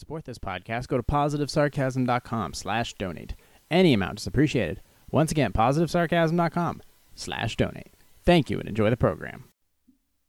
support 0.00 0.24
this 0.24 0.38
podcast, 0.38 0.88
go 0.88 0.96
to 0.96 1.02
positivesarcasm.com 1.02 2.54
slash 2.54 2.94
donate. 2.94 3.34
Any 3.70 3.92
amount 3.92 4.20
is 4.20 4.26
appreciated. 4.26 4.80
Once 5.10 5.30
again, 5.30 5.52
positivesarcasm.com 5.52 6.82
slash 7.14 7.56
donate. 7.56 7.92
Thank 8.24 8.50
you 8.50 8.58
and 8.58 8.68
enjoy 8.68 8.90
the 8.90 8.96
program. 8.96 9.44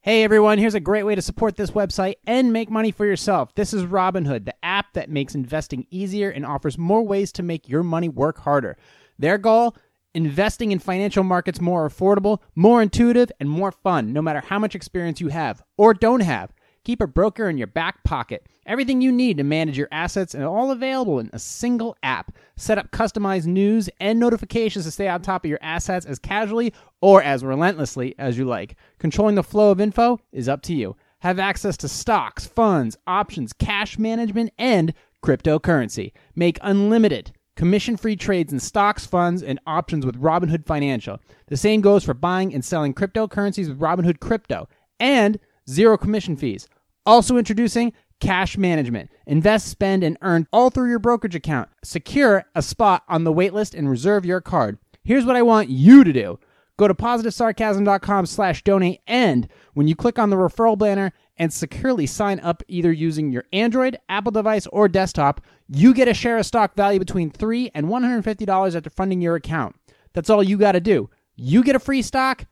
Hey 0.02 0.23
everyone, 0.23 0.57
here's 0.57 0.73
a 0.73 0.79
great 0.79 1.04
way 1.04 1.15
to 1.15 1.21
support 1.21 1.55
this 1.55 1.71
website 1.71 2.15
and 2.26 2.52
make 2.52 2.70
money 2.70 2.92
for 2.92 3.05
yourself. 3.05 3.54
This 3.55 3.73
is 3.73 3.84
Robinhood, 3.84 4.46
the 4.46 4.65
app 4.65 4.94
that 4.94 5.10
makes 5.10 5.36
investing 5.36 5.85
easier 5.90 6.29
and 6.29 6.46
offers 6.46 6.78
more 6.78 7.03
ways 7.03 7.31
to 7.33 7.44
make 7.44 7.69
your 7.69 7.83
money 7.83 8.10
work 8.10 8.40
harder. 8.40 8.78
Their 9.19 9.38
goal? 9.38 9.76
Investing 10.13 10.72
in 10.74 10.79
financial 10.79 11.24
markets 11.24 11.62
more 11.62 11.88
affordable, 11.88 12.40
more 12.56 12.81
intuitive, 12.81 13.31
and 13.40 13.49
more 13.49 13.72
fun, 13.72 14.12
no 14.12 14.22
matter 14.22 14.42
how 14.42 14.60
much 14.60 14.76
experience 14.76 15.22
you 15.22 15.29
have 15.29 15.63
or 15.78 15.94
don't 15.94 16.22
have. 16.22 16.52
Keep 16.84 17.02
a 17.02 17.08
broker 17.08 17.48
in 17.48 17.59
your 17.59 17.68
back 17.68 18.04
pocket. 18.04 18.48
Everything 18.66 19.02
you 19.02 19.12
need 19.12 19.38
to 19.38 19.44
manage 19.44 19.77
your 19.77 19.88
assets 19.91 20.34
and 20.34 20.44
all 20.44 20.72
available 20.72 21.20
in 21.20 21.30
a 21.32 21.38
single 21.38 21.96
app. 22.02 22.32
Set 22.55 22.80
up 22.80 22.90
customized 22.92 23.46
news 23.46 23.88
and 24.00 24.20
notifications 24.20 24.86
to 24.86 24.91
stay 24.91 25.08
on 25.08 25.22
top 25.22 25.46
of 25.46 25.50
your 25.50 25.60
assets 25.62 26.08
as 26.08 26.18
casually 26.18 26.74
or 27.00 27.22
as 27.22 27.44
relentlessly 27.44 28.16
as 28.18 28.36
you 28.38 28.46
like. 28.46 28.76
Controlling 28.98 29.36
the 29.36 29.44
flow 29.44 29.70
of 29.70 29.80
info 29.80 30.20
is 30.32 30.50
up 30.50 30.64
to 30.64 30.74
you. 30.74 30.96
Have 31.20 31.38
access 31.38 31.78
to 31.78 31.88
stocks, 31.88 32.48
funds, 32.48 32.98
options, 33.05 33.54
cash 33.54 34.00
management, 34.00 34.52
and 34.58 34.91
cryptocurrency. 35.24 36.13
Make 36.36 36.58
unlimited 36.63 37.32
commission 37.55 37.96
free 37.96 38.16
trades 38.16 38.52
in 38.52 38.60
stocks, 38.60 39.05
funds, 39.05 39.44
and 39.44 39.60
options 39.68 40.04
with 40.04 40.20
Robinhood 40.20 40.66
Financial. 40.66 41.20
The 41.46 41.58
same 41.58 41.82
goes 41.82 42.04
for 42.04 42.16
buying 42.16 42.55
and 42.55 42.66
selling 42.66 42.96
cryptocurrencies 42.96 43.68
with 43.68 43.80
Robinhood 43.80 44.20
Crypto. 44.20 44.68
And 45.00 45.40
zero 45.70 45.98
commission 45.98 46.36
fees. 46.36 46.68
Also 47.05 47.38
introducing 47.38 47.94
cash 48.20 48.58
management. 48.58 49.10
Invest, 49.26 49.68
spend, 49.68 50.04
and 50.04 50.18
earn 50.22 50.48
all 50.54 50.70
through 50.70 50.90
your 50.90 51.00
brokerage 51.00 51.36
account. 51.36 51.70
Secure 51.84 52.46
a 52.55 52.62
spot 52.62 53.04
on 53.10 53.24
the 53.24 53.34
waitlist 53.34 53.77
and 53.77 53.90
reserve 53.90 54.26
your 54.26 54.41
card. 54.41 54.77
Here's 55.04 55.26
what 55.26 55.35
I 55.35 55.41
want 55.41 55.70
you 55.70 56.04
to 56.04 56.13
do. 56.13 56.40
Go 56.77 56.88
to 56.88 56.94
positivesarcasm.com 56.94 58.26
slash 58.26 58.63
donate 58.63 59.02
and 59.05 59.48
when 59.74 59.88
you 59.88 59.96
click 59.96 60.18
on 60.18 60.29
the 60.29 60.35
referral 60.35 60.77
banner 60.77 61.12
and 61.38 61.52
securely 61.52 62.05
sign 62.05 62.40
up 62.40 62.63
either 62.68 62.91
using 62.91 63.32
your 63.32 63.46
Android, 63.54 63.98
Apple 64.09 64.31
device, 64.31 64.67
or 64.67 64.88
desktop, 64.88 65.41
you 65.67 65.94
get 65.94 66.07
a 66.07 66.13
share 66.13 66.38
of 66.38 66.45
stock 66.45 66.75
value 66.75 66.99
between 66.99 67.29
3 67.29 67.72
and 67.73 67.88
$150 67.88 68.75
after 68.75 68.89
funding 68.89 69.22
your 69.22 69.35
account. 69.35 69.75
That's 70.13 70.29
all 70.29 70.44
you 70.44 70.57
got 70.57 70.73
to 70.73 70.79
do. 70.79 71.09
You 71.35 71.63
get 71.63 71.75
a 71.75 71.79
free 71.79 72.02
stock, 72.02 72.45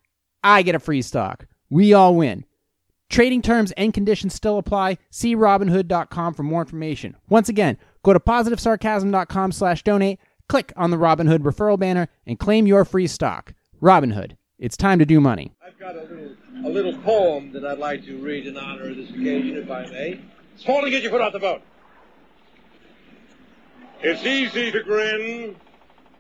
I 0.43 0.61
get 0.61 0.75
a 0.75 0.79
free 0.79 1.01
stock. 1.01 1.45
We 1.69 1.93
all 1.93 2.15
win. 2.15 2.45
Trading 3.09 3.41
terms 3.41 3.71
and 3.71 3.93
conditions 3.93 4.35
still 4.35 4.59
apply. 4.59 4.99
See 5.09 5.35
Robinhood.com 5.35 6.35
for 6.35 6.43
more 6.43 6.61
information. 6.61 7.15
Once 7.27 7.49
again, 7.49 7.77
go 8.03 8.13
to 8.13 8.19
positivesarcasm.com 8.19 9.51
slash 9.51 9.83
donate, 9.83 10.19
click 10.47 10.71
on 10.77 10.91
the 10.91 10.97
Robinhood 10.97 11.39
referral 11.39 11.79
banner, 11.79 12.07
and 12.27 12.37
claim 12.37 12.67
your 12.67 12.85
free 12.85 13.07
stock. 13.07 13.53
Robinhood, 13.81 14.37
it's 14.59 14.77
time 14.77 14.99
to 14.99 15.05
do 15.05 15.19
money. 15.19 15.53
I've 15.65 15.79
got 15.79 15.95
a 15.95 16.01
little, 16.01 16.35
a 16.65 16.69
little 16.69 16.97
poem 16.99 17.51
that 17.53 17.65
I'd 17.65 17.79
like 17.79 18.05
to 18.05 18.17
read 18.19 18.45
in 18.45 18.57
honor 18.57 18.89
of 18.89 18.95
this 18.95 19.09
occasion, 19.09 19.57
if 19.57 19.71
I 19.71 19.87
may. 19.87 20.21
It's 20.53 20.63
fall 20.63 20.83
to 20.83 20.89
get 20.91 21.01
your 21.01 21.11
foot 21.11 21.21
off 21.21 21.33
the 21.33 21.39
boat. 21.39 21.61
It's 24.01 24.23
easy 24.23 24.71
to 24.71 24.83
grin 24.83 25.55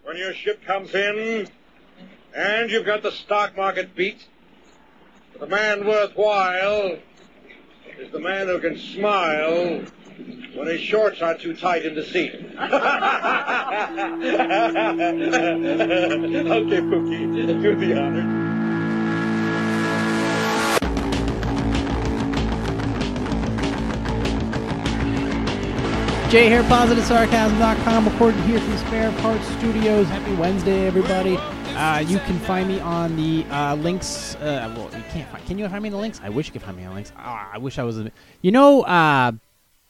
when 0.03 0.17
your 0.17 0.33
ship 0.33 0.65
comes 0.65 0.93
in 0.95 1.47
and 2.35 2.69
you've 2.71 2.85
got 2.85 3.03
the 3.03 3.11
stock 3.11 3.55
market 3.55 3.95
beat. 3.95 4.27
The 5.39 5.47
man 5.47 5.87
worthwhile 5.87 6.97
is 7.97 8.11
the 8.11 8.19
man 8.19 8.47
who 8.47 8.59
can 8.59 8.77
smile 8.77 9.81
when 10.53 10.67
his 10.67 10.81
shorts 10.81 11.21
are 11.21 11.37
too 11.37 11.55
tight 11.55 11.85
in 11.85 11.95
the 11.95 12.03
seat. 12.03 12.35
okay, 12.35 12.43
Pookie, 16.81 17.61
do 17.61 17.75
the 17.75 18.01
honor. 18.01 18.49
Jay 26.29 26.49
here, 26.49 26.63
PositiveSarcasm.com, 26.63 28.05
recorded 28.05 28.41
here 28.41 28.59
from 28.59 28.77
Spare 28.79 29.11
Parts 29.21 29.47
Studios. 29.57 30.05
Happy 30.09 30.35
Wednesday, 30.35 30.85
everybody. 30.85 31.39
Uh, 31.79 31.99
you 31.99 32.19
can 32.19 32.37
find 32.39 32.67
me 32.67 32.77
on 32.81 33.15
the 33.15 33.45
uh, 33.45 33.73
links. 33.75 34.35
Uh, 34.35 34.69
well, 34.75 34.89
you 34.93 35.03
can't 35.11 35.31
find. 35.31 35.45
Can 35.45 35.57
you 35.57 35.69
find 35.69 35.81
me 35.81 35.87
in 35.87 35.93
the 35.93 35.97
links? 35.97 36.19
I 36.21 36.27
wish 36.27 36.47
you 36.47 36.51
could 36.51 36.61
find 36.61 36.75
me 36.75 36.83
on 36.83 36.89
the 36.89 36.95
links. 36.95 37.13
Ah, 37.15 37.49
I 37.53 37.57
wish 37.57 37.79
I 37.79 37.83
was. 37.83 38.03
You 38.41 38.51
know, 38.51 38.81
uh, 38.81 39.31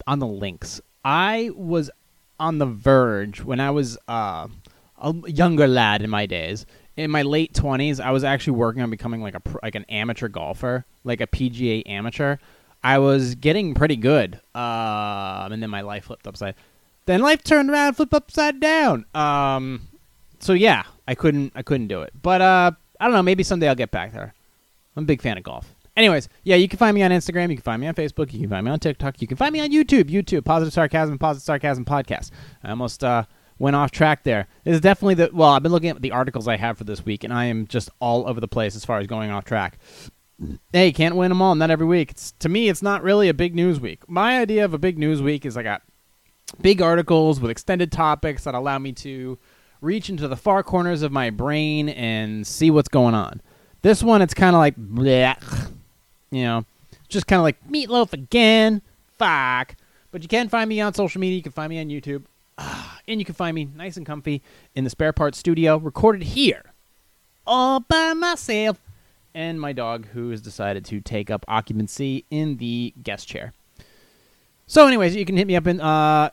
on 0.05 0.19
the 0.19 0.27
links, 0.27 0.81
I 1.03 1.49
was 1.55 1.89
on 2.39 2.59
the 2.59 2.67
verge 2.67 3.43
when 3.43 3.59
I 3.59 3.71
was 3.71 3.97
uh, 4.07 4.47
a 5.01 5.15
younger 5.25 5.67
lad 5.67 6.03
in 6.03 6.11
my 6.11 6.27
days. 6.27 6.67
In 6.95 7.09
my 7.09 7.23
late 7.23 7.55
twenties, 7.55 7.99
I 7.99 8.11
was 8.11 8.23
actually 8.23 8.53
working 8.53 8.83
on 8.83 8.91
becoming 8.91 9.23
like 9.23 9.33
a 9.33 9.41
like 9.63 9.73
an 9.73 9.85
amateur 9.89 10.27
golfer, 10.27 10.85
like 11.03 11.21
a 11.21 11.27
PGA 11.27 11.81
amateur. 11.89 12.37
I 12.83 12.99
was 12.99 13.33
getting 13.33 13.73
pretty 13.73 13.95
good, 13.95 14.39
um, 14.53 15.51
and 15.51 15.63
then 15.63 15.71
my 15.71 15.81
life 15.81 16.05
flipped 16.05 16.27
upside. 16.27 16.53
Then 17.07 17.21
life 17.21 17.43
turned 17.43 17.71
around, 17.71 17.95
flipped 17.95 18.13
upside 18.13 18.59
down. 18.59 19.05
Um, 19.15 19.87
so 20.39 20.53
yeah, 20.53 20.83
I 21.09 21.15
couldn't, 21.15 21.53
I 21.55 21.63
couldn't 21.63 21.87
do 21.87 22.01
it. 22.01 22.13
But 22.21 22.41
uh, 22.41 22.71
I 22.99 23.05
don't 23.05 23.13
know. 23.13 23.23
Maybe 23.23 23.43
someday 23.43 23.67
I'll 23.67 23.75
get 23.75 23.91
back 23.91 24.13
there. 24.13 24.33
I'm 24.95 25.03
a 25.03 25.05
big 25.05 25.21
fan 25.21 25.37
of 25.37 25.43
golf. 25.43 25.73
Anyways, 25.97 26.29
yeah, 26.43 26.55
you 26.55 26.69
can 26.69 26.77
find 26.77 26.95
me 26.95 27.03
on 27.03 27.11
Instagram. 27.11 27.49
You 27.49 27.55
can 27.55 27.63
find 27.63 27.81
me 27.81 27.87
on 27.87 27.93
Facebook. 27.93 28.31
You 28.31 28.39
can 28.39 28.49
find 28.49 28.63
me 28.63 28.71
on 28.71 28.79
TikTok. 28.79 29.21
You 29.21 29.27
can 29.27 29.35
find 29.35 29.51
me 29.51 29.59
on 29.59 29.69
YouTube. 29.71 30.05
YouTube, 30.05 30.45
Positive 30.45 30.71
Sarcasm, 30.71 31.17
Positive 31.17 31.43
Sarcasm 31.43 31.83
Podcast. 31.83 32.31
I 32.63 32.69
almost 32.69 33.03
uh, 33.03 33.23
went 33.57 33.75
off 33.75 33.91
track 33.91 34.23
there. 34.23 34.47
This 34.63 34.75
is 34.75 34.81
definitely 34.81 35.15
the 35.15 35.29
well. 35.33 35.49
I've 35.49 35.63
been 35.63 35.71
looking 35.71 35.89
at 35.89 36.01
the 36.01 36.11
articles 36.11 36.47
I 36.47 36.57
have 36.57 36.77
for 36.77 36.85
this 36.85 37.03
week, 37.03 37.23
and 37.23 37.33
I 37.33 37.45
am 37.45 37.67
just 37.67 37.89
all 37.99 38.27
over 38.27 38.39
the 38.39 38.47
place 38.47 38.75
as 38.75 38.85
far 38.85 38.99
as 38.99 39.07
going 39.07 39.29
off 39.31 39.45
track 39.45 39.77
hey, 40.73 40.91
can't 40.91 41.15
win 41.15 41.29
them 41.29 41.41
all. 41.41 41.55
Not 41.55 41.71
every 41.71 41.85
week. 41.85 42.11
It's, 42.11 42.31
to 42.39 42.49
me, 42.49 42.69
it's 42.69 42.81
not 42.81 43.03
really 43.03 43.29
a 43.29 43.33
big 43.33 43.55
news 43.55 43.79
week. 43.79 44.07
My 44.09 44.39
idea 44.39 44.65
of 44.65 44.73
a 44.73 44.77
big 44.77 44.97
news 44.97 45.21
week 45.21 45.45
is 45.45 45.57
I 45.57 45.63
got 45.63 45.81
big 46.61 46.81
articles 46.81 47.39
with 47.39 47.51
extended 47.51 47.91
topics 47.91 48.43
that 48.45 48.55
allow 48.55 48.79
me 48.79 48.93
to 48.93 49.37
reach 49.81 50.09
into 50.09 50.27
the 50.27 50.35
far 50.35 50.63
corners 50.63 51.01
of 51.01 51.11
my 51.11 51.29
brain 51.29 51.89
and 51.89 52.45
see 52.45 52.71
what's 52.71 52.89
going 52.89 53.15
on. 53.15 53.41
This 53.81 54.03
one, 54.03 54.21
it's 54.21 54.33
kind 54.33 54.55
of 54.55 54.59
like, 54.59 54.75
you 56.31 56.43
know, 56.43 56.65
just 57.07 57.27
kind 57.27 57.39
of 57.39 57.43
like 57.43 57.57
meatloaf 57.69 58.13
again. 58.13 58.81
Fuck. 59.17 59.75
But 60.11 60.21
you 60.21 60.27
can 60.27 60.49
find 60.49 60.67
me 60.67 60.81
on 60.81 60.93
social 60.93 61.21
media. 61.21 61.37
You 61.37 61.43
can 61.43 61.51
find 61.51 61.69
me 61.69 61.79
on 61.79 61.87
YouTube. 61.87 62.23
And 63.07 63.19
you 63.19 63.25
can 63.25 63.33
find 63.33 63.55
me 63.55 63.67
nice 63.75 63.97
and 63.97 64.05
comfy 64.05 64.43
in 64.75 64.83
the 64.83 64.89
spare 64.91 65.13
parts 65.13 65.39
studio, 65.39 65.77
recorded 65.77 66.21
here 66.21 66.69
all 67.49 67.79
by 67.79 68.13
myself 68.13 68.79
and 69.33 69.59
my 69.59 69.73
dog, 69.73 70.05
who 70.13 70.29
has 70.29 70.41
decided 70.41 70.85
to 70.85 71.01
take 71.01 71.29
up 71.31 71.43
occupancy 71.47 72.23
in 72.29 72.57
the 72.57 72.93
guest 73.01 73.27
chair. 73.27 73.53
So, 74.67 74.85
anyways, 74.87 75.15
you 75.15 75.25
can 75.25 75.35
hit 75.35 75.47
me 75.47 75.55
up 75.55 75.65
in 75.65 75.81
uh, 75.81 76.29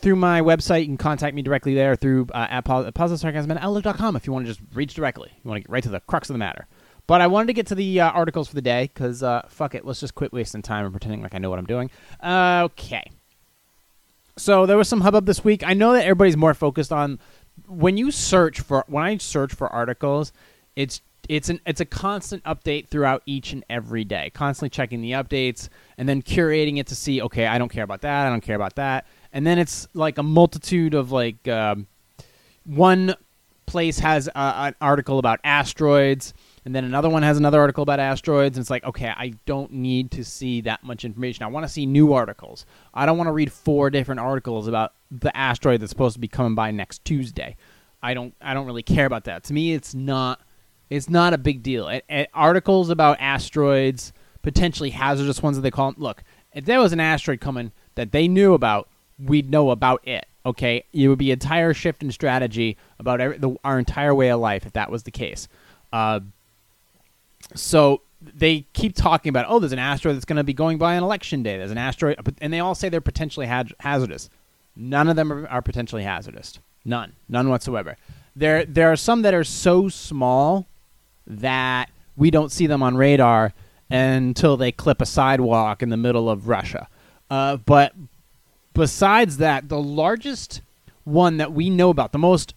through 0.00 0.16
my 0.16 0.40
website. 0.40 0.80
You 0.80 0.86
can 0.86 0.96
contact 0.96 1.34
me 1.34 1.42
directly 1.42 1.74
there 1.74 1.96
through 1.96 2.26
uh, 2.32 2.46
at 2.50 2.62
positive 2.62 3.20
sarcasm 3.20 3.50
at 3.50 3.62
outlook.com 3.62 4.16
if 4.16 4.26
you 4.26 4.32
want 4.32 4.46
to 4.46 4.52
just 4.52 4.60
reach 4.74 4.94
directly. 4.94 5.30
You 5.42 5.48
want 5.48 5.58
to 5.58 5.62
get 5.62 5.70
right 5.70 5.82
to 5.82 5.88
the 5.88 6.00
crux 6.00 6.28
of 6.30 6.34
the 6.34 6.38
matter. 6.38 6.66
But 7.06 7.20
I 7.22 7.26
wanted 7.26 7.46
to 7.46 7.52
get 7.54 7.66
to 7.68 7.74
the 7.74 8.00
uh, 8.00 8.10
articles 8.10 8.48
for 8.48 8.54
the 8.54 8.62
day 8.62 8.90
because 8.92 9.22
uh, 9.22 9.42
fuck 9.48 9.74
it, 9.74 9.84
let's 9.84 10.00
just 10.00 10.14
quit 10.14 10.32
wasting 10.32 10.62
time 10.62 10.84
and 10.84 10.92
pretending 10.92 11.22
like 11.22 11.34
I 11.34 11.38
know 11.38 11.50
what 11.50 11.58
I'm 11.58 11.66
doing. 11.66 11.90
okay. 12.22 13.10
So 14.36 14.66
there 14.66 14.76
was 14.76 14.88
some 14.88 15.00
hubbub 15.00 15.26
this 15.26 15.42
week. 15.42 15.64
I 15.66 15.74
know 15.74 15.92
that 15.94 16.02
everybody's 16.02 16.36
more 16.36 16.54
focused 16.54 16.92
on 16.92 17.18
when 17.66 17.96
you 17.96 18.10
search 18.10 18.60
for 18.60 18.84
when 18.88 19.04
I 19.04 19.16
search 19.16 19.54
for 19.54 19.68
articles, 19.68 20.32
it's 20.76 21.00
it's 21.28 21.48
an 21.48 21.60
it's 21.66 21.80
a 21.80 21.84
constant 21.84 22.42
update 22.44 22.88
throughout 22.88 23.22
each 23.26 23.52
and 23.52 23.64
every 23.68 24.04
day 24.04 24.30
constantly 24.30 24.70
checking 24.70 25.02
the 25.02 25.12
updates 25.12 25.68
and 25.98 26.08
then 26.08 26.22
curating 26.22 26.78
it 26.78 26.86
to 26.86 26.94
see 26.94 27.20
okay 27.20 27.46
i 27.46 27.58
don't 27.58 27.68
care 27.68 27.84
about 27.84 28.00
that 28.00 28.26
i 28.26 28.30
don't 28.30 28.40
care 28.40 28.56
about 28.56 28.76
that 28.76 29.06
and 29.32 29.46
then 29.46 29.58
it's 29.58 29.88
like 29.94 30.18
a 30.18 30.22
multitude 30.22 30.94
of 30.94 31.12
like 31.12 31.46
um, 31.48 31.86
one 32.64 33.14
place 33.66 33.98
has 33.98 34.28
a, 34.28 34.38
an 34.38 34.74
article 34.80 35.18
about 35.18 35.40
asteroids 35.44 36.32
and 36.64 36.74
then 36.74 36.84
another 36.84 37.10
one 37.10 37.22
has 37.22 37.36
another 37.36 37.60
article 37.60 37.82
about 37.82 38.00
asteroids 38.00 38.56
and 38.56 38.62
it's 38.62 38.70
like 38.70 38.82
okay 38.84 39.08
i 39.08 39.30
don't 39.44 39.70
need 39.70 40.10
to 40.10 40.24
see 40.24 40.62
that 40.62 40.82
much 40.82 41.04
information 41.04 41.44
i 41.44 41.46
want 41.46 41.64
to 41.64 41.68
see 41.68 41.84
new 41.84 42.14
articles 42.14 42.64
i 42.94 43.04
don't 43.04 43.18
want 43.18 43.28
to 43.28 43.32
read 43.32 43.52
four 43.52 43.90
different 43.90 44.20
articles 44.20 44.68
about 44.68 44.94
the 45.10 45.34
asteroid 45.36 45.80
that's 45.80 45.90
supposed 45.90 46.14
to 46.14 46.20
be 46.20 46.26
coming 46.28 46.54
by 46.54 46.70
next 46.70 47.04
tuesday 47.04 47.54
i 48.02 48.14
don't 48.14 48.34
i 48.40 48.54
don't 48.54 48.64
really 48.64 48.82
care 48.82 49.04
about 49.04 49.24
that 49.24 49.44
to 49.44 49.52
me 49.52 49.74
it's 49.74 49.94
not 49.94 50.40
it's 50.90 51.08
not 51.08 51.34
a 51.34 51.38
big 51.38 51.62
deal. 51.62 51.88
A- 51.88 52.02
a- 52.10 52.28
articles 52.34 52.90
about 52.90 53.18
asteroids, 53.20 54.12
potentially 54.42 54.90
hazardous 54.90 55.42
ones 55.42 55.56
that 55.56 55.62
they 55.62 55.70
call 55.70 55.92
them. 55.92 56.02
Look, 56.02 56.22
if 56.54 56.64
there 56.64 56.80
was 56.80 56.92
an 56.92 57.00
asteroid 57.00 57.40
coming 57.40 57.72
that 57.94 58.12
they 58.12 58.28
knew 58.28 58.54
about, 58.54 58.88
we'd 59.18 59.50
know 59.50 59.70
about 59.70 60.06
it. 60.06 60.26
Okay, 60.46 60.84
it 60.92 61.08
would 61.08 61.18
be 61.18 61.30
entire 61.30 61.74
shift 61.74 62.02
in 62.02 62.10
strategy 62.10 62.76
about 62.98 63.20
every, 63.20 63.38
the, 63.38 63.54
our 63.64 63.78
entire 63.78 64.14
way 64.14 64.30
of 64.30 64.40
life 64.40 64.64
if 64.64 64.72
that 64.72 64.90
was 64.90 65.02
the 65.02 65.10
case. 65.10 65.46
Uh, 65.92 66.20
so 67.54 68.00
they 68.20 68.66
keep 68.72 68.94
talking 68.94 69.30
about, 69.30 69.46
oh, 69.48 69.58
there's 69.58 69.72
an 69.72 69.78
asteroid 69.78 70.16
that's 70.16 70.24
going 70.24 70.36
to 70.36 70.44
be 70.44 70.54
going 70.54 70.78
by 70.78 70.96
on 70.96 71.02
election 71.02 71.42
day. 71.42 71.58
There's 71.58 71.70
an 71.70 71.78
asteroid, 71.78 72.18
and 72.40 72.52
they 72.52 72.60
all 72.60 72.74
say 72.74 72.88
they're 72.88 73.00
potentially 73.00 73.46
ha- 73.46 73.64
hazardous. 73.80 74.30
None 74.74 75.08
of 75.08 75.16
them 75.16 75.32
are, 75.32 75.46
are 75.48 75.62
potentially 75.62 76.04
hazardous. 76.04 76.58
None, 76.84 77.14
none 77.28 77.48
whatsoever. 77.48 77.96
There, 78.34 78.64
there 78.64 78.90
are 78.90 78.96
some 78.96 79.22
that 79.22 79.34
are 79.34 79.44
so 79.44 79.88
small 79.88 80.66
that 81.26 81.90
we 82.16 82.30
don't 82.30 82.50
see 82.50 82.66
them 82.66 82.82
on 82.82 82.96
radar 82.96 83.52
until 83.90 84.56
they 84.56 84.72
clip 84.72 85.00
a 85.00 85.06
sidewalk 85.06 85.82
in 85.82 85.88
the 85.88 85.96
middle 85.96 86.30
of 86.30 86.48
Russia. 86.48 86.88
Uh, 87.30 87.56
but 87.56 87.92
besides 88.78 89.38
that, 89.38 89.68
the 89.68 89.80
largest 89.80 90.62
one 91.02 91.38
that 91.38 91.52
we 91.52 91.68
know 91.68 91.90
about, 91.90 92.12
the 92.12 92.18
most 92.18 92.54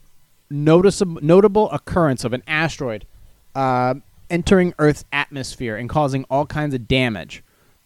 noticeable, 0.52 1.20
notable 1.22 1.72
occurrence 1.72 2.24
of 2.24 2.32
an 2.32 2.44
asteroid 2.46 3.08
uh, 3.56 3.96
entering 4.30 4.74
Earth's 4.78 5.04
atmosphere 5.12 5.76
and 5.76 5.90
causing 5.90 6.24
all 6.30 6.46
kinds 6.46 6.76
of 6.76 6.88
damage, 6.88 7.44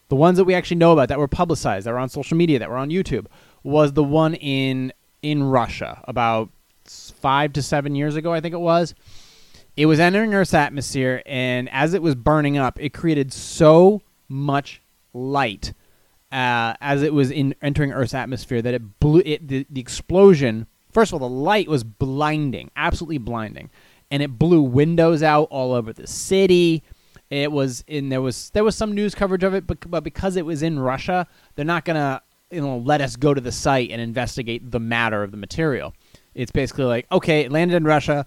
the 0.09 0.17
ones 0.17 0.37
that 0.37 0.43
we 0.43 0.53
actually 0.53 0.75
know 0.75 0.91
about 0.91 1.07
that 1.07 1.17
were 1.17 1.29
publicized, 1.29 1.85
that 1.87 1.91
were 1.91 1.97
on 1.97 2.09
social 2.09 2.35
media, 2.35 2.59
that 2.59 2.69
were 2.69 2.77
on 2.77 2.89
YouTube, 2.89 3.25
was 3.63 3.93
the 3.93 4.03
one 4.03 4.35
in 4.35 4.91
in 5.21 5.41
Russia 5.41 6.01
about 6.03 6.49
five 6.85 7.53
to 7.53 7.63
seven 7.63 7.95
years 7.95 8.15
ago, 8.15 8.33
I 8.33 8.41
think 8.41 8.53
it 8.53 8.59
was. 8.59 8.93
It 9.77 9.88
was 9.88 9.99
entering 9.99 10.33
Earth's 10.33 10.53
atmosphere, 10.53 11.23
and 11.25 11.67
as 11.69 11.93
it 11.93 12.01
was 12.01 12.15
burning 12.15 12.57
up, 12.57 12.79
it 12.79 12.93
created 12.93 13.33
so 13.33 14.01
much 14.27 14.81
light 15.13 15.73
uh, 16.35 16.75
as 16.81 17.01
it 17.01 17.13
was 17.13 17.31
in 17.31 17.55
entering 17.61 17.93
Earth's 17.93 18.13
atmosphere 18.13 18.61
that 18.61 18.73
it 18.73 18.99
blew. 18.99 19.21
It 19.25 19.47
the, 19.47 19.65
the 19.69 19.79
explosion. 19.79 20.67
First 20.91 21.13
of 21.13 21.21
all, 21.21 21.29
the 21.29 21.33
light 21.33 21.69
was 21.69 21.85
blinding, 21.85 22.71
absolutely 22.75 23.19
blinding, 23.19 23.69
and 24.11 24.21
it 24.21 24.37
blew 24.37 24.61
windows 24.61 25.23
out 25.23 25.47
all 25.49 25.71
over 25.71 25.93
the 25.93 26.07
city. 26.07 26.83
It 27.29 27.53
was 27.53 27.85
in 27.87 28.09
there 28.09 28.21
was 28.21 28.49
there 28.49 28.65
was 28.65 28.75
some 28.75 28.93
news 28.93 29.15
coverage 29.15 29.43
of 29.43 29.53
it, 29.53 29.65
but, 29.65 29.89
but 29.89 30.03
because 30.03 30.35
it 30.35 30.45
was 30.45 30.61
in 30.61 30.77
Russia, 30.77 31.25
they're 31.55 31.63
not 31.63 31.85
gonna 31.85 32.21
you 32.51 32.59
know 32.59 32.79
let 32.79 32.99
us 32.99 33.15
go 33.15 33.33
to 33.33 33.39
the 33.39 33.53
site 33.53 33.89
and 33.89 34.01
investigate 34.01 34.71
the 34.71 34.79
matter 34.79 35.23
of 35.23 35.31
the 35.31 35.38
material. 35.38 35.93
It's 36.33 36.51
basically 36.51 36.83
like 36.83 37.07
okay, 37.13 37.41
it 37.41 37.51
landed 37.51 37.77
in 37.77 37.85
Russia 37.85 38.25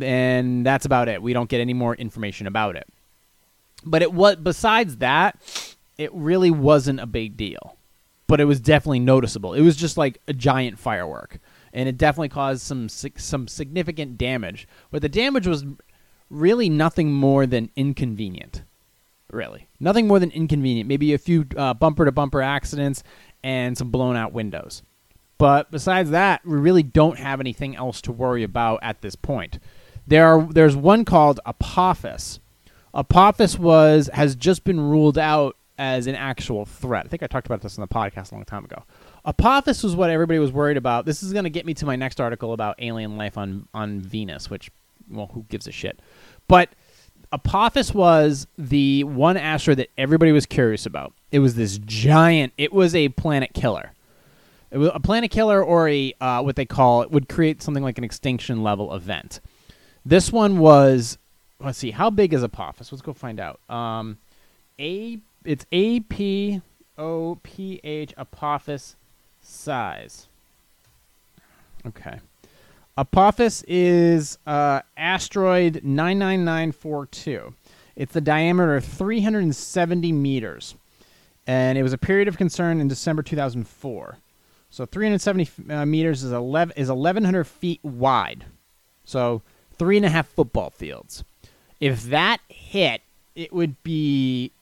and 0.00 0.64
that's 0.64 0.86
about 0.86 1.08
it. 1.08 1.22
We 1.22 1.32
don't 1.32 1.50
get 1.50 1.60
any 1.60 1.74
more 1.74 1.96
information 1.96 2.46
about 2.46 2.76
it. 2.76 2.86
But 3.84 4.02
it 4.02 4.12
was 4.12 4.36
besides 4.36 4.98
that, 4.98 5.40
it 5.98 6.14
really 6.14 6.50
wasn't 6.50 7.00
a 7.00 7.06
big 7.06 7.36
deal. 7.36 7.76
But 8.26 8.40
it 8.40 8.44
was 8.44 8.60
definitely 8.60 9.00
noticeable. 9.00 9.54
It 9.54 9.62
was 9.62 9.74
just 9.74 9.96
like 9.96 10.20
a 10.28 10.34
giant 10.34 10.78
firework, 10.78 11.38
and 11.72 11.88
it 11.88 11.96
definitely 11.96 12.28
caused 12.28 12.60
some 12.60 12.88
some 12.88 13.48
significant 13.48 14.18
damage. 14.18 14.68
But 14.90 15.00
the 15.00 15.08
damage 15.08 15.46
was 15.46 15.64
really 16.28 16.68
nothing 16.68 17.10
more 17.12 17.46
than 17.46 17.70
inconvenient. 17.74 18.64
Really, 19.30 19.68
nothing 19.80 20.06
more 20.06 20.18
than 20.18 20.30
inconvenient. 20.30 20.88
Maybe 20.88 21.14
a 21.14 21.18
few 21.18 21.44
bumper 21.44 22.04
to 22.04 22.12
bumper 22.12 22.42
accidents 22.42 23.02
and 23.42 23.78
some 23.78 23.90
blown 23.90 24.14
out 24.14 24.34
windows. 24.34 24.82
But 25.38 25.70
besides 25.70 26.10
that, 26.10 26.44
we 26.44 26.58
really 26.58 26.82
don't 26.82 27.18
have 27.18 27.40
anything 27.40 27.76
else 27.76 28.02
to 28.02 28.12
worry 28.12 28.42
about 28.42 28.80
at 28.82 29.00
this 29.00 29.16
point. 29.16 29.58
There 30.06 30.26
are 30.26 30.46
there's 30.52 30.76
one 30.76 31.06
called 31.06 31.40
Apophis. 31.46 32.40
Apophis 32.92 33.58
was 33.58 34.10
has 34.12 34.34
just 34.34 34.64
been 34.64 34.80
ruled 34.80 35.16
out 35.16 35.56
as 35.78 36.06
an 36.06 36.14
actual 36.14 36.66
threat. 36.66 37.06
I 37.06 37.08
think 37.08 37.22
I 37.22 37.26
talked 37.26 37.46
about 37.46 37.62
this 37.62 37.78
on 37.78 37.82
the 37.82 37.94
podcast 37.94 38.32
a 38.32 38.34
long 38.34 38.44
time 38.44 38.64
ago. 38.64 38.82
Apophis 39.24 39.82
was 39.82 39.96
what 39.96 40.10
everybody 40.10 40.38
was 40.38 40.52
worried 40.52 40.76
about. 40.76 41.06
This 41.06 41.22
is 41.22 41.32
going 41.32 41.44
to 41.44 41.50
get 41.50 41.64
me 41.64 41.74
to 41.74 41.86
my 41.86 41.96
next 41.96 42.20
article 42.20 42.52
about 42.52 42.76
alien 42.78 43.16
life 43.16 43.38
on 43.38 43.68
on 43.72 44.00
Venus, 44.00 44.50
which 44.50 44.70
well, 45.10 45.30
who 45.32 45.44
gives 45.48 45.66
a 45.66 45.72
shit? 45.72 46.00
But 46.48 46.70
Apophis 47.32 47.94
was 47.94 48.46
the 48.56 49.04
one 49.04 49.36
asteroid 49.36 49.78
that 49.78 49.90
everybody 49.96 50.32
was 50.32 50.46
curious 50.46 50.84
about. 50.86 51.14
It 51.30 51.38
was 51.38 51.54
this 51.54 51.78
giant. 51.78 52.52
It 52.58 52.72
was 52.72 52.94
a 52.94 53.08
planet 53.10 53.54
killer 53.54 53.92
it 54.70 54.78
was 54.78 54.90
a 54.94 55.00
planet 55.00 55.30
killer 55.30 55.62
or 55.62 55.88
a 55.88 56.14
uh, 56.20 56.42
what 56.42 56.56
they 56.56 56.66
call 56.66 57.02
it 57.02 57.10
would 57.10 57.28
create 57.28 57.62
something 57.62 57.82
like 57.82 57.98
an 57.98 58.04
extinction 58.04 58.62
level 58.62 58.94
event. 58.94 59.40
This 60.04 60.32
one 60.32 60.58
was 60.58 61.18
let's 61.60 61.78
see 61.78 61.90
how 61.90 62.10
big 62.10 62.32
is 62.32 62.42
Apophis. 62.42 62.92
Let's 62.92 63.02
go 63.02 63.12
find 63.12 63.40
out. 63.40 63.60
Um, 63.70 64.18
a 64.78 65.18
it's 65.48 65.64
A 65.72 66.00
P 66.00 66.60
O 66.98 67.38
P 67.42 67.80
H 67.82 68.12
Apophis 68.18 68.96
size. 69.40 70.26
Okay. 71.86 72.20
Apophis 72.98 73.64
is 73.66 74.36
uh, 74.46 74.82
asteroid 74.96 75.80
99942. 75.82 77.54
It's 77.96 78.12
the 78.12 78.20
diameter 78.20 78.76
of 78.76 78.84
370 78.84 80.12
meters. 80.12 80.74
And 81.46 81.78
it 81.78 81.82
was 81.82 81.94
a 81.94 81.98
period 81.98 82.28
of 82.28 82.36
concern 82.36 82.78
in 82.78 82.88
December 82.88 83.22
2004. 83.22 84.18
So 84.68 84.84
370 84.84 85.72
uh, 85.72 85.86
meters 85.86 86.24
is 86.24 86.32
11 86.32 86.74
is 86.76 86.90
1100 86.90 87.44
feet 87.44 87.82
wide. 87.82 88.44
So 89.06 89.40
three 89.78 89.96
and 89.96 90.04
a 90.04 90.10
half 90.10 90.28
football 90.28 90.68
fields. 90.68 91.24
If 91.80 92.02
that 92.04 92.40
hit, 92.48 93.00
it 93.34 93.50
would 93.50 93.82
be 93.82 94.52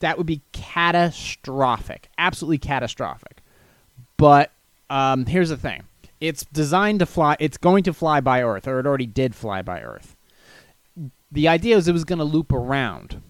that 0.00 0.18
would 0.18 0.26
be 0.26 0.42
catastrophic, 0.52 2.08
absolutely 2.18 2.58
catastrophic. 2.58 3.38
But 4.16 4.50
um, 4.90 5.26
here's 5.26 5.48
the 5.48 5.56
thing: 5.56 5.84
it's 6.20 6.44
designed 6.46 6.98
to 6.98 7.06
fly. 7.06 7.36
It's 7.40 7.56
going 7.56 7.84
to 7.84 7.94
fly 7.94 8.20
by 8.20 8.42
Earth, 8.42 8.66
or 8.66 8.80
it 8.80 8.86
already 8.86 9.06
did 9.06 9.34
fly 9.34 9.62
by 9.62 9.80
Earth. 9.80 10.16
The 11.32 11.48
idea 11.48 11.76
is 11.76 11.86
it 11.86 11.92
was 11.92 12.04
going 12.04 12.18
to 12.18 12.24
loop 12.24 12.52
around. 12.52 13.22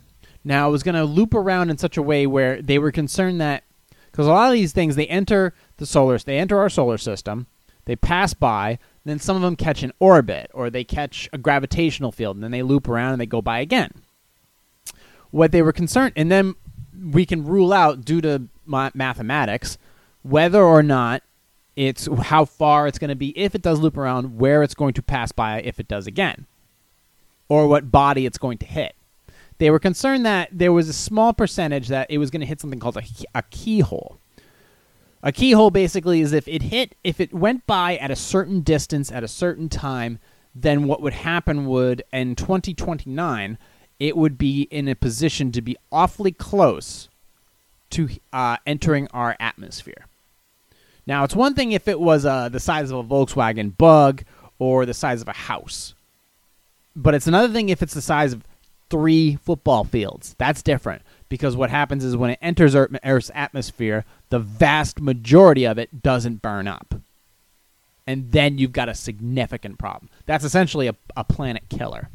Now 0.42 0.68
it 0.68 0.72
was 0.72 0.82
going 0.82 0.94
to 0.94 1.04
loop 1.04 1.34
around 1.34 1.70
in 1.70 1.78
such 1.78 1.96
a 1.96 2.02
way 2.02 2.26
where 2.26 2.62
they 2.62 2.78
were 2.78 2.90
concerned 2.90 3.40
that 3.40 3.64
because 4.10 4.26
a 4.26 4.30
lot 4.30 4.48
of 4.48 4.54
these 4.54 4.72
things 4.72 4.96
they 4.96 5.06
enter 5.06 5.54
the 5.76 5.86
solar 5.86 6.18
they 6.18 6.38
enter 6.38 6.58
our 6.58 6.68
solar 6.68 6.98
system, 6.98 7.46
they 7.84 7.96
pass 7.96 8.34
by, 8.34 8.78
then 9.04 9.18
some 9.18 9.36
of 9.36 9.42
them 9.42 9.56
catch 9.56 9.82
an 9.82 9.92
orbit 9.98 10.50
or 10.54 10.70
they 10.70 10.84
catch 10.84 11.28
a 11.32 11.38
gravitational 11.38 12.12
field 12.12 12.36
and 12.36 12.44
then 12.44 12.50
they 12.50 12.62
loop 12.62 12.88
around 12.88 13.12
and 13.12 13.20
they 13.20 13.26
go 13.26 13.42
by 13.42 13.60
again. 13.60 13.90
What 15.30 15.52
they 15.52 15.62
were 15.62 15.72
concerned 15.72 16.12
and 16.16 16.30
then 16.30 16.54
we 17.12 17.24
can 17.24 17.46
rule 17.46 17.72
out 17.72 18.04
due 18.04 18.20
to 18.20 18.48
mathematics 18.66 19.78
whether 20.22 20.62
or 20.62 20.82
not 20.82 21.22
it's 21.76 22.08
how 22.24 22.44
far 22.44 22.86
it's 22.86 22.98
going 22.98 23.08
to 23.08 23.16
be 23.16 23.36
if 23.38 23.54
it 23.54 23.62
does 23.62 23.80
loop 23.80 23.96
around, 23.96 24.38
where 24.38 24.62
it's 24.62 24.74
going 24.74 24.92
to 24.94 25.02
pass 25.02 25.32
by 25.32 25.60
if 25.60 25.80
it 25.80 25.88
does 25.88 26.06
again, 26.06 26.46
or 27.48 27.66
what 27.66 27.90
body 27.90 28.26
it's 28.26 28.38
going 28.38 28.58
to 28.58 28.66
hit. 28.66 28.94
They 29.58 29.70
were 29.70 29.78
concerned 29.78 30.26
that 30.26 30.48
there 30.52 30.72
was 30.72 30.88
a 30.88 30.94
small 30.94 31.32
percentage 31.32 31.88
that 31.88 32.10
it 32.10 32.18
was 32.18 32.30
going 32.30 32.40
to 32.40 32.46
hit 32.46 32.60
something 32.60 32.80
called 32.80 32.96
a, 32.96 33.02
a 33.34 33.42
keyhole. 33.42 34.18
A 35.22 35.32
keyhole 35.32 35.70
basically 35.70 36.20
is 36.20 36.32
if 36.32 36.48
it 36.48 36.62
hit, 36.62 36.94
if 37.04 37.20
it 37.20 37.32
went 37.32 37.66
by 37.66 37.96
at 37.96 38.10
a 38.10 38.16
certain 38.16 38.62
distance 38.62 39.12
at 39.12 39.22
a 39.22 39.28
certain 39.28 39.68
time, 39.68 40.18
then 40.54 40.84
what 40.84 41.02
would 41.02 41.12
happen 41.12 41.66
would 41.66 42.02
in 42.12 42.34
2029, 42.34 43.58
it 44.00 44.16
would 44.16 44.38
be 44.38 44.62
in 44.62 44.88
a 44.88 44.94
position 44.94 45.52
to 45.52 45.60
be 45.60 45.76
awfully 45.92 46.32
close 46.32 47.08
to 47.90 48.08
uh, 48.32 48.56
entering 48.66 49.06
our 49.12 49.36
atmosphere. 49.38 50.06
Now, 51.06 51.24
it's 51.24 51.36
one 51.36 51.54
thing 51.54 51.72
if 51.72 51.86
it 51.86 52.00
was 52.00 52.24
uh, 52.24 52.48
the 52.48 52.60
size 52.60 52.90
of 52.90 52.98
a 52.98 53.04
Volkswagen 53.04 53.76
Bug 53.76 54.24
or 54.58 54.86
the 54.86 54.94
size 54.94 55.20
of 55.20 55.28
a 55.28 55.32
house, 55.32 55.94
but 56.96 57.14
it's 57.14 57.26
another 57.26 57.52
thing 57.52 57.68
if 57.68 57.82
it's 57.82 57.94
the 57.94 58.00
size 58.00 58.32
of 58.32 58.44
three 58.88 59.36
football 59.36 59.84
fields. 59.84 60.34
That's 60.38 60.62
different 60.62 61.02
because 61.28 61.56
what 61.56 61.70
happens 61.70 62.04
is 62.04 62.16
when 62.16 62.30
it 62.30 62.38
enters 62.42 62.74
Earth's 62.74 63.30
atmosphere, 63.34 64.04
the 64.30 64.38
vast 64.38 65.00
majority 65.00 65.64
of 65.64 65.78
it 65.78 66.02
doesn't 66.02 66.42
burn 66.42 66.66
up. 66.66 66.94
And 68.06 68.32
then 68.32 68.58
you've 68.58 68.72
got 68.72 68.88
a 68.88 68.94
significant 68.94 69.78
problem. 69.78 70.08
That's 70.26 70.44
essentially 70.44 70.88
a, 70.88 70.96
a 71.16 71.22
planet 71.22 71.64
killer. 71.68 72.08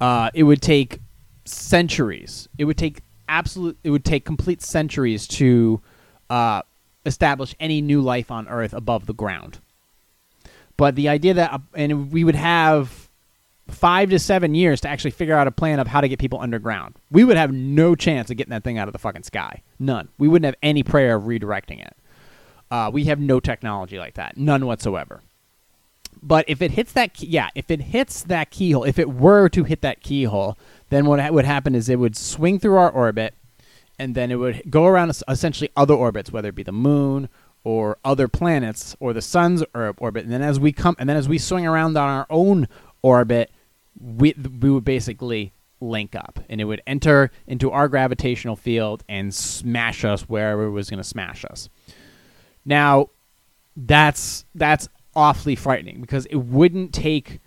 Uh, 0.00 0.30
it 0.34 0.44
would 0.44 0.62
take 0.62 1.00
centuries. 1.44 2.48
It 2.58 2.64
would 2.64 2.78
take 2.78 3.02
absolute. 3.28 3.78
It 3.84 3.90
would 3.90 4.04
take 4.04 4.24
complete 4.24 4.62
centuries 4.62 5.26
to 5.28 5.80
uh, 6.28 6.62
establish 7.04 7.54
any 7.60 7.80
new 7.80 8.00
life 8.00 8.30
on 8.30 8.48
Earth 8.48 8.72
above 8.72 9.06
the 9.06 9.14
ground. 9.14 9.60
But 10.76 10.94
the 10.94 11.08
idea 11.08 11.34
that, 11.34 11.52
uh, 11.52 11.58
and 11.74 12.10
we 12.10 12.24
would 12.24 12.34
have 12.34 13.10
five 13.68 14.10
to 14.10 14.18
seven 14.18 14.54
years 14.54 14.80
to 14.80 14.88
actually 14.88 15.10
figure 15.10 15.36
out 15.36 15.46
a 15.46 15.50
plan 15.52 15.78
of 15.78 15.86
how 15.86 16.00
to 16.00 16.08
get 16.08 16.18
people 16.18 16.40
underground. 16.40 16.96
We 17.10 17.24
would 17.24 17.36
have 17.36 17.52
no 17.52 17.94
chance 17.94 18.30
of 18.30 18.36
getting 18.36 18.50
that 18.50 18.64
thing 18.64 18.78
out 18.78 18.88
of 18.88 18.92
the 18.92 18.98
fucking 18.98 19.22
sky. 19.22 19.62
None. 19.78 20.08
We 20.18 20.26
wouldn't 20.26 20.46
have 20.46 20.56
any 20.62 20.82
prayer 20.82 21.16
of 21.16 21.24
redirecting 21.24 21.80
it. 21.84 21.96
Uh, 22.70 22.90
we 22.92 23.04
have 23.04 23.20
no 23.20 23.40
technology 23.40 23.98
like 23.98 24.14
that. 24.14 24.36
None 24.36 24.66
whatsoever. 24.66 25.22
But 26.22 26.44
if 26.48 26.60
it 26.60 26.72
hits 26.72 26.92
that, 26.92 27.14
key, 27.14 27.26
yeah, 27.26 27.48
if 27.54 27.70
it 27.70 27.80
hits 27.80 28.22
that 28.24 28.50
keyhole, 28.50 28.84
if 28.84 28.98
it 28.98 29.08
were 29.10 29.48
to 29.50 29.64
hit 29.64 29.80
that 29.80 30.02
keyhole, 30.02 30.58
then 30.90 31.06
what 31.06 31.32
would 31.32 31.44
happen 31.44 31.74
is 31.74 31.88
it 31.88 31.98
would 31.98 32.16
swing 32.16 32.58
through 32.58 32.76
our 32.76 32.90
orbit, 32.90 33.34
and 33.98 34.14
then 34.14 34.30
it 34.30 34.36
would 34.36 34.62
go 34.70 34.86
around 34.86 35.10
essentially 35.28 35.70
other 35.76 35.94
orbits, 35.94 36.30
whether 36.30 36.50
it 36.50 36.54
be 36.54 36.62
the 36.62 36.72
moon 36.72 37.28
or 37.64 37.98
other 38.04 38.28
planets 38.28 38.96
or 39.00 39.12
the 39.12 39.22
sun's 39.22 39.62
orbit. 39.74 40.24
And 40.24 40.32
then 40.32 40.42
as 40.42 40.60
we 40.60 40.72
come, 40.72 40.96
and 40.98 41.08
then 41.08 41.16
as 41.16 41.28
we 41.28 41.38
swing 41.38 41.66
around 41.66 41.96
on 41.96 42.08
our 42.08 42.26
own 42.28 42.68
orbit, 43.02 43.50
we 44.00 44.34
we 44.60 44.70
would 44.70 44.84
basically 44.84 45.52
link 45.80 46.14
up, 46.14 46.40
and 46.48 46.60
it 46.60 46.64
would 46.64 46.82
enter 46.86 47.30
into 47.46 47.70
our 47.70 47.88
gravitational 47.88 48.56
field 48.56 49.04
and 49.08 49.34
smash 49.34 50.04
us 50.04 50.22
wherever 50.22 50.64
it 50.64 50.70
was 50.70 50.90
going 50.90 50.98
to 50.98 51.04
smash 51.04 51.44
us. 51.44 51.68
Now, 52.64 53.08
that's 53.76 54.44
that's 54.54 54.88
awfully 55.20 55.54
frightening 55.54 56.00
because 56.00 56.24
it 56.26 56.36
wouldn't 56.36 56.94
take. 56.94 57.40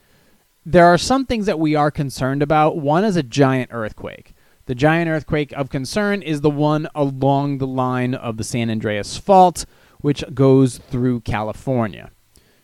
There 0.65 0.85
are 0.85 0.97
some 0.97 1.25
things 1.25 1.47
that 1.47 1.59
we 1.59 1.73
are 1.75 1.91
concerned 1.91 2.43
about. 2.43 2.77
One 2.77 3.03
is 3.03 3.15
a 3.15 3.23
giant 3.23 3.71
earthquake. 3.73 4.35
The 4.65 4.75
giant 4.75 5.09
earthquake 5.09 5.51
of 5.53 5.69
concern 5.69 6.21
is 6.21 6.41
the 6.41 6.49
one 6.49 6.87
along 6.93 7.57
the 7.57 7.67
line 7.67 8.13
of 8.13 8.37
the 8.37 8.43
San 8.43 8.69
Andreas 8.69 9.17
Fault, 9.17 9.65
which 9.99 10.23
goes 10.33 10.77
through 10.77 11.21
California. 11.21 12.11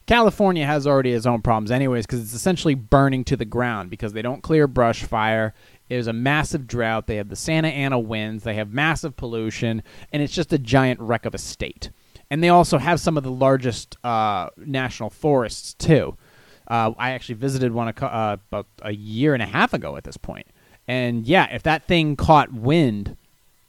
California 0.05 0.65
has 0.65 0.87
already 0.87 1.11
its 1.11 1.25
own 1.25 1.41
problems, 1.41 1.71
anyways, 1.71 2.05
because 2.05 2.21
it's 2.21 2.33
essentially 2.33 2.73
burning 2.73 3.23
to 3.25 3.35
the 3.35 3.45
ground 3.45 3.89
because 3.89 4.13
they 4.13 4.21
don't 4.21 4.41
clear 4.41 4.67
brush 4.67 5.03
fire. 5.03 5.53
There's 5.87 6.07
a 6.07 6.13
massive 6.13 6.67
drought. 6.67 7.07
They 7.07 7.17
have 7.17 7.29
the 7.29 7.35
Santa 7.35 7.67
Ana 7.67 7.99
winds. 7.99 8.43
They 8.43 8.55
have 8.55 8.73
massive 8.73 9.17
pollution, 9.17 9.83
and 10.11 10.23
it's 10.23 10.33
just 10.33 10.53
a 10.53 10.57
giant 10.57 10.99
wreck 10.99 11.25
of 11.25 11.35
a 11.35 11.37
state. 11.37 11.89
And 12.31 12.43
they 12.43 12.49
also 12.49 12.77
have 12.77 12.99
some 12.99 13.17
of 13.17 13.23
the 13.23 13.31
largest 13.31 13.97
uh, 14.03 14.49
national 14.57 15.09
forests 15.09 15.73
too. 15.73 16.17
Uh, 16.67 16.91
I 16.97 17.11
actually 17.11 17.35
visited 17.35 17.71
one 17.71 17.87
a, 17.87 18.05
uh, 18.05 18.37
about 18.51 18.67
a 18.81 18.91
year 18.91 19.33
and 19.33 19.41
a 19.41 19.47
half 19.47 19.73
ago 19.73 19.97
at 19.97 20.03
this 20.03 20.17
point. 20.17 20.47
And 20.87 21.25
yeah, 21.25 21.47
if 21.53 21.63
that 21.63 21.85
thing 21.85 22.15
caught 22.15 22.53
wind, 22.53 23.17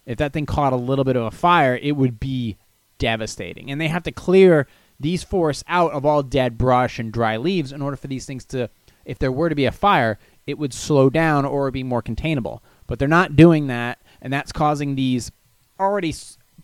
if 0.07 0.19
that 0.19 0.33
thing 0.33 0.47
caught 0.47 0.73
a 0.73 0.77
little 0.77 1.05
bit 1.05 1.17
of 1.17 1.25
a 1.25 1.31
fire, 1.31 1.79
it 1.81 1.93
would 1.93 2.21
be 2.21 2.57
devastating. 2.99 3.71
And 3.71 3.81
they 3.81 3.89
have 3.89 4.03
to 4.05 4.13
clear 4.13 4.67
these 4.99 5.23
forests 5.23 5.65
out 5.67 5.93
of 5.93 6.05
all 6.05 6.23
dead 6.23 6.59
brush 6.59 6.99
and 6.99 7.11
dry 7.11 7.39
leaves 7.39 7.73
in 7.73 7.81
order 7.81 7.97
for 7.97 8.07
these 8.07 8.27
things 8.27 8.45
to, 8.47 8.69
if 9.05 9.19
there 9.19 9.33
were 9.33 9.49
to 9.49 9.55
be 9.55 9.65
a 9.65 9.73
fire, 9.73 10.19
it 10.47 10.59
would 10.59 10.75
slow 10.75 11.09
down 11.09 11.47
or 11.47 11.71
be 11.71 11.83
more 11.83 12.03
containable. 12.03 12.63
But 12.87 12.99
they're 12.99 13.09
not 13.09 13.37
doing 13.37 13.69
that, 13.69 13.99
and 14.21 14.33
that's 14.33 14.53
causing 14.53 14.95
these 14.95 15.33
already 15.79 16.15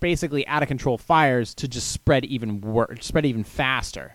basically 0.01 0.47
out 0.47 0.63
of 0.63 0.69
control 0.69 0.99
fires 0.99 1.55
to 1.55 1.69
just 1.69 1.91
spread 1.91 2.25
even 2.25 2.61
wor- 2.61 2.97
spread 3.01 3.27
even 3.27 3.45
faster. 3.45 4.15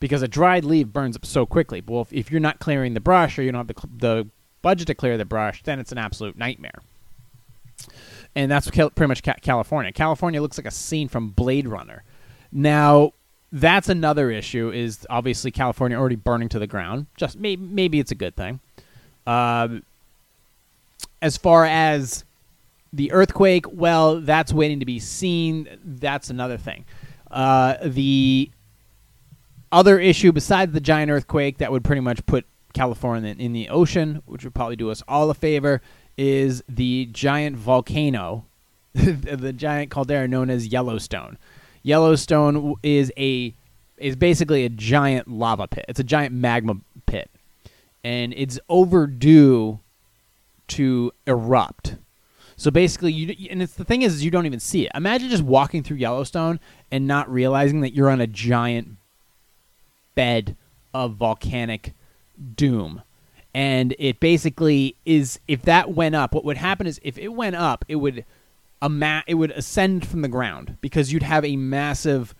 Because 0.00 0.22
a 0.22 0.28
dried 0.28 0.64
leaf 0.64 0.88
burns 0.88 1.14
up 1.14 1.24
so 1.24 1.46
quickly. 1.46 1.82
Well, 1.86 2.02
if, 2.02 2.12
if 2.12 2.30
you're 2.30 2.40
not 2.40 2.58
clearing 2.58 2.94
the 2.94 3.00
brush 3.00 3.38
or 3.38 3.42
you 3.42 3.52
don't 3.52 3.68
have 3.68 3.76
the, 3.76 3.88
the 3.96 4.28
budget 4.60 4.88
to 4.88 4.94
clear 4.94 5.16
the 5.16 5.24
brush, 5.24 5.62
then 5.62 5.78
it's 5.78 5.92
an 5.92 5.98
absolute 5.98 6.36
nightmare. 6.36 6.82
And 8.34 8.50
that's 8.50 8.68
pretty 8.70 9.06
much 9.06 9.22
California. 9.22 9.92
California 9.92 10.42
looks 10.42 10.58
like 10.58 10.66
a 10.66 10.72
scene 10.72 11.08
from 11.08 11.28
Blade 11.30 11.68
Runner 11.68 12.02
now, 12.52 13.14
that's 13.50 13.88
another 13.88 14.30
issue. 14.30 14.70
Is 14.70 15.06
obviously 15.08 15.50
California 15.50 15.98
already 15.98 16.16
burning 16.16 16.50
to 16.50 16.58
the 16.58 16.66
ground. 16.66 17.06
Just 17.16 17.38
maybe, 17.38 17.64
maybe 17.64 17.98
it's 17.98 18.12
a 18.12 18.14
good 18.14 18.36
thing. 18.36 18.60
Um, 19.26 19.82
as 21.22 21.36
far 21.36 21.64
as 21.64 22.24
the 22.92 23.12
earthquake, 23.12 23.64
well, 23.70 24.20
that's 24.20 24.52
waiting 24.52 24.80
to 24.80 24.86
be 24.86 24.98
seen. 24.98 25.68
That's 25.84 26.30
another 26.30 26.58
thing. 26.58 26.84
Uh, 27.30 27.76
the 27.82 28.50
other 29.70 29.98
issue 29.98 30.32
besides 30.32 30.72
the 30.72 30.80
giant 30.80 31.10
earthquake 31.10 31.58
that 31.58 31.72
would 31.72 31.82
pretty 31.82 32.00
much 32.02 32.24
put 32.26 32.44
California 32.74 33.34
in, 33.38 33.52
the 33.52 33.68
ocean, 33.70 34.22
which 34.26 34.44
would 34.44 34.54
probably 34.54 34.76
do 34.76 34.90
us 34.90 35.02
all 35.08 35.30
a 35.30 35.34
favor, 35.34 35.80
is 36.18 36.62
the 36.68 37.06
giant 37.12 37.56
volcano, 37.56 38.44
the 38.94 39.52
giant 39.52 39.90
caldera 39.90 40.28
known 40.28 40.50
as 40.50 40.68
Yellowstone. 40.68 41.38
Yellowstone 41.82 42.74
is 42.82 43.10
a 43.16 43.54
is 43.96 44.16
basically 44.16 44.64
a 44.64 44.68
giant 44.68 45.28
lava 45.28 45.66
pit. 45.68 45.84
It's 45.88 46.00
a 46.00 46.04
giant 46.04 46.34
magma 46.34 46.76
pit, 47.06 47.30
and 48.04 48.34
it's 48.36 48.58
overdue 48.68 49.80
to 50.68 51.12
erupt. 51.26 51.96
So 52.56 52.70
basically, 52.70 53.12
you 53.12 53.48
and 53.50 53.62
it's 53.62 53.74
the 53.74 53.84
thing 53.84 54.02
is, 54.02 54.24
you 54.24 54.30
don't 54.30 54.46
even 54.46 54.60
see 54.60 54.86
it. 54.86 54.92
Imagine 54.94 55.28
just 55.28 55.42
walking 55.42 55.82
through 55.82 55.96
Yellowstone 55.98 56.60
and 56.90 57.06
not 57.06 57.30
realizing 57.30 57.80
that 57.80 57.94
you're 57.94 58.10
on 58.10 58.20
a 58.20 58.26
giant 58.26 58.96
bed 60.14 60.56
of 60.94 61.14
volcanic 61.14 61.94
doom. 62.54 63.02
And 63.54 63.94
it 63.98 64.20
basically 64.20 64.96
is 65.04 65.38
if 65.46 65.62
that 65.62 65.92
went 65.92 66.14
up, 66.14 66.34
what 66.34 66.44
would 66.44 66.56
happen 66.56 66.86
is 66.86 67.00
if 67.02 67.18
it 67.18 67.28
went 67.28 67.56
up, 67.56 67.84
it 67.88 67.96
would 67.96 68.24
a 68.80 68.88
ma- 68.88 69.22
it 69.26 69.34
would 69.34 69.52
ascend 69.52 70.06
from 70.06 70.22
the 70.22 70.28
ground 70.28 70.76
because 70.80 71.12
you'd 71.12 71.22
have 71.22 71.44
a 71.44 71.56
massive 71.56 72.34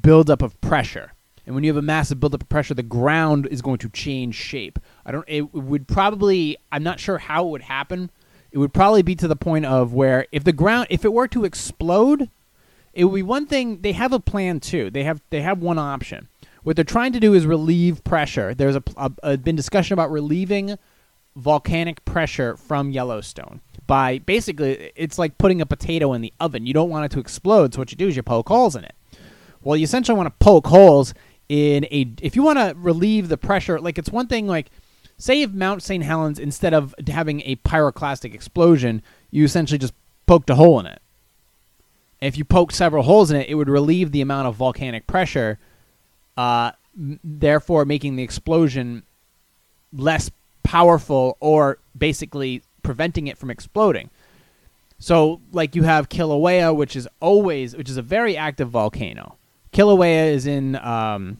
buildup 0.00 0.42
of 0.42 0.60
pressure. 0.60 1.12
And 1.44 1.54
when 1.54 1.64
you 1.64 1.70
have 1.70 1.76
a 1.76 1.82
massive 1.82 2.20
buildup 2.20 2.42
of 2.42 2.48
pressure, 2.48 2.74
the 2.74 2.82
ground 2.84 3.48
is 3.50 3.62
going 3.62 3.78
to 3.78 3.88
change 3.88 4.36
shape. 4.36 4.78
I 5.04 5.10
don't. 5.10 5.24
It 5.28 5.52
would 5.52 5.88
probably. 5.88 6.56
I'm 6.70 6.84
not 6.84 7.00
sure 7.00 7.18
how 7.18 7.46
it 7.46 7.50
would 7.50 7.62
happen. 7.62 8.10
It 8.52 8.58
would 8.58 8.72
probably 8.72 9.02
be 9.02 9.14
to 9.16 9.26
the 9.26 9.36
point 9.36 9.64
of 9.64 9.94
where 9.94 10.26
if 10.30 10.44
the 10.44 10.52
ground, 10.52 10.88
if 10.90 11.04
it 11.04 11.12
were 11.12 11.28
to 11.28 11.44
explode, 11.44 12.28
it 12.92 13.04
would 13.04 13.14
be 13.16 13.22
one 13.22 13.46
thing. 13.46 13.80
They 13.80 13.92
have 13.92 14.12
a 14.12 14.20
plan 14.20 14.60
too. 14.60 14.90
They 14.90 15.04
have 15.04 15.22
they 15.30 15.40
have 15.40 15.60
one 15.60 15.78
option. 15.78 16.28
What 16.62 16.76
they're 16.76 16.84
trying 16.84 17.12
to 17.12 17.20
do 17.20 17.34
is 17.34 17.46
relieve 17.46 18.04
pressure. 18.04 18.54
There's 18.54 18.76
a, 18.76 18.82
a, 18.96 19.12
a 19.22 19.36
been 19.36 19.56
discussion 19.56 19.94
about 19.94 20.10
relieving 20.12 20.78
volcanic 21.34 22.04
pressure 22.04 22.56
from 22.56 22.90
Yellowstone 22.90 23.62
by 23.86 24.18
basically 24.18 24.92
it's 24.94 25.18
like 25.18 25.38
putting 25.38 25.60
a 25.60 25.66
potato 25.66 26.12
in 26.12 26.20
the 26.20 26.32
oven. 26.38 26.66
You 26.66 26.74
don't 26.74 26.90
want 26.90 27.06
it 27.06 27.14
to 27.14 27.20
explode, 27.20 27.74
so 27.74 27.80
what 27.80 27.90
you 27.90 27.96
do 27.96 28.08
is 28.08 28.16
you 28.16 28.22
poke 28.22 28.48
holes 28.48 28.76
in 28.76 28.84
it. 28.84 28.94
Well, 29.62 29.76
you 29.76 29.84
essentially 29.84 30.16
want 30.16 30.26
to 30.26 30.44
poke 30.44 30.66
holes 30.66 31.14
in 31.48 31.84
a 31.86 32.12
if 32.20 32.36
you 32.36 32.42
want 32.42 32.58
to 32.58 32.74
relieve 32.76 33.28
the 33.28 33.38
pressure, 33.38 33.80
like 33.80 33.98
it's 33.98 34.10
one 34.10 34.26
thing 34.26 34.46
like 34.46 34.70
say 35.22 35.42
if 35.42 35.52
Mount 35.52 35.84
St. 35.84 36.02
Helens 36.02 36.40
instead 36.40 36.74
of 36.74 36.96
having 37.06 37.42
a 37.42 37.54
pyroclastic 37.56 38.34
explosion, 38.34 39.02
you 39.30 39.44
essentially 39.44 39.78
just 39.78 39.94
poked 40.26 40.50
a 40.50 40.56
hole 40.56 40.80
in 40.80 40.86
it. 40.86 41.00
If 42.20 42.36
you 42.36 42.44
poked 42.44 42.74
several 42.74 43.04
holes 43.04 43.30
in 43.30 43.36
it, 43.36 43.48
it 43.48 43.54
would 43.54 43.68
relieve 43.68 44.10
the 44.10 44.20
amount 44.20 44.48
of 44.48 44.56
volcanic 44.56 45.06
pressure, 45.06 45.60
uh, 46.36 46.72
therefore 47.22 47.84
making 47.84 48.16
the 48.16 48.24
explosion 48.24 49.04
less 49.92 50.28
powerful 50.64 51.36
or 51.38 51.78
basically 51.96 52.62
preventing 52.82 53.28
it 53.28 53.38
from 53.38 53.50
exploding. 53.50 54.10
So, 54.98 55.40
like 55.52 55.76
you 55.76 55.84
have 55.84 56.08
Kilauea, 56.08 56.74
which 56.74 56.96
is 56.96 57.08
always, 57.20 57.76
which 57.76 57.88
is 57.88 57.96
a 57.96 58.02
very 58.02 58.36
active 58.36 58.70
volcano. 58.70 59.36
Kilauea 59.72 60.32
is 60.32 60.46
in 60.46 60.76
um, 60.76 61.38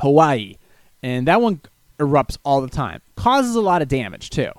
Hawaii, 0.00 0.56
and 1.02 1.26
that 1.26 1.40
one 1.42 1.60
erupts 2.02 2.38
all 2.44 2.60
the 2.60 2.68
time. 2.68 3.00
Causes 3.16 3.54
a 3.54 3.60
lot 3.60 3.82
of 3.82 3.88
damage 3.88 4.30
too, 4.30 4.50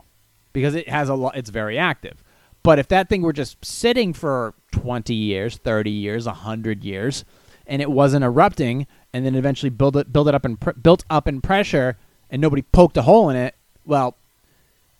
because 0.53 0.75
it 0.75 0.89
has 0.89 1.09
a 1.09 1.15
lot. 1.15 1.35
It's 1.35 1.49
very 1.49 1.77
active. 1.77 2.23
But 2.63 2.79
if 2.79 2.87
that 2.87 3.09
thing 3.09 3.21
were 3.21 3.33
just 3.33 3.63
sitting 3.63 4.13
for 4.13 4.53
20 4.71 5.13
years, 5.13 5.57
30 5.57 5.91
years, 5.91 6.25
100 6.25 6.83
years, 6.83 7.25
and 7.67 7.81
it 7.81 7.91
wasn't 7.91 8.23
erupting, 8.23 8.87
and 9.11 9.25
then 9.25 9.35
eventually 9.35 9.69
build 9.69 9.97
it, 9.97 10.13
build 10.13 10.29
it 10.29 10.35
up 10.35 10.45
and 10.45 10.59
pr- 10.59 10.71
built 10.71 11.03
up 11.09 11.27
in 11.27 11.41
pressure, 11.41 11.97
and 12.29 12.41
nobody 12.41 12.61
poked 12.61 12.95
a 12.97 13.01
hole 13.01 13.29
in 13.29 13.35
it, 13.35 13.55
well, 13.85 14.15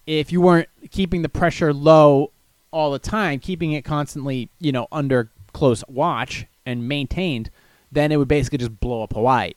if 0.05 0.31
you 0.31 0.41
weren't 0.41 0.67
keeping 0.91 1.21
the 1.21 1.29
pressure 1.29 1.73
low 1.73 2.31
all 2.71 2.91
the 2.91 2.99
time, 2.99 3.39
keeping 3.39 3.71
it 3.71 3.85
constantly, 3.85 4.49
you 4.59 4.71
know, 4.71 4.87
under 4.91 5.29
close 5.53 5.83
watch 5.87 6.45
and 6.65 6.87
maintained, 6.87 7.49
then 7.91 8.11
it 8.11 8.17
would 8.17 8.27
basically 8.27 8.57
just 8.57 8.79
blow 8.79 9.03
up 9.03 9.13
Hawaii. 9.13 9.53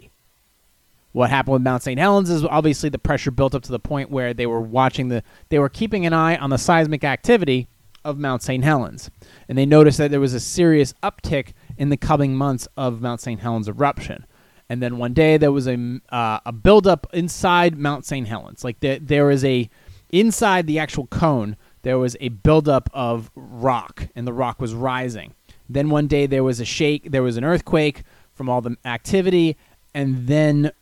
What 1.16 1.30
happened 1.30 1.54
with 1.54 1.62
Mount 1.62 1.82
St. 1.82 1.98
Helens 1.98 2.28
is 2.28 2.44
obviously 2.44 2.90
the 2.90 2.98
pressure 2.98 3.30
built 3.30 3.54
up 3.54 3.62
to 3.62 3.72
the 3.72 3.78
point 3.78 4.10
where 4.10 4.34
they 4.34 4.44
were 4.44 4.60
watching 4.60 5.08
the 5.08 5.22
they 5.48 5.58
were 5.58 5.70
keeping 5.70 6.04
an 6.04 6.12
eye 6.12 6.36
on 6.36 6.50
the 6.50 6.58
seismic 6.58 7.04
activity 7.04 7.68
of 8.04 8.18
Mount 8.18 8.42
St. 8.42 8.62
Helens. 8.62 9.10
And 9.48 9.56
they 9.56 9.64
noticed 9.64 9.96
that 9.96 10.10
there 10.10 10.20
was 10.20 10.34
a 10.34 10.40
serious 10.40 10.92
uptick 11.02 11.54
in 11.78 11.88
the 11.88 11.96
coming 11.96 12.34
months 12.36 12.68
of 12.76 13.00
Mount 13.00 13.22
St. 13.22 13.40
Helens 13.40 13.66
eruption. 13.66 14.26
And 14.68 14.82
then 14.82 14.98
one 14.98 15.14
day 15.14 15.38
there 15.38 15.52
was 15.52 15.66
a 15.66 16.00
uh, 16.10 16.40
a 16.44 16.52
buildup 16.52 17.06
inside 17.14 17.78
Mount 17.78 18.04
St. 18.04 18.28
Helens. 18.28 18.62
Like 18.62 18.80
there 18.80 18.98
there 18.98 19.30
is 19.30 19.42
a 19.42 19.70
inside 20.10 20.66
the 20.66 20.78
actual 20.78 21.06
cone 21.06 21.56
there 21.80 21.98
was 21.98 22.14
a 22.20 22.28
buildup 22.28 22.90
of 22.92 23.30
rock, 23.34 24.08
and 24.14 24.26
the 24.26 24.34
rock 24.34 24.60
was 24.60 24.74
rising. 24.74 25.32
Then 25.66 25.88
one 25.88 26.08
day 26.08 26.26
there 26.26 26.44
was 26.44 26.60
a 26.60 26.66
shake, 26.66 27.10
there 27.10 27.22
was 27.22 27.38
an 27.38 27.44
earthquake 27.44 28.02
from 28.34 28.50
all 28.50 28.60
the 28.60 28.76
activity, 28.84 29.56
and 29.94 30.26
then 30.26 30.72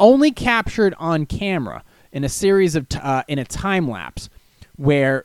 only 0.00 0.30
captured 0.30 0.94
on 0.98 1.26
camera 1.26 1.84
in 2.12 2.24
a 2.24 2.28
series 2.28 2.74
of 2.74 2.88
t- 2.88 2.98
uh, 3.02 3.22
in 3.28 3.38
a 3.38 3.44
time 3.44 3.88
lapse 3.88 4.28
where 4.76 5.24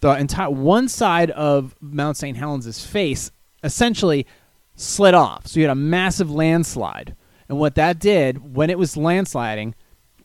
the 0.00 0.16
entire 0.16 0.50
one 0.50 0.88
side 0.88 1.30
of 1.30 1.74
Mount 1.80 2.16
St. 2.16 2.36
Helens' 2.36 2.84
face 2.84 3.30
essentially 3.62 4.26
slid 4.74 5.14
off. 5.14 5.46
So 5.46 5.60
you 5.60 5.66
had 5.66 5.72
a 5.72 5.76
massive 5.76 6.30
landslide 6.30 7.14
and 7.48 7.58
what 7.58 7.74
that 7.74 7.98
did, 7.98 8.54
when 8.54 8.70
it 8.70 8.78
was 8.78 8.94
landsliding, 8.94 9.74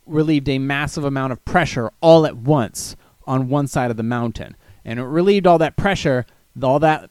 relieved 0.05 0.49
a 0.49 0.57
massive 0.57 1.03
amount 1.03 1.33
of 1.33 1.43
pressure 1.45 1.91
all 2.01 2.25
at 2.25 2.37
once 2.37 2.95
on 3.27 3.49
one 3.49 3.67
side 3.67 3.91
of 3.91 3.97
the 3.97 4.03
mountain. 4.03 4.55
And 4.85 4.99
it 4.99 5.03
relieved 5.03 5.45
all 5.45 5.57
that 5.59 5.75
pressure, 5.75 6.25
all 6.61 6.79
that 6.79 7.09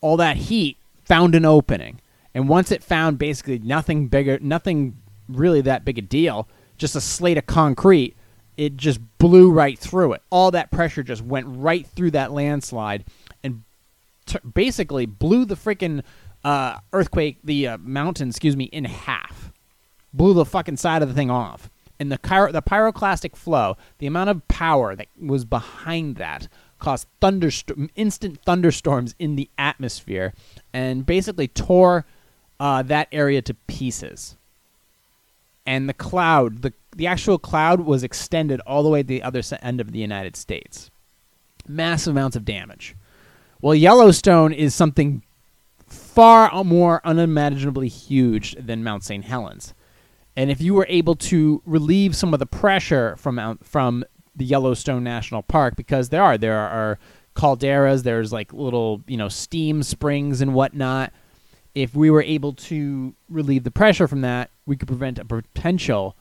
all 0.00 0.16
that 0.18 0.36
heat 0.36 0.76
found 1.04 1.34
an 1.34 1.44
opening. 1.44 2.00
And 2.34 2.48
once 2.48 2.70
it 2.70 2.82
found 2.82 3.18
basically 3.18 3.58
nothing 3.58 4.08
bigger, 4.08 4.38
nothing 4.40 4.98
really 5.28 5.60
that 5.62 5.84
big 5.84 5.98
a 5.98 6.02
deal, 6.02 6.48
just 6.78 6.96
a 6.96 7.00
slate 7.00 7.38
of 7.38 7.46
concrete, 7.46 8.16
it 8.56 8.76
just 8.76 9.00
blew 9.18 9.50
right 9.50 9.78
through 9.78 10.14
it. 10.14 10.22
All 10.30 10.50
that 10.50 10.70
pressure 10.70 11.02
just 11.02 11.22
went 11.22 11.46
right 11.48 11.86
through 11.86 12.12
that 12.12 12.32
landslide 12.32 13.04
and 13.42 13.62
t- 14.24 14.38
basically 14.54 15.06
blew 15.06 15.44
the 15.44 15.56
freaking 15.56 16.02
uh, 16.44 16.78
earthquake, 16.92 17.38
the 17.44 17.68
uh, 17.68 17.78
mountain, 17.78 18.28
excuse 18.28 18.56
me, 18.56 18.64
in 18.64 18.84
half. 18.84 19.52
Blew 20.12 20.32
the 20.32 20.44
fucking 20.44 20.76
side 20.76 21.02
of 21.02 21.08
the 21.08 21.14
thing 21.14 21.30
off. 21.30 21.70
And 21.98 22.12
the, 22.12 22.18
chiro- 22.18 22.52
the 22.52 22.62
pyroclastic 22.62 23.36
flow, 23.36 23.76
the 23.98 24.06
amount 24.06 24.30
of 24.30 24.46
power 24.48 24.94
that 24.94 25.08
was 25.18 25.44
behind 25.44 26.16
that, 26.16 26.48
caused 26.78 27.08
thunderstorm, 27.20 27.90
instant 27.94 28.38
thunderstorms 28.44 29.14
in 29.18 29.36
the 29.36 29.50
atmosphere, 29.56 30.34
and 30.72 31.06
basically 31.06 31.48
tore 31.48 32.04
uh, 32.60 32.82
that 32.82 33.08
area 33.12 33.40
to 33.42 33.54
pieces. 33.54 34.36
And 35.66 35.88
the 35.88 35.94
cloud, 35.94 36.62
the 36.62 36.72
the 36.94 37.06
actual 37.06 37.38
cloud 37.38 37.80
was 37.80 38.02
extended 38.02 38.60
all 38.60 38.82
the 38.82 38.88
way 38.88 39.02
to 39.02 39.06
the 39.06 39.22
other 39.22 39.42
end 39.60 39.80
of 39.80 39.92
the 39.92 39.98
United 39.98 40.34
States. 40.36 40.90
Massive 41.68 42.12
amounts 42.12 42.36
of 42.36 42.44
damage. 42.44 42.96
Well, 43.60 43.74
Yellowstone 43.74 44.52
is 44.52 44.74
something 44.74 45.22
far 45.86 46.64
more 46.64 47.00
unimaginably 47.04 47.88
huge 47.88 48.56
than 48.58 48.82
Mount 48.82 49.04
St. 49.04 49.24
Helens. 49.24 49.74
And 50.36 50.50
if 50.50 50.60
you 50.60 50.74
were 50.74 50.86
able 50.88 51.14
to 51.16 51.62
relieve 51.64 52.14
some 52.14 52.34
of 52.34 52.40
the 52.40 52.46
pressure 52.46 53.16
from 53.16 53.58
from 53.62 54.04
the 54.34 54.44
Yellowstone 54.44 55.02
National 55.02 55.42
Park, 55.42 55.76
because 55.76 56.10
there 56.10 56.22
are 56.22 56.36
there 56.36 56.58
are 56.58 56.98
calderas, 57.34 58.02
there's 58.02 58.32
like 58.32 58.52
little 58.52 59.02
you 59.06 59.16
know 59.16 59.28
steam 59.28 59.82
springs 59.82 60.40
and 60.40 60.54
whatnot. 60.54 61.12
If 61.74 61.94
we 61.94 62.10
were 62.10 62.22
able 62.22 62.54
to 62.54 63.14
relieve 63.28 63.64
the 63.64 63.70
pressure 63.70 64.08
from 64.08 64.22
that, 64.22 64.50
we 64.66 64.76
could 64.76 64.88
prevent 64.88 65.18
a 65.18 65.24
potential. 65.24 66.16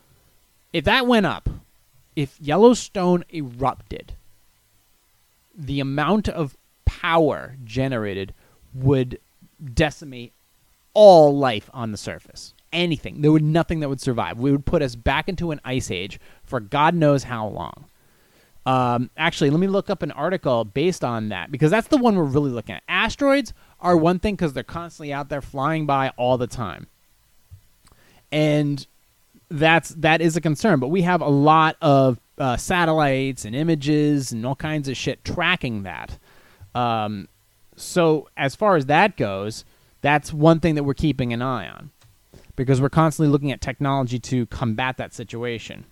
If 0.72 0.86
that 0.86 1.08
went 1.08 1.26
up, 1.26 1.50
if 2.16 2.40
Yellowstone 2.40 3.26
erupted, 3.34 4.14
the 5.58 5.80
amount 5.80 6.30
of 6.30 6.56
power 6.86 7.58
generated 7.64 8.34
would 8.74 9.20
decimate 9.74 10.34
all 10.94 11.38
life 11.38 11.70
on 11.74 11.92
the 11.92 11.98
surface. 11.98 12.54
Anything. 12.72 13.22
There 13.22 13.32
would 13.32 13.44
nothing 13.44 13.80
that 13.80 13.90
would 13.90 14.02
survive. 14.02 14.38
We 14.38 14.52
would 14.52 14.66
put 14.66 14.82
us 14.82 14.96
back 14.96 15.30
into 15.30 15.52
an 15.52 15.62
ice 15.64 15.92
age 15.92 16.20
for 16.44 16.60
God 16.60 16.94
knows 16.94 17.24
how 17.24 17.48
long. 17.48 17.86
Um, 18.66 19.12
actually, 19.16 19.52
let 19.52 19.60
me 19.60 19.68
look 19.68 19.90
up 19.90 20.02
an 20.02 20.12
article 20.12 20.66
based 20.66 21.04
on 21.04 21.30
that 21.30 21.52
because 21.52 21.70
that's 21.70 21.88
the 21.88 21.98
one 21.98 22.16
we're 22.16 22.24
really 22.24 22.50
looking 22.50 22.76
at. 22.76 22.84
Asteroids 22.90 23.54
are 23.80 23.96
one 23.96 24.20
thing 24.20 24.36
because 24.36 24.54
they're 24.54 24.64
constantly 24.64 25.14
out 25.14 25.30
there 25.30 25.42
flying 25.42 25.86
by 25.86 26.10
all 26.18 26.38
the 26.38 26.48
time, 26.48 26.88
and 28.36 28.86
that's 29.50 29.90
that 29.92 30.20
is 30.20 30.36
a 30.36 30.42
concern. 30.42 30.80
But 30.80 30.90
we 30.90 31.04
have 31.04 31.22
a 31.22 31.30
lot 31.30 31.78
of 31.82 32.20
uh, 32.38 32.58
satellites 32.58 33.46
and 33.46 33.56
images 33.56 34.34
and 34.34 34.46
all 34.46 34.58
kinds 34.58 34.90
of 34.90 34.98
shit 34.98 35.24
tracking 35.24 35.84
that. 35.84 36.20
Um, 36.76 37.30
so 37.78 38.28
as 38.36 38.54
far 38.56 38.76
as 38.76 38.88
that 38.88 39.16
goes, 39.16 39.64
that's 40.02 40.34
one 40.34 40.60
thing 40.60 40.76
that 40.76 40.84
we're 40.84 40.94
keeping 40.94 41.32
an 41.32 41.42
eye 41.42 41.70
on 41.70 41.92
because 42.58 42.82
we're 42.82 42.90
constantly 42.90 43.32
looking 43.32 43.54
at 43.54 43.62
technology 43.62 44.20
to 44.20 44.46
combat 44.48 44.98
that 44.98 45.14
situation. 45.14 45.86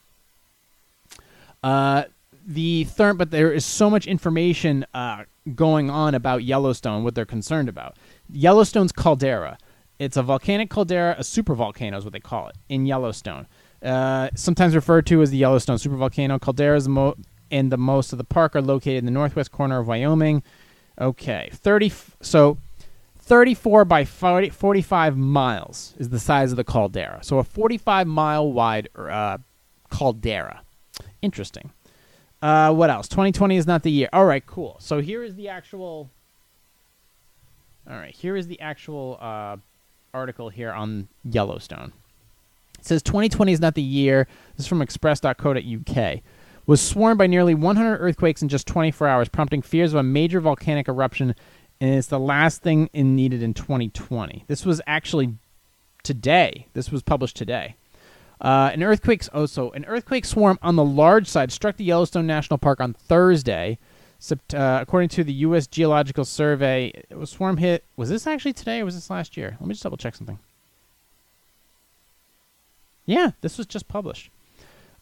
Uh, 1.63 2.03
the 2.45 2.85
therm, 2.89 3.17
but 3.17 3.31
there 3.31 3.53
is 3.53 3.63
so 3.63 3.89
much 3.89 4.05
information 4.05 4.85
uh, 4.93 5.23
going 5.55 5.89
on 5.89 6.13
about 6.13 6.43
Yellowstone, 6.43 7.05
what 7.05 7.15
they're 7.15 7.25
concerned 7.25 7.69
about. 7.69 7.95
Yellowstone's 8.29 8.91
caldera. 8.91 9.57
It's 9.99 10.17
a 10.17 10.23
volcanic 10.23 10.69
caldera, 10.69 11.15
a 11.17 11.21
supervolcano 11.21 11.97
is 11.97 12.03
what 12.03 12.13
they 12.13 12.19
call 12.19 12.47
it 12.47 12.55
in 12.67 12.85
Yellowstone. 12.85 13.47
Uh, 13.81 14.29
sometimes 14.35 14.75
referred 14.75 15.05
to 15.07 15.21
as 15.21 15.29
the 15.29 15.37
Yellowstone 15.37 15.77
supervolcano. 15.77 16.39
Calderas 16.39 16.87
mo- 16.87 17.15
and 17.51 17.71
the 17.71 17.77
most 17.77 18.11
of 18.11 18.17
the 18.17 18.23
park 18.23 18.55
are 18.55 18.61
located 18.61 18.97
in 18.97 19.05
the 19.05 19.11
northwest 19.11 19.51
corner 19.51 19.79
of 19.79 19.87
Wyoming. 19.87 20.41
Okay, 20.99 21.49
30 21.53 21.85
f- 21.87 22.17
so 22.21 22.57
34 23.19 23.85
by 23.85 24.03
40, 24.05 24.49
45 24.49 25.17
miles 25.17 25.93
is 25.97 26.09
the 26.09 26.19
size 26.19 26.51
of 26.51 26.57
the 26.57 26.63
caldera. 26.63 27.19
So 27.23 27.37
a 27.37 27.43
45 27.43 28.07
mile 28.07 28.51
wide 28.51 28.89
uh, 28.95 29.37
caldera. 29.89 30.61
Interesting. 31.21 31.71
Uh, 32.41 32.73
what 32.73 32.89
else? 32.89 33.07
2020 33.07 33.55
is 33.55 33.65
not 33.65 33.83
the 33.83 33.91
year. 33.91 34.09
All 34.11 34.25
right, 34.25 34.45
cool. 34.45 34.75
So 34.79 34.99
here 34.99 35.23
is 35.23 35.35
the 35.35 35.47
actual. 35.49 36.09
All 37.89 37.95
right, 37.97 38.13
here 38.13 38.35
is 38.35 38.47
the 38.47 38.59
actual 38.59 39.17
uh, 39.21 39.57
article 40.13 40.49
here 40.49 40.71
on 40.71 41.07
Yellowstone. 41.23 41.91
It 42.79 42.85
says 42.85 43.01
2020 43.01 43.51
is 43.51 43.59
not 43.59 43.73
the 43.73 43.81
year. 43.81 44.27
This 44.55 44.65
is 44.65 44.67
from 44.67 44.81
express.co.uk. 44.81 46.19
Was 46.65 46.81
swarmed 46.81 47.17
by 47.17 47.27
nearly 47.27 47.55
100 47.55 47.97
earthquakes 47.97 48.41
in 48.41 48.47
just 48.47 48.67
24 48.67 49.07
hours, 49.07 49.27
prompting 49.27 49.61
fears 49.61 49.91
of 49.91 49.99
a 49.99 50.03
major 50.03 50.39
volcanic 50.39 50.87
eruption, 50.87 51.33
and 51.81 51.95
it's 51.95 52.07
the 52.07 52.19
last 52.19 52.61
thing 52.61 52.89
in 52.93 53.15
needed 53.15 53.41
in 53.41 53.53
2020. 53.53 54.45
This 54.47 54.65
was 54.65 54.81
actually 54.85 55.35
today. 56.03 56.67
This 56.73 56.91
was 56.91 57.01
published 57.01 57.35
today. 57.35 57.75
Uh, 58.39 58.69
an 58.71 58.83
earthquake, 58.83 59.23
oh, 59.33 59.45
so 59.45 59.71
an 59.71 59.83
earthquake 59.85 60.25
swarm 60.25 60.59
on 60.61 60.75
the 60.75 60.85
large 60.85 61.27
side 61.27 61.51
struck 61.51 61.77
the 61.77 61.83
Yellowstone 61.85 62.27
National 62.27 62.57
Park 62.59 62.79
on 62.79 62.93
Thursday. 62.93 63.79
Uh, 64.31 64.79
according 64.81 65.09
to 65.09 65.23
the 65.23 65.33
U.S. 65.33 65.67
Geological 65.67 66.25
Survey, 66.25 66.91
it 67.09 67.17
was 67.17 67.29
swarm 67.29 67.57
hit. 67.57 67.83
Was 67.97 68.09
this 68.09 68.25
actually 68.25 68.53
today 68.53 68.79
or 68.79 68.85
was 68.85 68.95
this 68.95 69.09
last 69.09 69.35
year? 69.35 69.57
Let 69.59 69.67
me 69.67 69.73
just 69.73 69.83
double 69.83 69.97
check 69.97 70.15
something. 70.15 70.39
Yeah, 73.05 73.31
this 73.41 73.57
was 73.57 73.67
just 73.67 73.87
published. 73.87 74.29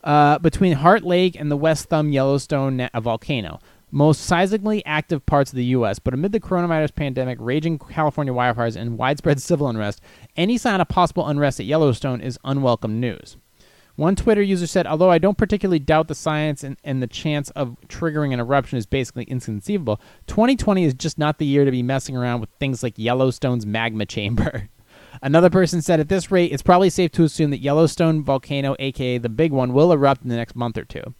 Uh, 0.03 0.39
between 0.39 0.73
Heart 0.73 1.03
Lake 1.03 1.39
and 1.39 1.51
the 1.51 1.57
West 1.57 1.89
Thumb 1.89 2.11
Yellowstone 2.11 2.77
na- 2.77 2.89
volcano, 2.99 3.59
most 3.91 4.27
seismically 4.27 4.81
active 4.85 5.23
parts 5.25 5.51
of 5.51 5.57
the 5.57 5.65
U.S. 5.65 5.99
But 5.99 6.15
amid 6.15 6.31
the 6.31 6.39
coronavirus 6.39 6.95
pandemic, 6.95 7.37
raging 7.39 7.77
California 7.77 8.33
wildfires, 8.33 8.75
and 8.75 8.97
widespread 8.97 9.39
civil 9.39 9.67
unrest, 9.67 10.01
any 10.35 10.57
sign 10.57 10.81
of 10.81 10.87
possible 10.87 11.27
unrest 11.27 11.59
at 11.59 11.67
Yellowstone 11.67 12.21
is 12.21 12.39
unwelcome 12.43 12.99
news. 12.99 13.37
One 13.95 14.15
Twitter 14.15 14.41
user 14.41 14.67
said, 14.67 14.87
Although 14.87 15.11
I 15.11 15.17
don't 15.17 15.37
particularly 15.37 15.79
doubt 15.79 16.07
the 16.07 16.15
science 16.15 16.63
and, 16.63 16.77
and 16.83 17.01
the 17.01 17.07
chance 17.07 17.49
of 17.51 17.75
triggering 17.87 18.33
an 18.33 18.39
eruption 18.39 18.77
is 18.77 18.85
basically 18.85 19.25
inconceivable, 19.25 19.99
2020 20.27 20.83
is 20.83 20.93
just 20.93 21.17
not 21.17 21.37
the 21.37 21.45
year 21.45 21.65
to 21.65 21.71
be 21.71 21.83
messing 21.83 22.15
around 22.15 22.41
with 22.41 22.49
things 22.59 22.83
like 22.83 22.97
Yellowstone's 22.97 23.65
magma 23.65 24.05
chamber. 24.05 24.69
Another 25.21 25.49
person 25.49 25.81
said, 25.81 25.99
At 25.99 26.09
this 26.09 26.31
rate, 26.31 26.51
it's 26.51 26.63
probably 26.63 26.89
safe 26.89 27.11
to 27.11 27.23
assume 27.23 27.51
that 27.51 27.59
Yellowstone 27.59 28.23
volcano, 28.23 28.75
aka 28.79 29.17
the 29.17 29.29
big 29.29 29.51
one, 29.51 29.73
will 29.73 29.91
erupt 29.91 30.23
in 30.23 30.29
the 30.29 30.35
next 30.35 30.55
month 30.55 30.77
or 30.77 30.85
two. 30.85 31.13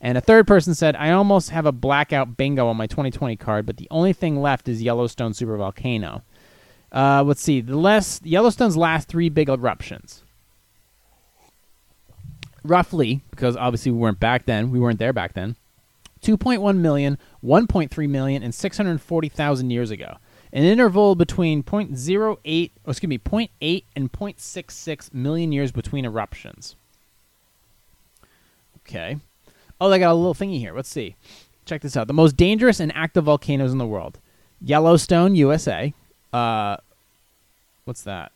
And 0.00 0.18
a 0.18 0.22
third 0.22 0.46
person 0.46 0.74
said, 0.74 0.96
I 0.96 1.10
almost 1.12 1.50
have 1.50 1.66
a 1.66 1.72
blackout 1.72 2.36
bingo 2.36 2.66
on 2.66 2.76
my 2.76 2.86
2020 2.86 3.36
card, 3.36 3.64
but 3.64 3.76
the 3.76 3.88
only 3.90 4.12
thing 4.12 4.40
left 4.40 4.68
is 4.68 4.82
Yellowstone 4.82 5.32
supervolcano. 5.32 6.22
Uh, 6.92 7.22
let's 7.24 7.42
see. 7.42 7.60
The 7.60 7.76
less 7.76 8.20
Yellowstone's 8.22 8.76
last 8.76 9.08
three 9.08 9.28
big 9.28 9.48
eruptions. 9.48 10.23
Roughly, 12.64 13.22
because 13.30 13.56
obviously 13.56 13.92
we 13.92 13.98
weren't 13.98 14.18
back 14.18 14.46
then, 14.46 14.70
we 14.70 14.80
weren't 14.80 14.98
there 14.98 15.12
back 15.12 15.34
then. 15.34 15.56
2.1 16.22 16.78
million, 16.78 17.18
1.3 17.44 18.08
million, 18.08 18.42
and 18.42 18.54
640,000 18.54 19.70
years 19.70 19.90
ago. 19.90 20.16
An 20.52 20.64
interval 20.64 21.14
between 21.14 21.62
0.08, 21.62 22.70
oh, 22.86 22.90
excuse 22.90 23.08
me, 23.08 23.18
0.8 23.18 23.84
and 23.94 24.10
0.66 24.10 25.12
million 25.12 25.52
years 25.52 25.72
between 25.72 26.04
eruptions. 26.04 26.76
Okay. 28.78 29.18
Oh, 29.80 29.90
they 29.90 29.98
got 29.98 30.12
a 30.12 30.14
little 30.14 30.34
thingy 30.34 30.58
here. 30.58 30.74
Let's 30.74 30.88
see. 30.88 31.16
Check 31.66 31.82
this 31.82 31.96
out. 31.96 32.06
The 32.06 32.14
most 32.14 32.36
dangerous 32.36 32.80
and 32.80 32.92
active 32.94 33.24
volcanoes 33.24 33.72
in 33.72 33.78
the 33.78 33.86
world: 33.86 34.20
Yellowstone, 34.60 35.34
USA. 35.34 35.92
Uh, 36.32 36.76
what's 37.84 38.02
that? 38.02 38.32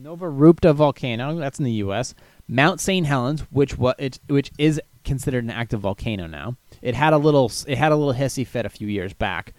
Novarupta 0.00 0.74
volcano. 0.74 1.36
That's 1.36 1.58
in 1.58 1.64
the 1.64 1.72
U.S. 1.72 2.14
Mount 2.48 2.80
St. 2.80 3.06
Helens, 3.06 3.40
which 3.50 3.78
what 3.78 3.98
it 3.98 4.20
which 4.28 4.52
is 4.58 4.80
considered 5.04 5.44
an 5.44 5.50
active 5.50 5.80
volcano 5.80 6.26
now. 6.26 6.56
It 6.82 6.94
had 6.94 7.12
a 7.12 7.18
little 7.18 7.50
it 7.66 7.78
had 7.78 7.92
a 7.92 7.96
little 7.96 8.14
hissy 8.14 8.46
fit 8.46 8.66
a 8.66 8.70
few 8.70 8.88
years 8.88 9.12
back. 9.12 9.54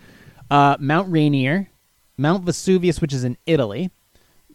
Uh, 0.49 0.77
Mount 0.79 1.11
Rainier, 1.11 1.69
Mount 2.17 2.43
Vesuvius, 2.43 3.01
which 3.01 3.13
is 3.13 3.23
in 3.23 3.37
Italy. 3.45 3.89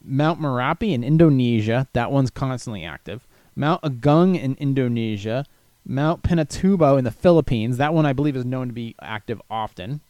Mount 0.05 0.41
Merapi 0.41 0.93
in 0.93 1.05
Indonesia. 1.05 1.89
That 1.93 2.11
one's 2.11 2.31
constantly 2.31 2.85
active. 2.85 3.27
Mount 3.55 3.83
Agung 3.83 4.41
in 4.41 4.55
Indonesia, 4.59 5.45
Mount 5.85 6.23
Pinatubo 6.23 6.99
in 6.99 7.05
the 7.05 7.11
Philippines. 7.11 7.77
That 7.77 7.93
one 7.93 8.07
I 8.07 8.13
believe 8.13 8.37
is 8.37 8.45
known 8.45 8.69
to 8.69 8.73
be 8.73 8.95
active 9.01 9.43
often. 9.51 10.01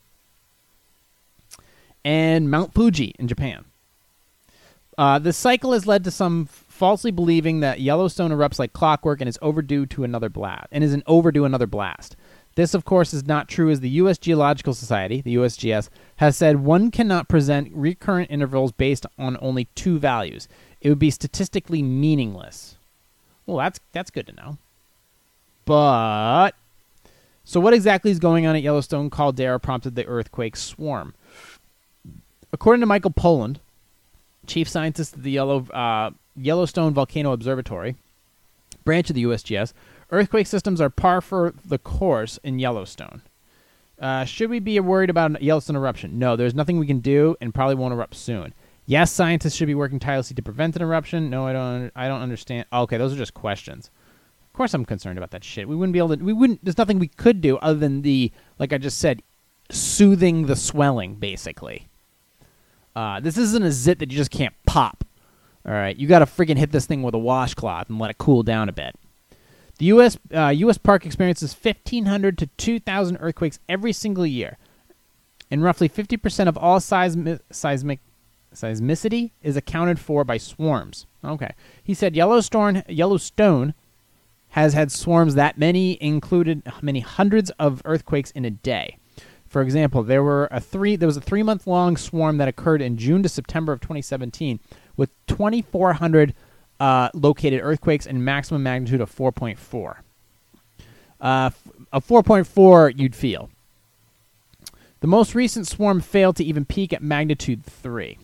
And 2.04 2.50
Mount 2.50 2.74
Fuji 2.74 3.14
in 3.18 3.28
Japan. 3.28 3.64
Uh, 4.98 5.32
cycle 5.32 5.72
has 5.72 5.86
led 5.86 6.04
to 6.04 6.10
some 6.10 6.46
falsely 6.46 7.10
believing 7.10 7.60
that 7.60 7.80
Yellowstone 7.80 8.30
erupts 8.30 8.58
like 8.58 8.72
clockwork 8.72 9.20
and 9.20 9.28
is 9.28 9.38
overdue 9.40 9.86
to 9.86 10.04
another 10.04 10.28
blast 10.28 10.66
and 10.70 10.84
is 10.84 10.92
an 10.92 11.02
overdue 11.06 11.44
another 11.44 11.66
blast. 11.66 12.16
This, 12.54 12.74
of 12.74 12.84
course, 12.84 13.14
is 13.14 13.26
not 13.26 13.48
true 13.48 13.70
as 13.70 13.80
the 13.80 13.88
U.S. 13.90 14.18
Geological 14.18 14.74
Society, 14.74 15.22
the 15.22 15.36
USGS, 15.36 15.88
has 16.16 16.36
said 16.36 16.56
one 16.60 16.90
cannot 16.90 17.28
present 17.28 17.70
recurrent 17.72 18.30
intervals 18.30 18.72
based 18.72 19.06
on 19.18 19.38
only 19.40 19.64
two 19.74 19.98
values. 19.98 20.48
It 20.82 20.90
would 20.90 20.98
be 20.98 21.10
statistically 21.10 21.82
meaningless. 21.82 22.76
Well, 23.46 23.56
that's 23.56 23.80
that's 23.92 24.10
good 24.10 24.26
to 24.26 24.34
know. 24.34 24.58
But 25.64 26.50
so 27.44 27.58
what 27.58 27.74
exactly 27.74 28.10
is 28.10 28.18
going 28.18 28.46
on 28.46 28.54
at 28.54 28.62
Yellowstone 28.62 29.08
caldera 29.08 29.58
prompted 29.58 29.94
the 29.94 30.06
earthquake 30.06 30.56
swarm? 30.56 31.14
According 32.52 32.80
to 32.80 32.86
Michael 32.86 33.10
Poland, 33.10 33.60
chief 34.46 34.68
scientist 34.68 35.14
at 35.14 35.22
the 35.22 35.30
Yellow, 35.30 35.66
uh, 35.68 36.10
Yellowstone 36.36 36.94
Volcano 36.94 37.32
Observatory, 37.32 37.96
branch 38.84 39.10
of 39.10 39.14
the 39.14 39.24
USGS, 39.24 39.72
earthquake 40.10 40.46
systems 40.46 40.80
are 40.80 40.90
par 40.90 41.20
for 41.20 41.54
the 41.64 41.78
course 41.78 42.38
in 42.42 42.58
Yellowstone. 42.58 43.22
Uh, 43.98 44.24
should 44.24 44.50
we 44.50 44.58
be 44.58 44.78
worried 44.80 45.10
about 45.10 45.40
a 45.40 45.44
Yellowstone 45.44 45.76
eruption? 45.76 46.18
No, 46.18 46.34
there's 46.34 46.54
nothing 46.54 46.78
we 46.78 46.86
can 46.86 46.98
do, 46.98 47.36
and 47.40 47.54
probably 47.54 47.76
won't 47.76 47.94
erupt 47.94 48.16
soon. 48.16 48.52
Yes, 48.84 49.12
scientists 49.12 49.54
should 49.54 49.68
be 49.68 49.76
working 49.76 50.00
tirelessly 50.00 50.34
to 50.34 50.42
prevent 50.42 50.74
an 50.74 50.82
eruption. 50.82 51.30
No, 51.30 51.46
I 51.46 51.52
don't. 51.52 51.92
I 51.94 52.08
don't 52.08 52.20
understand. 52.20 52.66
Oh, 52.72 52.82
okay, 52.82 52.96
those 52.96 53.12
are 53.12 53.16
just 53.16 53.32
questions. 53.32 53.90
Of 54.44 54.52
course, 54.54 54.74
I'm 54.74 54.84
concerned 54.84 55.18
about 55.18 55.30
that 55.30 55.44
shit. 55.44 55.68
We 55.68 55.76
wouldn't 55.76 55.92
be 55.92 56.00
able 56.00 56.16
to. 56.16 56.24
We 56.24 56.32
wouldn't. 56.32 56.64
There's 56.64 56.78
nothing 56.78 56.98
we 56.98 57.06
could 57.06 57.40
do 57.40 57.58
other 57.58 57.78
than 57.78 58.02
the, 58.02 58.32
like 58.58 58.72
I 58.72 58.78
just 58.78 58.98
said, 58.98 59.22
soothing 59.70 60.46
the 60.46 60.56
swelling. 60.56 61.14
Basically, 61.14 61.88
uh, 62.94 63.20
this 63.20 63.38
isn't 63.38 63.62
a 63.62 63.72
zit 63.72 63.98
that 63.98 64.10
you 64.10 64.16
just 64.16 64.30
can't 64.30 64.54
pop. 64.66 65.04
All 65.64 65.72
right, 65.72 65.96
you 65.96 66.08
got 66.08 66.20
to 66.20 66.26
freaking 66.26 66.58
hit 66.58 66.72
this 66.72 66.86
thing 66.86 67.02
with 67.02 67.14
a 67.14 67.18
washcloth 67.18 67.88
and 67.88 67.98
let 67.98 68.10
it 68.10 68.18
cool 68.18 68.42
down 68.42 68.68
a 68.68 68.72
bit. 68.72 68.96
The 69.78 69.86
U.S. 69.86 70.18
Uh, 70.34 70.48
U.S. 70.48 70.78
Park 70.78 71.06
experiences 71.06 71.56
1,500 71.60 72.36
to 72.38 72.46
2,000 72.46 73.16
earthquakes 73.18 73.58
every 73.68 73.92
single 73.92 74.26
year, 74.26 74.58
and 75.50 75.62
roughly 75.62 75.88
50% 75.88 76.48
of 76.48 76.58
all 76.58 76.78
seismi- 76.78 77.40
seismic 77.50 78.00
seismicity 78.54 79.30
is 79.42 79.56
accounted 79.56 79.98
for 79.98 80.24
by 80.24 80.36
swarms. 80.36 81.06
Okay, 81.24 81.52
he 81.82 81.94
said 81.94 82.14
Yellowstone 82.14 82.82
Yellowstone 82.88 83.74
has 84.50 84.74
had 84.74 84.92
swarms 84.92 85.34
that 85.34 85.56
many 85.56 85.96
included 86.02 86.62
many 86.82 87.00
hundreds 87.00 87.50
of 87.52 87.80
earthquakes 87.84 88.30
in 88.32 88.44
a 88.44 88.50
day. 88.50 88.98
For 89.52 89.60
example, 89.60 90.02
there 90.02 90.22
were 90.22 90.48
a 90.50 90.60
three 90.60 90.96
there 90.96 91.06
was 91.06 91.18
a 91.18 91.20
three 91.20 91.42
month 91.42 91.66
long 91.66 91.98
swarm 91.98 92.38
that 92.38 92.48
occurred 92.48 92.80
in 92.80 92.96
June 92.96 93.22
to 93.22 93.28
September 93.28 93.70
of 93.70 93.82
2017 93.82 94.58
with 94.96 95.10
2,400 95.26 96.32
uh, 96.80 97.10
located 97.12 97.60
earthquakes 97.62 98.06
and 98.06 98.24
maximum 98.24 98.62
magnitude 98.62 99.02
of 99.02 99.14
4.4. 99.14 99.96
Uh, 101.20 101.50
a 101.92 102.00
4.4 102.00 102.98
you'd 102.98 103.14
feel. 103.14 103.50
The 105.00 105.06
most 105.06 105.34
recent 105.34 105.66
swarm 105.66 106.00
failed 106.00 106.36
to 106.36 106.44
even 106.44 106.64
peak 106.64 106.94
at 106.94 107.02
magnitude 107.02 107.62
3. 107.62 108.16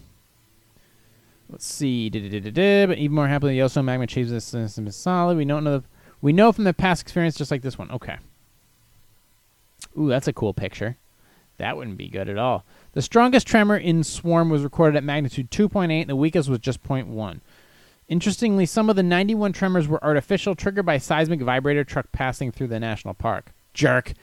Let's 1.51 1.67
see. 1.67 2.09
But 2.09 2.99
even 2.99 3.14
more 3.14 3.29
happily, 3.29 3.53
the 3.53 3.57
Yellowstone 3.59 3.85
magma 3.85 4.07
changes 4.07 4.33
this 4.33 4.47
system 4.47 4.87
is 4.87 4.97
solid. 4.97 5.37
We 5.37 5.45
don't 5.45 5.62
know. 5.62 5.81
The, 5.81 5.85
we 6.23 6.33
know 6.33 6.53
from 6.53 6.64
the 6.64 6.73
past 6.73 7.03
experience, 7.03 7.37
just 7.37 7.51
like 7.51 7.61
this 7.61 7.77
one. 7.77 7.91
Okay. 7.91 8.17
Ooh, 9.99 10.09
that's 10.09 10.27
a 10.27 10.33
cool 10.33 10.55
picture. 10.55 10.97
That 11.59 11.77
wouldn't 11.77 11.99
be 11.99 12.09
good 12.09 12.29
at 12.29 12.38
all. 12.38 12.64
The 12.92 13.03
strongest 13.03 13.47
tremor 13.47 13.77
in 13.77 14.03
swarm 14.05 14.49
was 14.49 14.62
recorded 14.62 14.97
at 14.97 15.05
magnitude 15.05 15.51
2.8, 15.51 16.01
and 16.01 16.11
the 16.11 16.16
weakest 16.16 16.49
was 16.49 16.61
just 16.61 16.83
0.1. 16.83 17.40
Interestingly, 18.09 18.64
some 18.64 18.88
of 18.88 18.97
the 18.97 19.03
91 19.03 19.53
tremors 19.53 19.87
were 19.87 20.03
artificial, 20.03 20.55
triggered 20.55 20.87
by 20.87 20.99
seismic 20.99 21.42
vibrator 21.42 21.85
truck 21.85 22.11
passing 22.11 22.51
through 22.51 22.68
the 22.68 22.81
national 22.81 23.14
park. 23.14 23.53
Jerk. 23.75 24.14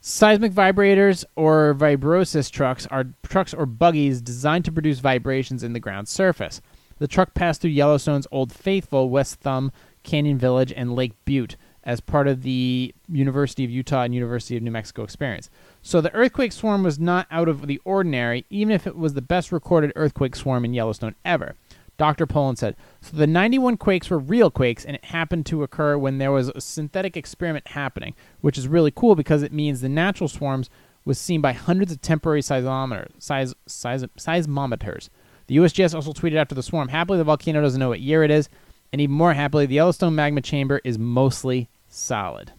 Seismic 0.00 0.52
vibrators 0.52 1.24
or 1.34 1.74
vibroseis 1.74 2.50
trucks 2.50 2.86
are 2.86 3.06
trucks 3.22 3.54
or 3.54 3.66
buggies 3.66 4.20
designed 4.20 4.64
to 4.64 4.72
produce 4.72 5.00
vibrations 5.00 5.62
in 5.62 5.72
the 5.72 5.80
ground 5.80 6.08
surface. 6.08 6.60
The 6.98 7.08
truck 7.08 7.34
passed 7.34 7.62
through 7.62 7.70
Yellowstone's 7.70 8.26
Old 8.30 8.52
Faithful, 8.52 9.10
West 9.10 9.40
Thumb, 9.40 9.72
Canyon 10.02 10.38
Village, 10.38 10.72
and 10.76 10.94
Lake 10.94 11.14
Butte 11.24 11.56
as 11.88 12.00
part 12.02 12.28
of 12.28 12.42
the 12.42 12.94
University 13.08 13.64
of 13.64 13.70
Utah 13.70 14.02
and 14.02 14.14
University 14.14 14.58
of 14.58 14.62
New 14.62 14.70
Mexico 14.70 15.04
experience. 15.04 15.48
So 15.80 16.02
the 16.02 16.12
earthquake 16.12 16.52
swarm 16.52 16.82
was 16.82 16.98
not 16.98 17.26
out 17.30 17.48
of 17.48 17.66
the 17.66 17.80
ordinary, 17.82 18.44
even 18.50 18.74
if 18.74 18.86
it 18.86 18.94
was 18.94 19.14
the 19.14 19.22
best 19.22 19.50
recorded 19.50 19.94
earthquake 19.96 20.36
swarm 20.36 20.66
in 20.66 20.74
Yellowstone 20.74 21.14
ever. 21.24 21.54
Dr. 21.96 22.26
Poland 22.26 22.58
said, 22.58 22.76
So 23.00 23.16
the 23.16 23.26
91 23.26 23.78
quakes 23.78 24.10
were 24.10 24.18
real 24.18 24.50
quakes, 24.50 24.84
and 24.84 24.96
it 24.96 25.06
happened 25.06 25.46
to 25.46 25.62
occur 25.62 25.96
when 25.96 26.18
there 26.18 26.30
was 26.30 26.50
a 26.50 26.60
synthetic 26.60 27.16
experiment 27.16 27.68
happening, 27.68 28.14
which 28.42 28.58
is 28.58 28.68
really 28.68 28.92
cool 28.94 29.14
because 29.14 29.42
it 29.42 29.50
means 29.50 29.80
the 29.80 29.88
natural 29.88 30.28
swarms 30.28 30.68
was 31.06 31.18
seen 31.18 31.40
by 31.40 31.54
hundreds 31.54 31.90
of 31.90 32.02
temporary 32.02 32.42
seismometers. 32.42 33.12
Seis, 33.18 33.54
seis, 33.66 34.04
seismometers. 34.18 35.08
The 35.46 35.56
USGS 35.56 35.94
also 35.94 36.12
tweeted 36.12 36.36
after 36.36 36.54
the 36.54 36.62
swarm, 36.62 36.88
Happily, 36.88 37.16
the 37.16 37.24
volcano 37.24 37.62
doesn't 37.62 37.80
know 37.80 37.88
what 37.88 38.00
year 38.00 38.22
it 38.24 38.30
is, 38.30 38.50
and 38.92 39.00
even 39.00 39.16
more 39.16 39.32
happily, 39.32 39.64
the 39.64 39.76
Yellowstone 39.76 40.14
magma 40.14 40.42
chamber 40.42 40.82
is 40.84 40.98
mostly 40.98 41.70
solid. 41.88 42.52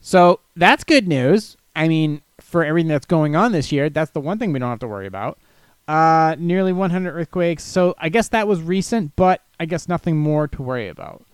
So 0.00 0.40
that's 0.56 0.84
good 0.84 1.06
news. 1.06 1.56
I 1.74 1.88
mean, 1.88 2.22
for 2.40 2.64
everything 2.64 2.88
that's 2.88 3.06
going 3.06 3.36
on 3.36 3.52
this 3.52 3.72
year, 3.72 3.88
that's 3.88 4.10
the 4.10 4.20
one 4.20 4.38
thing 4.38 4.52
we 4.52 4.58
don't 4.58 4.68
have 4.68 4.80
to 4.80 4.88
worry 4.88 5.06
about. 5.06 5.38
Uh, 5.88 6.36
nearly 6.38 6.72
100 6.72 7.12
earthquakes. 7.12 7.64
So 7.64 7.94
I 7.98 8.08
guess 8.08 8.28
that 8.28 8.46
was 8.46 8.60
recent, 8.60 9.16
but 9.16 9.42
I 9.58 9.64
guess 9.64 9.88
nothing 9.88 10.16
more 10.16 10.48
to 10.48 10.62
worry 10.62 10.88
about. 10.88 11.24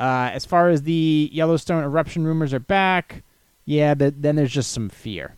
Uh, 0.00 0.30
as 0.32 0.44
far 0.44 0.68
as 0.68 0.82
the 0.82 1.30
Yellowstone 1.32 1.84
eruption 1.84 2.24
rumors 2.24 2.54
are 2.54 2.60
back, 2.60 3.22
yeah, 3.64 3.94
but 3.94 4.22
then 4.22 4.36
there's 4.36 4.52
just 4.52 4.72
some 4.72 4.88
fear. 4.88 5.36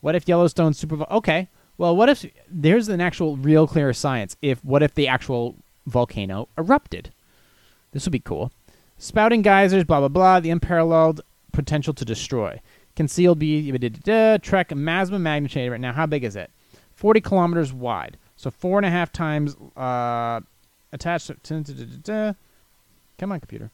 What 0.00 0.14
if 0.14 0.28
Yellowstone 0.28 0.74
super? 0.74 1.02
Okay, 1.10 1.48
well, 1.78 1.96
what 1.96 2.08
if 2.08 2.24
there's 2.48 2.88
an 2.88 3.00
actual 3.00 3.36
real 3.36 3.66
clear 3.66 3.92
science? 3.92 4.36
If 4.40 4.64
what 4.64 4.82
if 4.82 4.94
the 4.94 5.08
actual 5.08 5.56
volcano 5.86 6.48
erupted? 6.56 7.10
This 7.92 8.04
would 8.04 8.12
be 8.12 8.20
cool. 8.20 8.52
Spouting 8.98 9.42
geysers, 9.42 9.84
blah 9.84 10.00
blah 10.00 10.08
blah. 10.08 10.40
The 10.40 10.50
unparalleled 10.50 11.20
potential 11.52 11.94
to 11.94 12.04
destroy. 12.04 12.60
Concealed 12.94 13.38
be 13.38 13.70
trek 13.70 14.70
Masma 14.70 15.20
magnitude 15.20 15.70
right 15.70 15.80
now. 15.80 15.92
How 15.92 16.06
big 16.06 16.24
is 16.24 16.36
it? 16.36 16.50
40 16.94 17.20
kilometers 17.20 17.72
wide. 17.72 18.16
So 18.36 18.50
four 18.50 18.78
and 18.78 18.86
a 18.86 18.90
half 18.90 19.12
times 19.12 19.54
uh, 19.76 20.40
attached. 20.92 21.30
To, 21.44 22.36
come 23.18 23.32
on, 23.32 23.40
computer. 23.40 23.70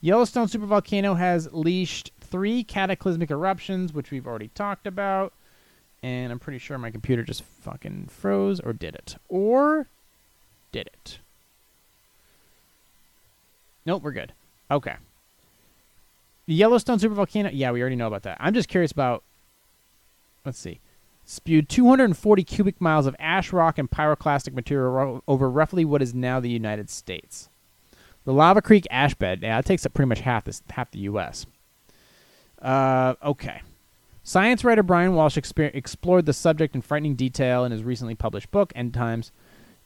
Yellowstone 0.00 0.48
supervolcano 0.48 1.16
has 1.16 1.48
leashed 1.52 2.10
three 2.20 2.64
cataclysmic 2.64 3.30
eruptions, 3.30 3.92
which 3.92 4.10
we've 4.10 4.26
already 4.26 4.48
talked 4.48 4.86
about. 4.86 5.32
And 6.02 6.32
I'm 6.32 6.40
pretty 6.40 6.58
sure 6.58 6.76
my 6.78 6.90
computer 6.90 7.22
just 7.22 7.42
fucking 7.42 8.08
froze, 8.08 8.58
or 8.58 8.72
did 8.72 8.96
it? 8.96 9.16
Or 9.28 9.86
did 10.72 10.88
it? 10.88 11.18
Nope, 13.84 14.02
we're 14.02 14.12
good. 14.12 14.32
Okay. 14.70 14.96
The 16.46 16.54
Yellowstone 16.54 16.98
supervolcano. 16.98 17.50
Yeah, 17.52 17.70
we 17.72 17.80
already 17.80 17.96
know 17.96 18.06
about 18.06 18.22
that. 18.22 18.36
I'm 18.40 18.54
just 18.54 18.68
curious 18.68 18.92
about. 18.92 19.22
Let's 20.44 20.58
see 20.58 20.80
spewed 21.24 21.68
240 21.68 22.44
cubic 22.44 22.80
miles 22.80 23.06
of 23.06 23.16
ash 23.18 23.52
rock 23.52 23.78
and 23.78 23.90
pyroclastic 23.90 24.54
material 24.54 25.22
over 25.26 25.50
roughly 25.50 25.84
what 25.84 26.02
is 26.02 26.14
now 26.14 26.40
the 26.40 26.50
United 26.50 26.90
States. 26.90 27.48
The 28.24 28.32
Lava 28.32 28.62
Creek 28.62 28.86
ash 28.90 29.14
bed, 29.14 29.40
yeah, 29.42 29.58
it 29.58 29.64
takes 29.64 29.84
up 29.84 29.94
pretty 29.94 30.08
much 30.08 30.20
half 30.20 30.44
this, 30.44 30.62
half 30.70 30.90
the 30.90 31.00
U.S. 31.00 31.46
Uh, 32.60 33.14
okay. 33.24 33.62
Science 34.22 34.62
writer 34.62 34.84
Bryan 34.84 35.14
Walsh 35.14 35.36
exper- 35.36 35.74
explored 35.74 36.26
the 36.26 36.32
subject 36.32 36.76
in 36.76 36.82
frightening 36.82 37.16
detail 37.16 37.64
in 37.64 37.72
his 37.72 37.82
recently 37.82 38.14
published 38.14 38.50
book, 38.52 38.72
End 38.76 38.94
Times, 38.94 39.32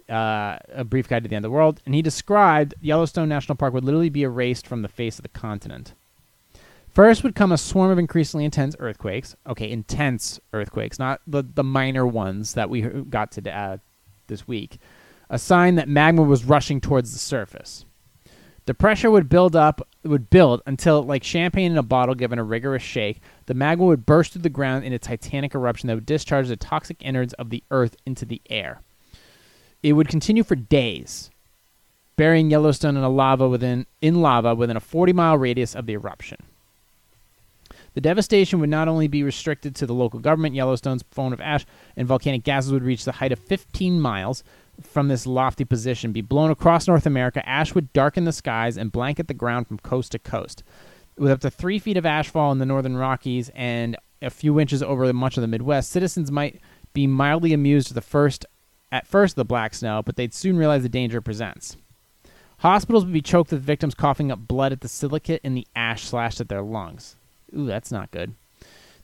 uh, 0.09 0.59
A 0.69 0.85
Brief 0.85 1.09
Guide 1.09 1.23
to 1.23 1.29
the 1.29 1.37
End 1.37 1.45
of 1.45 1.51
the 1.51 1.55
World, 1.55 1.81
and 1.85 1.95
he 1.95 2.03
described 2.03 2.75
Yellowstone 2.81 3.29
National 3.29 3.57
Park 3.57 3.75
would 3.75 3.85
literally 3.85 4.11
be 4.11 4.23
erased 4.23 4.67
from 4.67 4.83
the 4.83 4.89
face 4.89 5.19
of 5.19 5.23
the 5.23 5.29
continent. 5.29 5.95
First 6.97 7.23
would 7.23 7.35
come 7.35 7.53
a 7.53 7.59
swarm 7.59 7.91
of 7.91 7.99
increasingly 7.99 8.47
intense 8.47 8.75
earthquakes. 8.79 9.37
Okay, 9.47 9.71
intense 9.71 10.41
earthquakes, 10.55 10.99
not 10.99 11.21
the, 11.27 11.43
the 11.43 11.63
minor 11.63 12.07
ones 12.07 12.55
that 12.55 12.71
we 12.71 12.81
got 12.81 13.33
to 13.33 13.55
uh, 13.55 13.77
this 14.29 14.49
week. 14.49 14.79
A 15.29 15.39
sign 15.39 15.75
that 15.75 15.89
magma 15.89 16.23
was 16.23 16.47
rushing 16.47 16.81
towards 16.81 17.13
the 17.13 17.19
surface. 17.19 17.85
The 18.65 18.75
pressure 18.75 19.11
would 19.11 19.29
build 19.29 19.55
up, 19.55 19.87
would 20.05 20.31
build 20.31 20.63
until, 20.67 21.03
like 21.03 21.23
champagne 21.23 21.71
in 21.71 21.79
a 21.79 21.83
bottle 21.83 22.15
given 22.15 22.39
a 22.39 22.45
rigorous 22.45 22.83
shake, 22.83 23.21
the 23.47 23.55
magma 23.55 23.85
would 23.85 24.07
burst 24.07 24.33
through 24.33 24.43
the 24.43 24.49
ground 24.49 24.85
in 24.85 24.93
a 24.93 24.99
titanic 24.99 25.55
eruption 25.55 25.87
that 25.89 25.95
would 25.95 26.07
discharge 26.07 26.49
the 26.49 26.57
toxic 26.57 26.97
innards 27.01 27.33
of 27.35 27.51
the 27.51 27.63
earth 27.71 27.97
into 28.07 28.25
the 28.25 28.41
air. 28.49 28.81
It 29.87 29.93
would 29.93 30.09
continue 30.09 30.43
for 30.43 30.57
days, 30.57 31.31
burying 32.17 32.51
Yellowstone 32.51 32.97
in 32.97 33.05
a 33.05 33.09
lava 33.09 33.49
within 33.49 33.87
in 34.03 34.21
lava 34.21 34.53
within 34.53 34.77
a 34.77 34.81
40 34.81 35.13
mile 35.13 35.39
radius 35.39 35.77
of 35.77 35.87
the 35.87 35.93
eruption. 35.93 36.39
The 37.95 38.01
devastation 38.01 38.59
would 38.59 38.69
not 38.69 38.89
only 38.89 39.07
be 39.07 39.23
restricted 39.23 39.77
to 39.77 39.87
the 39.87 39.95
local 39.95 40.19
government, 40.19 40.57
Yellowstone's 40.57 41.05
phone 41.13 41.33
of 41.33 41.41
ash 41.41 41.65
and 41.97 42.09
volcanic 42.09 42.43
gases 42.43 42.73
would 42.73 42.83
reach 42.83 43.05
the 43.05 43.13
height 43.13 43.31
of 43.31 43.39
15 43.39 44.01
miles 44.01 44.43
from 44.83 45.07
this 45.07 45.25
lofty 45.25 45.65
position, 45.65 46.11
be 46.11 46.21
blown 46.21 46.51
across 46.51 46.89
North 46.89 47.07
America. 47.07 47.49
Ash 47.49 47.73
would 47.73 47.93
darken 47.93 48.25
the 48.25 48.33
skies 48.33 48.77
and 48.77 48.91
blanket 48.91 49.29
the 49.29 49.35
ground 49.35 49.69
from 49.69 49.79
coast 49.79 50.11
to 50.11 50.19
coast. 50.19 50.65
With 51.17 51.31
up 51.31 51.43
to 51.43 51.51
three 51.51 51.79
feet 51.79 51.97
of 51.97 52.03
ashfall 52.03 52.51
in 52.51 52.59
the 52.59 52.67
northern 52.67 52.97
Rockies 52.97 53.53
and 53.55 53.97
a 54.21 54.31
few 54.31 54.59
inches 54.59 54.83
over 54.83 55.13
much 55.13 55.37
of 55.37 55.43
the 55.43 55.47
Midwest, 55.47 55.91
citizens 55.91 56.33
might 56.33 56.61
be 56.93 57.07
mildly 57.07 57.53
amused 57.53 57.93
at 57.93 57.95
the 57.95 58.01
first 58.01 58.47
at 58.97 59.07
first 59.07 59.37
the 59.37 59.45
black 59.45 59.75
snow, 59.75 60.03
but 60.03 60.17
they'd 60.17 60.33
soon 60.33 60.57
realize 60.57 60.83
the 60.83 60.89
danger 60.89 61.19
it 61.19 61.23
presents. 61.23 61.77
Hospitals 62.61 63.05
would 63.05 63.13
be 63.13 63.21
choked 63.21 63.51
with 63.51 63.63
victims 63.63 63.95
coughing 63.95 64.33
up 64.33 64.49
blood 64.49 64.73
at 64.73 64.81
the 64.81 64.89
silicate 64.89 65.43
and 65.45 65.55
the 65.55 65.67
ash 65.77 66.05
slashed 66.05 66.41
at 66.41 66.49
their 66.49 66.63
lungs. 66.63 67.17
Ooh, 67.55 67.67
that's 67.67 67.93
not 67.93 68.11
good. 68.11 68.35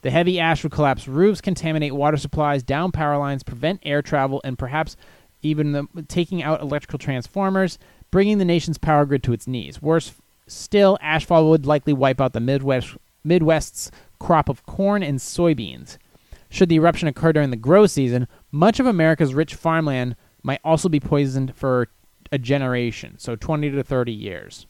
The 0.01 0.11
heavy 0.11 0.41
ash 0.41 0.63
would 0.63 0.73
collapse 0.73 1.07
roofs, 1.07 1.43
contaminate 1.43 1.95
water 1.95 2.17
supplies, 2.17 2.63
down 2.63 2.91
power 2.91 3.19
lines, 3.19 3.43
prevent 3.43 3.81
air 3.85 4.01
travel, 4.01 4.41
and 4.45 4.59
perhaps 4.59 4.97
even 5.43 5.73
the, 5.73 5.87
taking 6.09 6.43
out 6.43 6.63
electrical 6.63 6.99
transformers, 6.99 7.79
bringing 8.11 8.39
the 8.39 8.45
nation's 8.45 8.79
power 8.79 9.05
grid 9.05 9.23
to 9.25 9.35
its 9.35 9.47
knees. 9.47 9.83
Worse 9.83 10.15
still, 10.47 10.99
ashfall 11.03 11.51
would 11.51 11.67
likely 11.67 11.93
wipe 11.93 12.21
out 12.21 12.33
the 12.33 12.41
Midwest, 12.41 12.97
Midwest's 13.23 13.91
crop 14.19 14.49
of 14.49 14.65
corn 14.65 15.03
and 15.03 15.19
soybeans. 15.19 15.99
Should 16.49 16.69
the 16.69 16.77
eruption 16.77 17.09
occur 17.09 17.33
during 17.33 17.51
the 17.51 17.57
grow 17.57 17.87
season, 17.87 18.29
much 18.53 18.79
of 18.79 18.87
America's 18.87 19.35
rich 19.35 19.55
farmland 19.55 20.15
might 20.43 20.61
also 20.63 20.89
be 20.89 21.01
poisoned 21.01 21.57
for 21.57 21.89
a 22.31 22.39
generation, 22.39 23.19
so 23.19 23.35
20 23.35 23.71
to 23.71 23.83
30 23.83 24.13
years. 24.13 24.67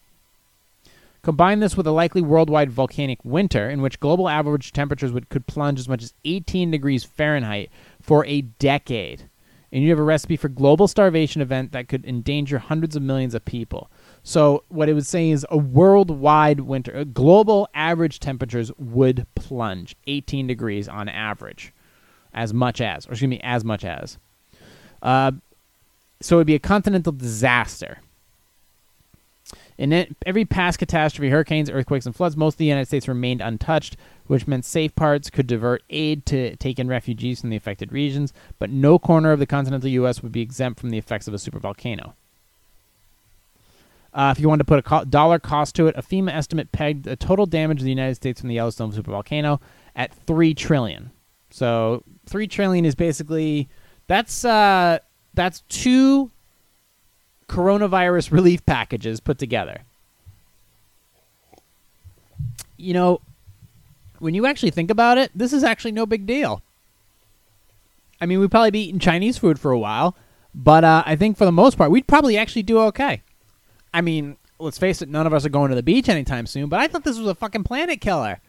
Combine 1.23 1.61
this 1.61 1.77
with 1.77 1.87
a 1.87 1.91
likely 1.91 2.21
worldwide 2.21 2.69
volcanic 2.69 3.23
winter 3.23 3.69
in 3.69 3.81
which 3.81 4.01
global 4.01 4.27
average 4.27 4.73
temperatures 4.73 5.13
would, 5.13 5.29
could 5.29 5.47
plunge 5.47 5.79
as 5.79 5.87
much 5.87 6.03
as 6.03 6.13
18 6.25 6.69
degrees 6.69 7.05
Fahrenheit 7.05 7.71
for 8.01 8.25
a 8.25 8.41
decade. 8.41 9.29
And 9.71 9.83
you 9.83 9.89
have 9.89 9.99
a 9.99 10.03
recipe 10.03 10.35
for 10.35 10.49
global 10.49 10.87
starvation 10.87 11.41
event 11.41 11.71
that 11.71 11.87
could 11.87 12.05
endanger 12.05 12.59
hundreds 12.59 12.97
of 12.97 13.01
millions 13.01 13.33
of 13.33 13.45
people. 13.45 13.89
So 14.21 14.65
what 14.67 14.89
it 14.89 14.93
was 14.93 15.07
saying 15.07 15.31
is 15.31 15.45
a 15.49 15.57
worldwide 15.57 16.59
winter, 16.59 16.95
uh, 16.95 17.05
global 17.05 17.69
average 17.73 18.19
temperatures 18.19 18.71
would 18.77 19.25
plunge 19.33 19.95
18 20.05 20.45
degrees 20.45 20.89
on 20.89 21.07
average, 21.07 21.73
as 22.33 22.53
much 22.53 22.81
as, 22.81 23.07
or 23.07 23.11
excuse 23.11 23.29
me, 23.29 23.39
as 23.43 23.63
much 23.63 23.83
as. 23.83 24.17
Uh, 25.01 25.31
so 26.21 26.37
it 26.37 26.39
would 26.39 26.47
be 26.47 26.55
a 26.55 26.59
continental 26.59 27.11
disaster. 27.11 27.99
In 29.77 29.91
it, 29.91 30.15
every 30.25 30.45
past 30.45 30.79
catastrophe, 30.79 31.29
hurricanes, 31.29 31.69
earthquakes, 31.69 32.05
and 32.05 32.15
floods, 32.15 32.37
most 32.37 32.55
of 32.55 32.57
the 32.59 32.65
United 32.65 32.85
States 32.85 33.07
remained 33.07 33.41
untouched, 33.41 33.97
which 34.27 34.47
meant 34.47 34.65
safe 34.65 34.95
parts 34.95 35.29
could 35.29 35.47
divert 35.47 35.83
aid 35.89 36.25
to 36.27 36.55
take 36.57 36.79
in 36.79 36.87
refugees 36.87 37.41
from 37.41 37.49
the 37.49 37.57
affected 37.57 37.91
regions, 37.91 38.33
but 38.59 38.69
no 38.69 38.99
corner 38.99 39.31
of 39.31 39.39
the 39.39 39.45
continental 39.45 39.89
U.S. 39.89 40.21
would 40.21 40.31
be 40.31 40.41
exempt 40.41 40.79
from 40.79 40.91
the 40.91 40.97
effects 40.97 41.27
of 41.27 41.33
a 41.33 41.37
supervolcano. 41.37 42.13
Uh, 44.13 44.31
if 44.35 44.39
you 44.39 44.47
wanted 44.47 44.59
to 44.59 44.65
put 44.65 44.79
a 44.79 44.83
co- 44.83 45.05
dollar 45.05 45.39
cost 45.39 45.75
to 45.75 45.87
it, 45.87 45.95
a 45.97 46.03
FEMA 46.03 46.31
estimate 46.31 46.71
pegged 46.71 47.03
the 47.03 47.15
total 47.15 47.47
damage 47.47 47.79
to 47.79 47.83
the 47.83 47.89
United 47.89 48.15
States 48.15 48.39
from 48.39 48.49
the 48.49 48.55
Yellowstone 48.55 48.91
supervolcano 48.91 49.59
at 49.95 50.13
three 50.13 50.53
trillion. 50.53 51.09
So 51.53 52.03
three 52.25 52.47
trillion 52.47 52.83
is 52.83 52.95
basically 52.95 53.69
that's 54.07 54.43
uh, 54.43 54.97
that's 55.35 55.61
two 55.69 56.31
coronavirus 57.47 58.31
relief 58.37 58.65
packages 58.65 59.19
put 59.19 59.37
together. 59.37 59.83
You 62.75 62.95
know, 62.95 63.21
when 64.17 64.33
you 64.33 64.47
actually 64.47 64.71
think 64.71 64.89
about 64.89 65.19
it, 65.19 65.29
this 65.35 65.53
is 65.53 65.63
actually 65.63 65.91
no 65.91 66.07
big 66.07 66.25
deal. 66.25 66.63
I 68.19 68.25
mean, 68.25 68.39
we'd 68.39 68.49
probably 68.49 68.71
be 68.71 68.85
eating 68.85 68.99
Chinese 68.99 69.37
food 69.37 69.59
for 69.59 69.69
a 69.69 69.77
while, 69.77 70.15
but 70.55 70.83
uh, 70.83 71.03
I 71.05 71.15
think 71.15 71.37
for 71.37 71.45
the 71.45 71.51
most 71.51 71.77
part, 71.77 71.91
we'd 71.91 72.07
probably 72.07 72.35
actually 72.35 72.63
do 72.63 72.79
okay. 72.79 73.21
I 73.93 74.01
mean, 74.01 74.37
let's 74.57 74.79
face 74.79 75.03
it, 75.03 75.09
none 75.09 75.27
of 75.27 75.35
us 75.35 75.45
are 75.45 75.49
going 75.49 75.69
to 75.69 75.75
the 75.75 75.83
beach 75.83 76.09
anytime 76.09 76.47
soon, 76.47 76.67
but 76.67 76.79
I 76.79 76.87
thought 76.87 77.03
this 77.03 77.19
was 77.19 77.27
a 77.27 77.35
fucking 77.35 77.63
planet 77.63 78.01
killer. 78.01 78.41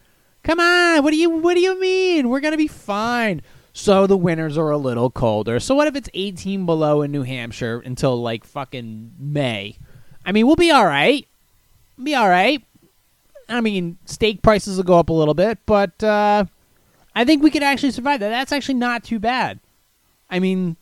Come 0.44 0.60
on, 0.60 1.02
what 1.02 1.10
do 1.10 1.16
you 1.16 1.30
what 1.30 1.54
do 1.54 1.60
you 1.60 1.80
mean? 1.80 2.28
We're 2.28 2.40
gonna 2.40 2.58
be 2.58 2.68
fine. 2.68 3.42
So 3.72 4.06
the 4.06 4.16
winters 4.16 4.56
are 4.56 4.70
a 4.70 4.76
little 4.76 5.10
colder. 5.10 5.58
So 5.58 5.74
what 5.74 5.88
if 5.88 5.96
it's 5.96 6.08
18 6.14 6.64
below 6.64 7.02
in 7.02 7.10
New 7.10 7.22
Hampshire 7.22 7.80
until 7.80 8.20
like 8.20 8.44
fucking 8.44 9.14
May? 9.18 9.78
I 10.24 10.32
mean, 10.32 10.46
we'll 10.46 10.54
be 10.54 10.70
all 10.70 10.86
right. 10.86 11.26
Be 12.00 12.14
all 12.14 12.28
right. 12.28 12.62
I 13.48 13.60
mean, 13.60 13.98
steak 14.04 14.42
prices 14.42 14.76
will 14.76 14.84
go 14.84 14.98
up 14.98 15.08
a 15.08 15.14
little 15.14 15.34
bit, 15.34 15.58
but 15.66 16.02
uh, 16.04 16.44
I 17.14 17.24
think 17.24 17.42
we 17.42 17.50
could 17.50 17.62
actually 17.62 17.90
survive 17.90 18.20
that. 18.20 18.28
That's 18.28 18.52
actually 18.52 18.76
not 18.76 19.02
too 19.02 19.18
bad. 19.18 19.60
I 20.30 20.38
mean, 20.38 20.76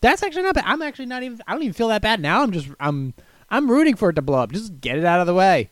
that's 0.00 0.22
actually 0.22 0.42
not 0.42 0.54
bad. 0.54 0.64
I'm 0.66 0.82
actually 0.82 1.06
not 1.06 1.22
even. 1.22 1.40
I 1.46 1.52
don't 1.52 1.62
even 1.62 1.72
feel 1.72 1.88
that 1.88 2.02
bad 2.02 2.20
now. 2.20 2.42
I'm 2.42 2.52
just. 2.52 2.68
I'm. 2.78 3.14
I'm 3.50 3.70
rooting 3.70 3.96
for 3.96 4.10
it 4.10 4.14
to 4.14 4.22
blow 4.22 4.38
up. 4.38 4.52
Just 4.52 4.80
get 4.80 4.98
it 4.98 5.04
out 5.04 5.20
of 5.20 5.26
the 5.26 5.34
way. 5.34 5.70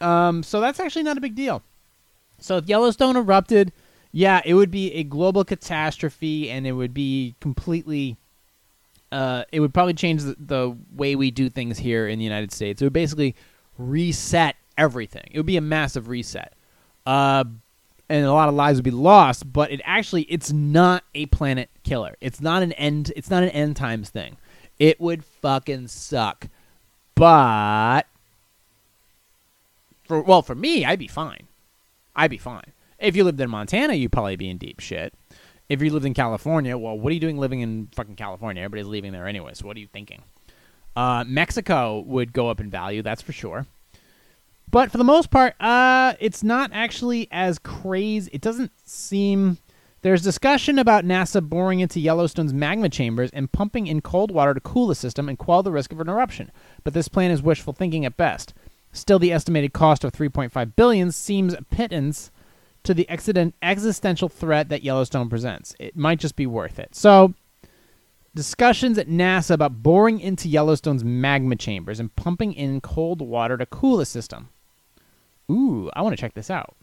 Um. 0.00 0.42
So 0.42 0.60
that's 0.60 0.78
actually 0.78 1.02
not 1.02 1.18
a 1.18 1.20
big 1.20 1.34
deal. 1.34 1.62
So 2.42 2.56
if 2.56 2.68
Yellowstone 2.68 3.16
erupted, 3.16 3.72
yeah, 4.10 4.42
it 4.44 4.54
would 4.54 4.70
be 4.70 4.92
a 4.94 5.04
global 5.04 5.44
catastrophe, 5.44 6.50
and 6.50 6.66
it 6.66 6.72
would 6.72 6.92
be 6.92 7.34
completely. 7.40 8.16
Uh, 9.10 9.44
it 9.52 9.60
would 9.60 9.74
probably 9.74 9.92
change 9.92 10.22
the, 10.22 10.36
the 10.38 10.76
way 10.94 11.14
we 11.16 11.30
do 11.30 11.50
things 11.50 11.78
here 11.78 12.08
in 12.08 12.18
the 12.18 12.24
United 12.24 12.50
States. 12.50 12.80
It 12.80 12.86
would 12.86 12.94
basically 12.94 13.34
reset 13.76 14.56
everything. 14.78 15.28
It 15.30 15.38
would 15.38 15.46
be 15.46 15.58
a 15.58 15.62
massive 15.62 16.08
reset. 16.08 16.54
Uh, 17.04 17.44
and 18.08 18.26
a 18.26 18.32
lot 18.32 18.48
of 18.48 18.54
lives 18.54 18.78
would 18.78 18.84
be 18.84 18.90
lost, 18.90 19.50
but 19.50 19.70
it 19.70 19.80
actually 19.84 20.22
it's 20.22 20.52
not 20.52 21.04
a 21.14 21.26
planet 21.26 21.70
killer. 21.82 22.16
It's 22.20 22.40
not 22.40 22.62
an 22.62 22.72
end 22.72 23.12
it's 23.16 23.30
not 23.30 23.42
an 23.42 23.48
end 23.50 23.76
times 23.76 24.10
thing. 24.10 24.36
It 24.78 25.00
would 25.00 25.24
fucking 25.24 25.88
suck. 25.88 26.48
But 27.14 28.02
for 30.04 30.22
well, 30.22 30.42
for 30.42 30.54
me, 30.54 30.84
I'd 30.84 30.98
be 30.98 31.08
fine. 31.08 31.48
I'd 32.14 32.30
be 32.30 32.38
fine. 32.38 32.72
If 32.98 33.16
you 33.16 33.24
lived 33.24 33.40
in 33.40 33.50
Montana, 33.50 33.94
you'd 33.94 34.12
probably 34.12 34.36
be 34.36 34.48
in 34.48 34.58
deep 34.58 34.80
shit. 34.80 35.14
If 35.68 35.82
you 35.82 35.90
lived 35.90 36.04
in 36.06 36.14
California, 36.14 36.76
well, 36.76 36.98
what 36.98 37.10
are 37.10 37.14
you 37.14 37.20
doing 37.20 37.38
living 37.38 37.60
in 37.60 37.88
fucking 37.94 38.16
California? 38.16 38.62
Everybody's 38.62 38.86
leaving 38.86 39.12
there 39.12 39.26
anyway, 39.26 39.52
so 39.54 39.66
what 39.66 39.76
are 39.76 39.80
you 39.80 39.88
thinking? 39.88 40.22
Uh, 40.94 41.24
Mexico 41.26 42.00
would 42.00 42.32
go 42.32 42.50
up 42.50 42.60
in 42.60 42.70
value, 42.70 43.02
that's 43.02 43.22
for 43.22 43.32
sure. 43.32 43.66
But 44.70 44.90
for 44.90 44.98
the 44.98 45.04
most 45.04 45.30
part, 45.30 45.54
uh, 45.60 46.14
it's 46.18 46.42
not 46.42 46.70
actually 46.72 47.28
as 47.30 47.58
crazy. 47.58 48.30
It 48.32 48.40
doesn't 48.40 48.72
seem. 48.84 49.58
There's 50.00 50.22
discussion 50.22 50.78
about 50.78 51.04
NASA 51.04 51.46
boring 51.46 51.80
into 51.80 52.00
Yellowstone's 52.00 52.52
magma 52.52 52.88
chambers 52.88 53.30
and 53.32 53.52
pumping 53.52 53.86
in 53.86 54.00
cold 54.00 54.32
water 54.32 54.52
to 54.52 54.60
cool 54.60 54.88
the 54.88 54.94
system 54.94 55.28
and 55.28 55.38
quell 55.38 55.62
the 55.62 55.70
risk 55.70 55.92
of 55.92 56.00
an 56.00 56.08
eruption. 56.08 56.50
But 56.82 56.94
this 56.94 57.06
plan 57.06 57.30
is 57.30 57.42
wishful 57.42 57.72
thinking 57.72 58.04
at 58.04 58.16
best. 58.16 58.52
Still, 58.92 59.18
the 59.18 59.32
estimated 59.32 59.72
cost 59.72 60.04
of 60.04 60.12
3.5 60.12 60.76
billion 60.76 61.12
seems 61.12 61.54
a 61.54 61.62
pittance 61.62 62.30
to 62.84 62.94
the 62.94 63.08
existential 63.62 64.28
threat 64.28 64.68
that 64.68 64.82
Yellowstone 64.82 65.28
presents. 65.28 65.74
It 65.78 65.96
might 65.96 66.18
just 66.18 66.36
be 66.36 66.46
worth 66.46 66.78
it. 66.78 66.94
So, 66.94 67.34
discussions 68.34 68.98
at 68.98 69.08
NASA 69.08 69.52
about 69.52 69.82
boring 69.82 70.20
into 70.20 70.48
Yellowstone's 70.48 71.04
magma 71.04 71.56
chambers 71.56 72.00
and 72.00 72.14
pumping 72.16 72.52
in 72.52 72.80
cold 72.80 73.20
water 73.20 73.56
to 73.56 73.66
cool 73.66 73.96
the 73.96 74.06
system 74.06 74.48
ooh, 75.52 75.90
I 75.94 76.02
want 76.02 76.16
to 76.16 76.20
check 76.20 76.34
this 76.34 76.50
out. 76.50 76.74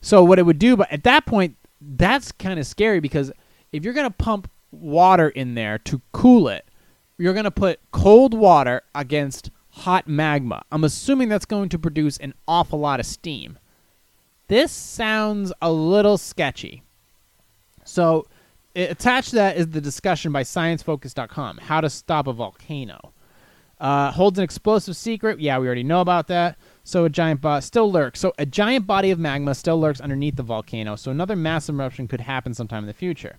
So 0.00 0.24
what 0.24 0.38
it 0.38 0.44
would 0.44 0.58
do, 0.58 0.76
but 0.76 0.92
at 0.92 1.04
that 1.04 1.26
point, 1.26 1.56
that's 1.80 2.32
kind 2.32 2.58
of 2.58 2.66
scary 2.66 3.00
because 3.00 3.32
if 3.72 3.84
you're 3.84 3.94
going 3.94 4.10
to 4.10 4.16
pump 4.16 4.50
water 4.70 5.28
in 5.28 5.54
there 5.54 5.78
to 5.78 6.00
cool 6.12 6.48
it, 6.48 6.68
you're 7.18 7.32
going 7.32 7.44
to 7.44 7.50
put 7.50 7.80
cold 7.92 8.34
water 8.34 8.82
against 8.94 9.50
hot 9.76 10.08
magma. 10.08 10.62
I'm 10.72 10.84
assuming 10.84 11.28
that's 11.28 11.44
going 11.44 11.68
to 11.68 11.78
produce 11.78 12.16
an 12.18 12.34
awful 12.48 12.78
lot 12.78 12.98
of 12.98 13.06
steam. 13.06 13.58
This 14.48 14.72
sounds 14.72 15.52
a 15.60 15.70
little 15.70 16.18
sketchy. 16.18 16.82
So, 17.84 18.26
attached 18.74 19.30
to 19.30 19.36
that 19.36 19.56
is 19.56 19.68
the 19.68 19.80
discussion 19.80 20.32
by 20.32 20.42
ScienceFocus.com 20.42 21.58
How 21.58 21.80
to 21.80 21.90
Stop 21.90 22.26
a 22.26 22.32
Volcano. 22.32 23.12
Uh, 23.78 24.10
holds 24.10 24.38
an 24.38 24.44
explosive 24.44 24.96
secret. 24.96 25.38
Yeah, 25.38 25.58
we 25.58 25.66
already 25.66 25.82
know 25.82 26.00
about 26.00 26.28
that. 26.28 26.56
So 26.82 27.04
a 27.04 27.10
giant 27.10 27.42
body 27.42 27.60
still 27.60 27.92
lurks. 27.92 28.20
So 28.20 28.32
a 28.38 28.46
giant 28.46 28.86
body 28.86 29.10
of 29.10 29.18
magma 29.18 29.54
still 29.54 29.78
lurks 29.78 30.00
underneath 30.00 30.36
the 30.36 30.42
volcano. 30.42 30.96
So 30.96 31.10
another 31.10 31.36
massive 31.36 31.74
eruption 31.74 32.08
could 32.08 32.22
happen 32.22 32.54
sometime 32.54 32.84
in 32.84 32.86
the 32.86 32.94
future. 32.94 33.38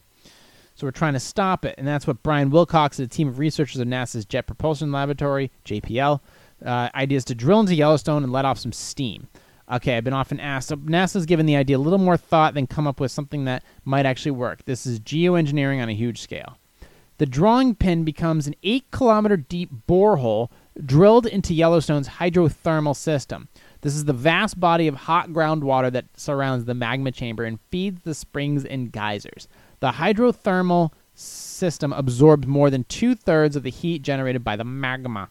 So 0.78 0.86
we're 0.86 0.92
trying 0.92 1.13
to 1.13 1.20
stop 1.20 1.66
it, 1.66 1.74
and 1.80 1.88
that's 1.88 2.06
what 2.06 2.22
Brian 2.22 2.52
Wilcox 2.52 3.00
and 3.00 3.08
a 3.08 3.10
team 3.10 3.28
of 3.28 3.40
researchers 3.40 3.82
of 3.82 3.88
NASA's 3.88 4.26
Jet 4.26 4.46
Propulsion 4.46 4.92
Laboratory 4.92 5.50
(JPL) 5.66 6.20
uh, 6.63 6.90
ideas 6.94 7.26
to 7.26 7.36
drill 7.36 7.60
into 7.60 7.74
Yellowstone 7.74 8.24
and 8.24 8.32
let 8.32 8.46
off 8.46 8.60
some 8.60 8.72
steam. 8.72 9.28
Okay, 9.72 9.98
I've 9.98 10.04
been 10.04 10.13
often 10.13 10.40
asked. 10.40 10.68
So 10.68 10.76
NASA's 10.76 11.26
given 11.26 11.48
the 11.48 11.56
idea 11.56 11.78
a 11.78 11.80
little 11.80 11.98
more 11.98 12.16
thought 12.16 12.54
than 12.54 12.68
come 12.68 12.86
up 12.86 13.00
with 13.00 13.12
something 13.12 13.46
that 13.46 13.63
might 13.86 14.06
actually 14.06 14.34
work. 14.34 14.66
This 14.66 14.86
is 14.86 15.00
geoengineering 15.00 15.82
on 15.82 15.90
a 15.90 15.94
huge 15.94 16.22
scale. 16.22 16.60
The 17.18 17.26
drawing 17.26 17.74
pin 17.74 18.04
becomes 18.04 18.46
an 18.46 18.54
eight 18.62 18.86
kilometer 18.92 19.36
deep 19.36 19.72
borehole 19.88 20.52
drilled 20.86 21.26
into 21.26 21.56
Yellowstone's 21.56 22.08
hydrothermal 22.08 22.96
system. 22.96 23.48
This 23.82 23.96
is 23.96 24.06
the 24.06 24.13
vast 24.13 24.60
body 24.60 24.88
of 24.88 24.94
hot 24.94 25.30
groundwater 25.30 25.92
that 25.92 26.06
surrounds 26.16 26.66
the 26.66 26.76
magma 26.76 27.12
chamber 27.12 27.46
and 27.46 27.60
feeds 27.72 28.02
the 28.04 28.13
springs 28.13 28.63
and 28.63 28.92
geysers. 28.92 29.48
The 29.80 29.94
hydrothermal 29.94 30.92
system 31.13 31.94
absorbs 31.94 32.48
more 32.48 32.70
than 32.70 32.84
two 32.86 33.16
thirds 33.16 33.56
of 33.56 33.63
the 33.63 33.70
heat 33.70 34.02
generated 34.02 34.44
by 34.44 34.56
the 34.56 34.63
magma. 34.63 35.30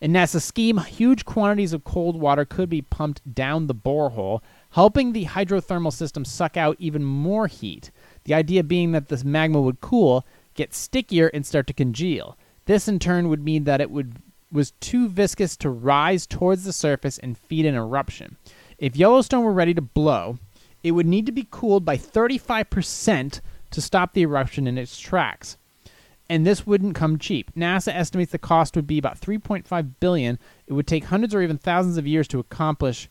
In 0.00 0.12
NASA's 0.12 0.44
scheme, 0.44 0.78
huge 0.78 1.24
quantities 1.24 1.72
of 1.72 1.84
cold 1.84 2.20
water 2.20 2.44
could 2.44 2.68
be 2.68 2.82
pumped 2.82 3.34
down 3.34 3.66
the 3.66 3.74
borehole, 3.74 4.42
helping 4.70 5.12
the 5.12 5.24
hydrothermal 5.24 5.92
system 5.92 6.24
suck 6.24 6.56
out 6.56 6.76
even 6.78 7.04
more 7.04 7.46
heat. 7.46 7.90
The 8.24 8.34
idea 8.34 8.62
being 8.62 8.92
that 8.92 9.08
this 9.08 9.24
magma 9.24 9.62
would 9.62 9.80
cool, 9.80 10.26
get 10.54 10.74
stickier, 10.74 11.28
and 11.28 11.46
start 11.46 11.66
to 11.68 11.72
congeal. 11.72 12.36
This 12.66 12.88
in 12.88 12.98
turn 12.98 13.28
would 13.28 13.44
mean 13.44 13.64
that 13.64 13.80
it 13.80 13.90
would 13.90 14.16
was 14.52 14.72
too 14.72 15.08
viscous 15.08 15.56
to 15.56 15.68
rise 15.68 16.26
towards 16.26 16.64
the 16.64 16.72
surface 16.72 17.18
and 17.18 17.36
feed 17.36 17.66
an 17.66 17.74
eruption. 17.74 18.36
If 18.78 18.96
Yellowstone 18.96 19.42
were 19.42 19.52
ready 19.52 19.74
to 19.74 19.80
blow, 19.82 20.38
it 20.84 20.92
would 20.92 21.06
need 21.06 21.26
to 21.26 21.32
be 21.32 21.48
cooled 21.50 21.84
by 21.84 21.96
35% 21.96 23.40
to 23.70 23.80
stop 23.80 24.12
the 24.12 24.20
eruption 24.20 24.68
in 24.68 24.78
its 24.78 25.00
tracks. 25.00 25.56
And 26.28 26.46
this 26.46 26.66
wouldn't 26.66 26.94
come 26.94 27.18
cheap. 27.18 27.54
NASA 27.54 27.92
estimates 27.92 28.32
the 28.32 28.38
cost 28.38 28.76
would 28.76 28.86
be 28.86 28.98
about 28.98 29.20
3.5 29.20 29.90
billion. 29.98 30.38
It 30.66 30.74
would 30.74 30.86
take 30.86 31.06
hundreds 31.06 31.34
or 31.34 31.42
even 31.42 31.58
thousands 31.58 31.96
of 31.96 32.06
years 32.06 32.28
to 32.28 32.38
accomplish, 32.38 33.08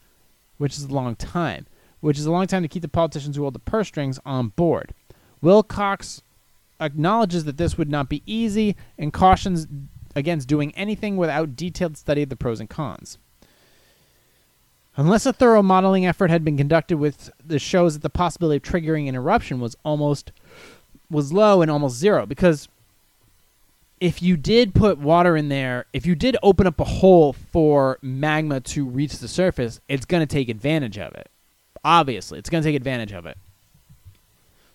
which 0.58 0.78
is 0.78 0.84
a 0.84 0.94
long 0.94 1.16
time. 1.16 1.66
Which 2.00 2.20
is 2.20 2.26
a 2.26 2.32
long 2.32 2.48
time 2.48 2.62
to 2.62 2.68
keep 2.68 2.82
the 2.84 2.88
politicians 2.88 3.36
who 3.36 3.42
hold 3.42 3.56
the 3.56 3.60
purse 3.60 3.88
strings 3.88 4.20
on 4.26 4.50
board. 4.50 4.94
Wilcox 5.42 6.22
acknowledges 6.80 7.46
that 7.46 7.58
this 7.58 7.78
would 7.78 7.90
not 7.90 8.08
be 8.08 8.24
easy 8.26 8.76
and 8.98 9.12
cautions 9.12 9.68
against 10.16 10.48
doing 10.48 10.76
anything 10.76 11.18
without 11.18 11.56
detailed 11.56 11.98
study 11.98 12.24
of 12.24 12.30
the 12.30 12.36
pros 12.36 12.60
and 12.60 12.70
cons. 12.70 13.18
Unless 14.96 15.26
a 15.26 15.34
thorough 15.34 15.64
modeling 15.64 16.06
effort 16.06 16.30
had 16.30 16.46
been 16.46 16.58
conducted 16.58 16.98
with 16.98 17.32
the 17.44 17.60
shows 17.60 17.94
that 17.96 18.04
the 18.04 18.10
possibility 18.10 18.58
of 18.58 18.64
triggering 18.64 19.10
an 19.10 19.16
eruption 19.16 19.60
was 19.60 19.76
almost 19.84 20.32
was 21.10 21.34
low 21.34 21.62
and 21.62 21.70
almost 21.70 21.98
zero 21.98 22.26
because 22.26 22.68
if 24.00 24.22
you 24.22 24.36
did 24.36 24.76
put 24.76 24.98
water 24.98 25.38
in 25.38 25.50
there, 25.50 25.86
if 25.94 26.06
you 26.06 26.14
did 26.14 26.36
open 26.44 26.68
up 26.68 26.80
a 26.80 26.84
hole 26.84 27.34
for 27.34 27.98
magma 28.02 28.60
to 28.60 28.86
reach 28.86 29.20
the 29.20 29.28
surface, 29.28 29.80
it's 29.88 30.06
going 30.06 30.22
to 30.22 30.32
take 30.32 30.50
advantage 30.50 30.98
of 30.98 31.14
it. 31.14 31.30
Obviously, 31.86 32.38
it's 32.38 32.50
going 32.50 32.62
to 32.62 32.68
take 32.68 32.76
advantage 32.76 33.14
of 33.14 33.26
it. 33.26 33.38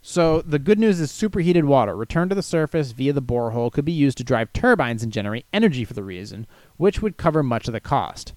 So 0.00 0.40
the 0.40 0.58
good 0.58 0.78
news 0.78 1.00
is 1.00 1.10
superheated 1.10 1.66
water 1.66 1.94
returned 1.94 2.30
to 2.30 2.34
the 2.34 2.42
surface 2.42 2.92
via 2.92 3.12
the 3.12 3.20
borehole 3.20 3.70
could 3.70 3.84
be 3.84 3.92
used 3.92 4.16
to 4.18 4.24
drive 4.24 4.52
turbines 4.52 5.02
and 5.02 5.12
generate 5.12 5.44
energy 5.52 5.84
for 5.84 5.94
the 5.94 6.04
reason, 6.04 6.46
which 6.76 7.02
would 7.02 7.18
cover 7.18 7.42
much 7.42 7.66
of 7.66 7.72
the 7.72 7.80
cost. 7.80 8.32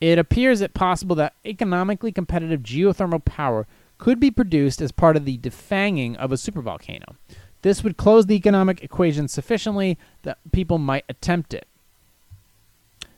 It 0.00 0.18
appears 0.18 0.60
it 0.60 0.74
possible 0.74 1.16
that 1.16 1.34
economically 1.44 2.12
competitive 2.12 2.62
geothermal 2.62 3.24
power 3.24 3.66
could 3.98 4.20
be 4.20 4.30
produced 4.30 4.80
as 4.80 4.92
part 4.92 5.16
of 5.16 5.24
the 5.24 5.38
defanging 5.38 6.16
of 6.16 6.30
a 6.30 6.36
supervolcano. 6.36 7.16
This 7.62 7.82
would 7.82 7.96
close 7.96 8.26
the 8.26 8.36
economic 8.36 8.84
equation 8.84 9.26
sufficiently 9.26 9.98
that 10.22 10.38
people 10.52 10.78
might 10.78 11.04
attempt 11.08 11.52
it. 11.52 11.66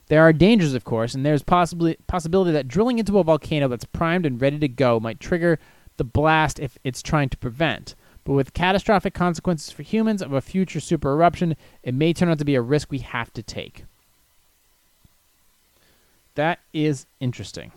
There 0.06 0.22
are 0.22 0.32
dangers, 0.32 0.74
of 0.74 0.84
course, 0.84 1.14
and 1.14 1.24
there's 1.24 1.42
possibly 1.42 1.96
possibility 2.06 2.50
that 2.52 2.66
drilling 2.66 2.98
into 2.98 3.18
a 3.18 3.24
volcano 3.24 3.68
that's 3.68 3.84
primed 3.84 4.26
and 4.26 4.40
ready 4.40 4.58
to 4.58 4.68
go 4.68 4.98
might 4.98 5.20
trigger 5.20 5.58
the 5.98 6.04
blast 6.04 6.58
if 6.58 6.78
it's 6.82 7.02
trying 7.02 7.28
to 7.28 7.36
prevent. 7.36 7.94
But 8.24 8.32
with 8.32 8.54
catastrophic 8.54 9.14
consequences 9.14 9.70
for 9.70 9.82
humans 9.82 10.22
of 10.22 10.32
a 10.32 10.40
future 10.40 10.80
super 10.80 11.12
eruption, 11.12 11.56
it 11.82 11.94
may 11.94 12.12
turn 12.12 12.28
out 12.28 12.38
to 12.38 12.44
be 12.44 12.54
a 12.54 12.62
risk 12.62 12.90
we 12.90 12.98
have 12.98 13.32
to 13.34 13.42
take. 13.42 13.84
That 16.34 16.60
is 16.72 17.06
interesting. 17.20 17.72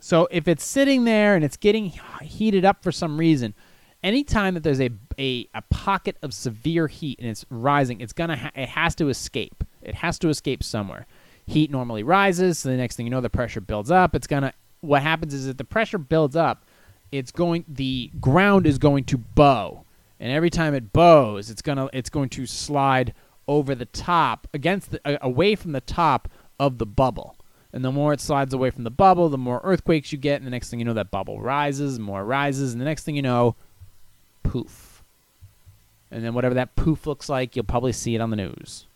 So 0.00 0.28
if 0.30 0.46
it's 0.46 0.64
sitting 0.64 1.04
there 1.04 1.34
and 1.34 1.44
it's 1.44 1.56
getting 1.56 1.92
heated 2.22 2.64
up 2.64 2.82
for 2.82 2.92
some 2.92 3.18
reason, 3.18 3.54
anytime 4.02 4.54
that 4.54 4.62
there's 4.62 4.80
a, 4.80 4.90
a, 5.18 5.48
a 5.54 5.62
pocket 5.70 6.16
of 6.22 6.32
severe 6.32 6.86
heat 6.86 7.18
and 7.18 7.28
it's 7.28 7.44
rising, 7.50 8.00
it's 8.00 8.12
gonna 8.12 8.36
ha- 8.36 8.52
it 8.54 8.68
has 8.70 8.94
to 8.96 9.08
escape. 9.08 9.64
It 9.82 9.96
has 9.96 10.18
to 10.20 10.28
escape 10.28 10.62
somewhere. 10.62 11.06
Heat 11.46 11.70
normally 11.70 12.02
rises, 12.02 12.58
so 12.58 12.68
the 12.68 12.76
next 12.76 12.96
thing 12.96 13.06
you 13.06 13.10
know, 13.10 13.20
the 13.20 13.30
pressure 13.30 13.60
builds 13.60 13.90
up. 13.90 14.14
It's 14.14 14.26
gonna. 14.26 14.52
What 14.80 15.02
happens 15.02 15.32
is 15.32 15.46
that 15.46 15.58
the 15.58 15.64
pressure 15.64 15.98
builds 15.98 16.36
up, 16.36 16.64
it's 17.10 17.32
going. 17.32 17.64
The 17.68 18.10
ground 18.20 18.66
is 18.66 18.78
going 18.78 19.04
to 19.04 19.18
bow, 19.18 19.84
and 20.20 20.30
every 20.30 20.50
time 20.50 20.74
it 20.74 20.92
bows, 20.92 21.50
it's 21.50 21.62
gonna. 21.62 21.88
It's 21.92 22.10
going 22.10 22.28
to 22.30 22.46
slide 22.46 23.14
over 23.48 23.74
the 23.74 23.86
top 23.86 24.48
against 24.52 24.90
the, 24.90 25.00
uh, 25.04 25.18
away 25.20 25.54
from 25.54 25.72
the 25.72 25.80
top 25.80 26.28
of 26.58 26.78
the 26.78 26.86
bubble. 26.86 27.36
And 27.72 27.84
the 27.84 27.92
more 27.92 28.12
it 28.12 28.20
slides 28.20 28.54
away 28.54 28.70
from 28.70 28.84
the 28.84 28.90
bubble, 28.90 29.28
the 29.28 29.36
more 29.36 29.60
earthquakes 29.62 30.12
you 30.12 30.18
get. 30.18 30.36
And 30.36 30.46
the 30.46 30.50
next 30.50 30.70
thing 30.70 30.78
you 30.78 30.84
know, 30.84 30.94
that 30.94 31.10
bubble 31.10 31.40
rises, 31.40 31.98
more 31.98 32.24
rises. 32.24 32.72
And 32.72 32.80
the 32.80 32.86
next 32.86 33.04
thing 33.04 33.16
you 33.16 33.22
know, 33.22 33.54
poof. 34.42 35.02
And 36.10 36.24
then 36.24 36.34
whatever 36.34 36.54
that 36.54 36.76
poof 36.76 37.06
looks 37.06 37.28
like, 37.28 37.54
you'll 37.54 37.64
probably 37.64 37.92
see 37.92 38.14
it 38.14 38.20
on 38.20 38.30
the 38.30 38.36
news. 38.36 38.86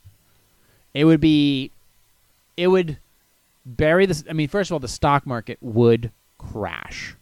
It 0.95 1.05
would 1.05 1.21
be, 1.21 1.73
it 2.57 2.69
would 2.69 2.99
bury 3.67 4.07
this. 4.07 4.25
I 4.29 4.33
mean, 4.33 4.49
first 4.49 4.71
of 4.71 4.75
all, 4.75 4.81
the 4.81 4.89
stock 4.89 5.27
market 5.27 5.59
would 5.61 6.11
crash. 6.39 7.17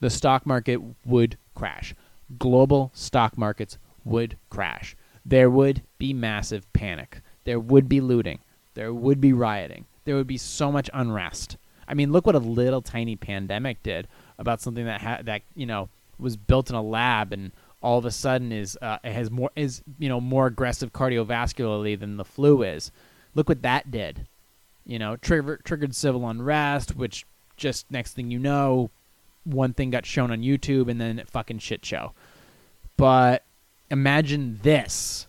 The 0.00 0.10
stock 0.10 0.44
market 0.44 0.80
would 1.06 1.38
crash. 1.54 1.94
Global 2.38 2.90
stock 2.94 3.38
markets 3.38 3.78
would 4.04 4.36
crash. 4.50 4.96
There 5.24 5.48
would 5.48 5.82
be 5.98 6.12
massive 6.12 6.70
panic. 6.72 7.20
There 7.44 7.60
would 7.60 7.88
be 7.88 8.00
looting. 8.00 8.40
There 8.74 8.92
would 8.92 9.20
be 9.20 9.32
rioting 9.32 9.86
there 10.04 10.16
would 10.16 10.26
be 10.26 10.38
so 10.38 10.72
much 10.72 10.90
unrest. 10.92 11.56
I 11.86 11.94
mean, 11.94 12.12
look 12.12 12.26
what 12.26 12.34
a 12.34 12.40
little 12.40 12.82
tiny 12.82 13.16
pandemic 13.16 13.82
did 13.82 14.08
about 14.38 14.60
something 14.60 14.84
that 14.84 15.00
ha- 15.00 15.20
that 15.22 15.42
you 15.54 15.66
know 15.66 15.88
was 16.18 16.36
built 16.36 16.70
in 16.70 16.76
a 16.76 16.82
lab 16.82 17.32
and 17.32 17.52
all 17.82 17.98
of 17.98 18.04
a 18.04 18.10
sudden 18.10 18.52
is 18.52 18.78
uh, 18.80 18.98
has 19.04 19.30
more 19.30 19.50
is 19.56 19.82
you 19.98 20.08
know 20.08 20.20
more 20.20 20.46
aggressive 20.46 20.92
cardiovascularly 20.92 21.98
than 21.98 22.16
the 22.16 22.24
flu 22.24 22.62
is. 22.62 22.90
Look 23.34 23.48
what 23.48 23.62
that 23.62 23.90
did. 23.90 24.26
You 24.84 24.98
know, 24.98 25.16
trigger, 25.16 25.60
triggered 25.62 25.94
civil 25.94 26.28
unrest, 26.28 26.96
which 26.96 27.24
just 27.56 27.88
next 27.90 28.14
thing 28.14 28.30
you 28.30 28.38
know, 28.38 28.90
one 29.44 29.72
thing 29.74 29.90
got 29.90 30.04
shown 30.04 30.32
on 30.32 30.42
YouTube 30.42 30.90
and 30.90 31.00
then 31.00 31.22
fucking 31.26 31.60
shit 31.60 31.84
show. 31.84 32.12
But 32.96 33.44
imagine 33.90 34.58
this, 34.62 35.28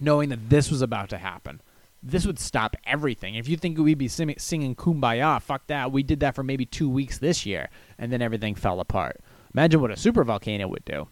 knowing 0.00 0.28
that 0.28 0.48
this 0.48 0.70
was 0.70 0.80
about 0.80 1.08
to 1.10 1.18
happen 1.18 1.60
this 2.02 2.26
would 2.26 2.38
stop 2.38 2.76
everything. 2.84 3.34
If 3.34 3.48
you 3.48 3.56
think 3.56 3.78
we'd 3.78 3.98
be 3.98 4.08
sing- 4.08 4.38
singing 4.38 4.76
Kumbaya, 4.76 5.42
fuck 5.42 5.66
that. 5.66 5.92
We 5.92 6.02
did 6.02 6.20
that 6.20 6.34
for 6.34 6.42
maybe 6.42 6.64
two 6.64 6.88
weeks 6.88 7.18
this 7.18 7.44
year, 7.44 7.68
and 7.98 8.12
then 8.12 8.22
everything 8.22 8.54
fell 8.54 8.80
apart. 8.80 9.20
Imagine 9.54 9.80
what 9.80 9.90
a 9.90 9.96
super 9.96 10.24
volcano 10.24 10.68
would 10.68 10.84
do. 10.84 11.08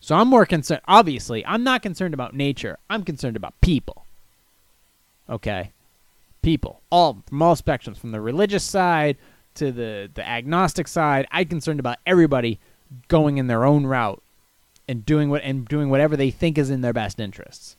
So 0.00 0.16
I'm 0.16 0.28
more 0.28 0.46
concerned. 0.46 0.82
Obviously, 0.86 1.44
I'm 1.46 1.64
not 1.64 1.82
concerned 1.82 2.14
about 2.14 2.34
nature. 2.34 2.78
I'm 2.90 3.04
concerned 3.04 3.36
about 3.36 3.60
people. 3.60 4.06
Okay, 5.30 5.72
people, 6.42 6.82
all 6.90 7.22
from 7.28 7.40
all 7.40 7.56
spectrums, 7.56 7.96
from 7.98 8.10
the 8.10 8.20
religious 8.20 8.64
side 8.64 9.16
to 9.54 9.70
the 9.72 10.10
the 10.12 10.26
agnostic 10.26 10.88
side. 10.88 11.26
I'm 11.30 11.46
concerned 11.46 11.80
about 11.80 11.98
everybody 12.06 12.58
going 13.08 13.38
in 13.38 13.46
their 13.46 13.64
own 13.64 13.86
route 13.86 14.22
and 14.88 15.06
doing 15.06 15.30
what 15.30 15.42
and 15.42 15.66
doing 15.66 15.88
whatever 15.88 16.16
they 16.16 16.30
think 16.30 16.58
is 16.58 16.70
in 16.70 16.80
their 16.80 16.92
best 16.92 17.20
interests. 17.20 17.76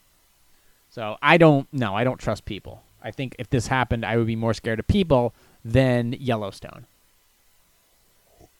So 0.93 1.17
I 1.23 1.37
don't 1.37 1.67
no, 1.73 1.95
I 1.95 2.03
don't 2.03 2.19
trust 2.19 2.45
people. 2.45 2.83
I 3.01 3.09
think 3.09 3.35
if 3.39 3.49
this 3.49 3.65
happened, 3.65 4.05
I 4.05 4.15
would 4.15 4.27
be 4.27 4.35
more 4.35 4.53
scared 4.53 4.79
of 4.79 4.85
people 4.85 5.33
than 5.65 6.13
Yellowstone. 6.13 6.85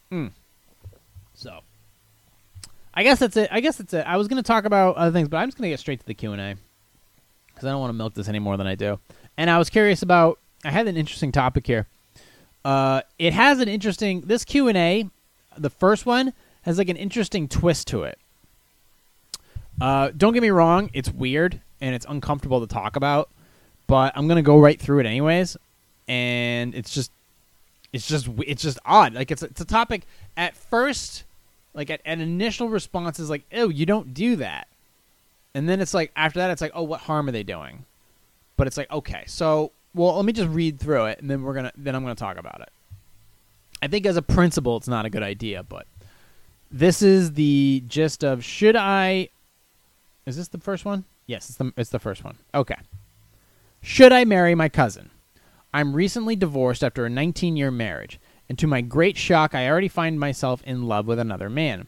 Hmm. 0.09 0.27
So 1.35 1.59
I 2.91 3.03
guess 3.03 3.19
that's 3.19 3.37
it. 3.37 3.49
I 3.51 3.59
guess 3.59 3.77
that's 3.77 3.93
it. 3.93 4.03
I 4.07 4.17
was 4.17 4.27
going 4.27 4.41
to 4.41 4.47
talk 4.47 4.65
about 4.65 4.95
other 4.95 5.11
things, 5.11 5.27
but 5.27 5.37
I'm 5.37 5.47
just 5.47 5.59
going 5.59 5.67
to 5.67 5.73
get 5.73 5.79
straight 5.79 5.99
to 5.99 6.05
the 6.07 6.15
Q 6.15 6.31
and 6.31 6.41
A 6.41 6.55
because 7.49 7.67
I 7.67 7.69
don't 7.69 7.79
want 7.79 7.89
to 7.89 7.97
milk 7.97 8.15
this 8.15 8.27
any 8.27 8.39
more 8.39 8.57
than 8.57 8.65
I 8.65 8.73
do. 8.73 8.99
And 9.37 9.47
I 9.47 9.59
was 9.59 9.69
curious 9.69 10.01
about. 10.01 10.39
I 10.65 10.71
had 10.71 10.87
an 10.87 10.97
interesting 10.97 11.31
topic 11.31 11.67
here. 11.67 11.85
Uh, 12.65 13.01
it 13.19 13.33
has 13.33 13.59
an 13.59 13.67
interesting. 13.67 14.21
This 14.21 14.43
Q 14.43 14.69
and 14.69 14.77
A, 14.77 15.07
the 15.55 15.69
first 15.69 16.07
one, 16.07 16.33
has 16.63 16.79
like 16.79 16.89
an 16.89 16.97
interesting 16.97 17.47
twist 17.47 17.87
to 17.89 18.03
it. 18.03 18.17
Uh, 19.79 20.09
don't 20.17 20.33
get 20.33 20.41
me 20.41 20.49
wrong, 20.49 20.89
it's 20.93 21.09
weird 21.11 21.61
and 21.83 21.93
it's 21.93 22.05
uncomfortable 22.07 22.61
to 22.61 22.67
talk 22.67 22.95
about, 22.95 23.29
but 23.87 24.13
I'm 24.15 24.27
gonna 24.29 24.41
go 24.41 24.57
right 24.57 24.79
through 24.79 24.99
it 24.99 25.05
anyways, 25.05 25.57
and 26.07 26.73
it's 26.73 26.93
just, 26.93 27.11
it's 27.91 28.07
just, 28.07 28.29
it's 28.47 28.63
just 28.63 28.79
odd. 28.85 29.13
Like 29.13 29.31
it's 29.31 29.43
it's 29.43 29.59
a 29.59 29.65
topic 29.65 30.05
at 30.37 30.55
first, 30.55 31.25
like 31.73 31.89
at 31.89 31.99
an 32.05 32.21
initial 32.21 32.69
response 32.69 33.19
is 33.19 33.29
like, 33.29 33.43
oh, 33.53 33.67
you 33.67 33.85
don't 33.85 34.13
do 34.13 34.37
that, 34.37 34.67
and 35.53 35.67
then 35.67 35.81
it's 35.81 35.93
like 35.93 36.13
after 36.15 36.39
that, 36.39 36.51
it's 36.51 36.61
like, 36.61 36.71
oh, 36.73 36.83
what 36.83 37.01
harm 37.01 37.27
are 37.27 37.33
they 37.33 37.43
doing? 37.43 37.83
But 38.55 38.67
it's 38.67 38.77
like, 38.77 38.89
okay, 38.89 39.25
so 39.27 39.71
well, 39.93 40.15
let 40.15 40.23
me 40.23 40.31
just 40.31 40.49
read 40.49 40.79
through 40.79 41.07
it, 41.07 41.19
and 41.19 41.29
then 41.29 41.43
we're 41.43 41.53
gonna, 41.53 41.73
then 41.75 41.95
I'm 41.95 42.03
gonna 42.03 42.15
talk 42.15 42.37
about 42.37 42.61
it. 42.61 42.69
I 43.81 43.89
think 43.89 44.05
as 44.05 44.15
a 44.15 44.21
principle, 44.21 44.77
it's 44.77 44.87
not 44.87 45.05
a 45.05 45.09
good 45.09 45.23
idea, 45.23 45.63
but 45.63 45.85
this 46.71 47.01
is 47.01 47.33
the 47.33 47.83
gist 47.89 48.23
of 48.23 48.41
should 48.41 48.77
I. 48.77 49.27
Is 50.25 50.37
this 50.37 50.47
the 50.47 50.57
first 50.57 50.85
one? 50.85 51.03
Yes, 51.25 51.49
it's 51.49 51.57
the, 51.57 51.73
it's 51.77 51.89
the 51.89 51.99
first 51.99 52.23
one. 52.23 52.37
Okay. 52.53 52.75
Should 53.81 54.11
I 54.11 54.25
marry 54.25 54.55
my 54.55 54.69
cousin? 54.69 55.09
I'm 55.73 55.95
recently 55.95 56.35
divorced 56.35 56.83
after 56.83 57.05
a 57.05 57.09
19 57.09 57.57
year 57.57 57.71
marriage, 57.71 58.19
and 58.47 58.59
to 58.59 58.67
my 58.67 58.81
great 58.81 59.17
shock, 59.17 59.55
I 59.55 59.67
already 59.67 59.87
find 59.87 60.19
myself 60.19 60.61
in 60.63 60.83
love 60.83 61.07
with 61.07 61.19
another 61.19 61.49
man. 61.49 61.87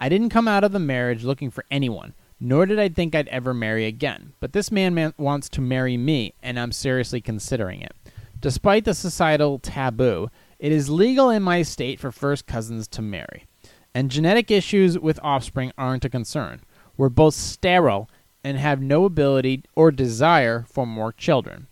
I 0.00 0.08
didn't 0.08 0.30
come 0.30 0.48
out 0.48 0.64
of 0.64 0.72
the 0.72 0.78
marriage 0.78 1.24
looking 1.24 1.50
for 1.50 1.64
anyone, 1.70 2.14
nor 2.38 2.66
did 2.66 2.78
I 2.78 2.88
think 2.88 3.14
I'd 3.14 3.28
ever 3.28 3.54
marry 3.54 3.86
again, 3.86 4.32
but 4.40 4.52
this 4.52 4.72
man, 4.72 4.94
man 4.94 5.14
wants 5.16 5.48
to 5.50 5.60
marry 5.60 5.96
me, 5.96 6.34
and 6.42 6.58
I'm 6.58 6.72
seriously 6.72 7.20
considering 7.20 7.80
it. 7.80 7.92
Despite 8.40 8.84
the 8.84 8.94
societal 8.94 9.60
taboo, 9.60 10.28
it 10.58 10.72
is 10.72 10.90
legal 10.90 11.30
in 11.30 11.42
my 11.44 11.62
state 11.62 12.00
for 12.00 12.10
first 12.10 12.46
cousins 12.46 12.88
to 12.88 13.02
marry, 13.02 13.46
and 13.94 14.10
genetic 14.10 14.50
issues 14.50 14.98
with 14.98 15.20
offspring 15.22 15.72
aren't 15.78 16.04
a 16.04 16.10
concern. 16.10 16.62
We're 16.96 17.08
both 17.08 17.34
sterile 17.34 18.10
and 18.44 18.58
have 18.58 18.80
no 18.80 19.04
ability 19.04 19.64
or 19.74 19.90
desire 19.90 20.64
for 20.68 20.86
more 20.86 21.12
children. 21.12 21.66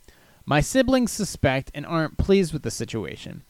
My 0.45 0.61
siblings 0.61 1.11
suspect 1.11 1.71
and 1.73 1.85
aren't 1.85 2.17
pleased 2.17 2.53
with 2.53 2.63
the 2.63 2.71
situation. 2.71 3.43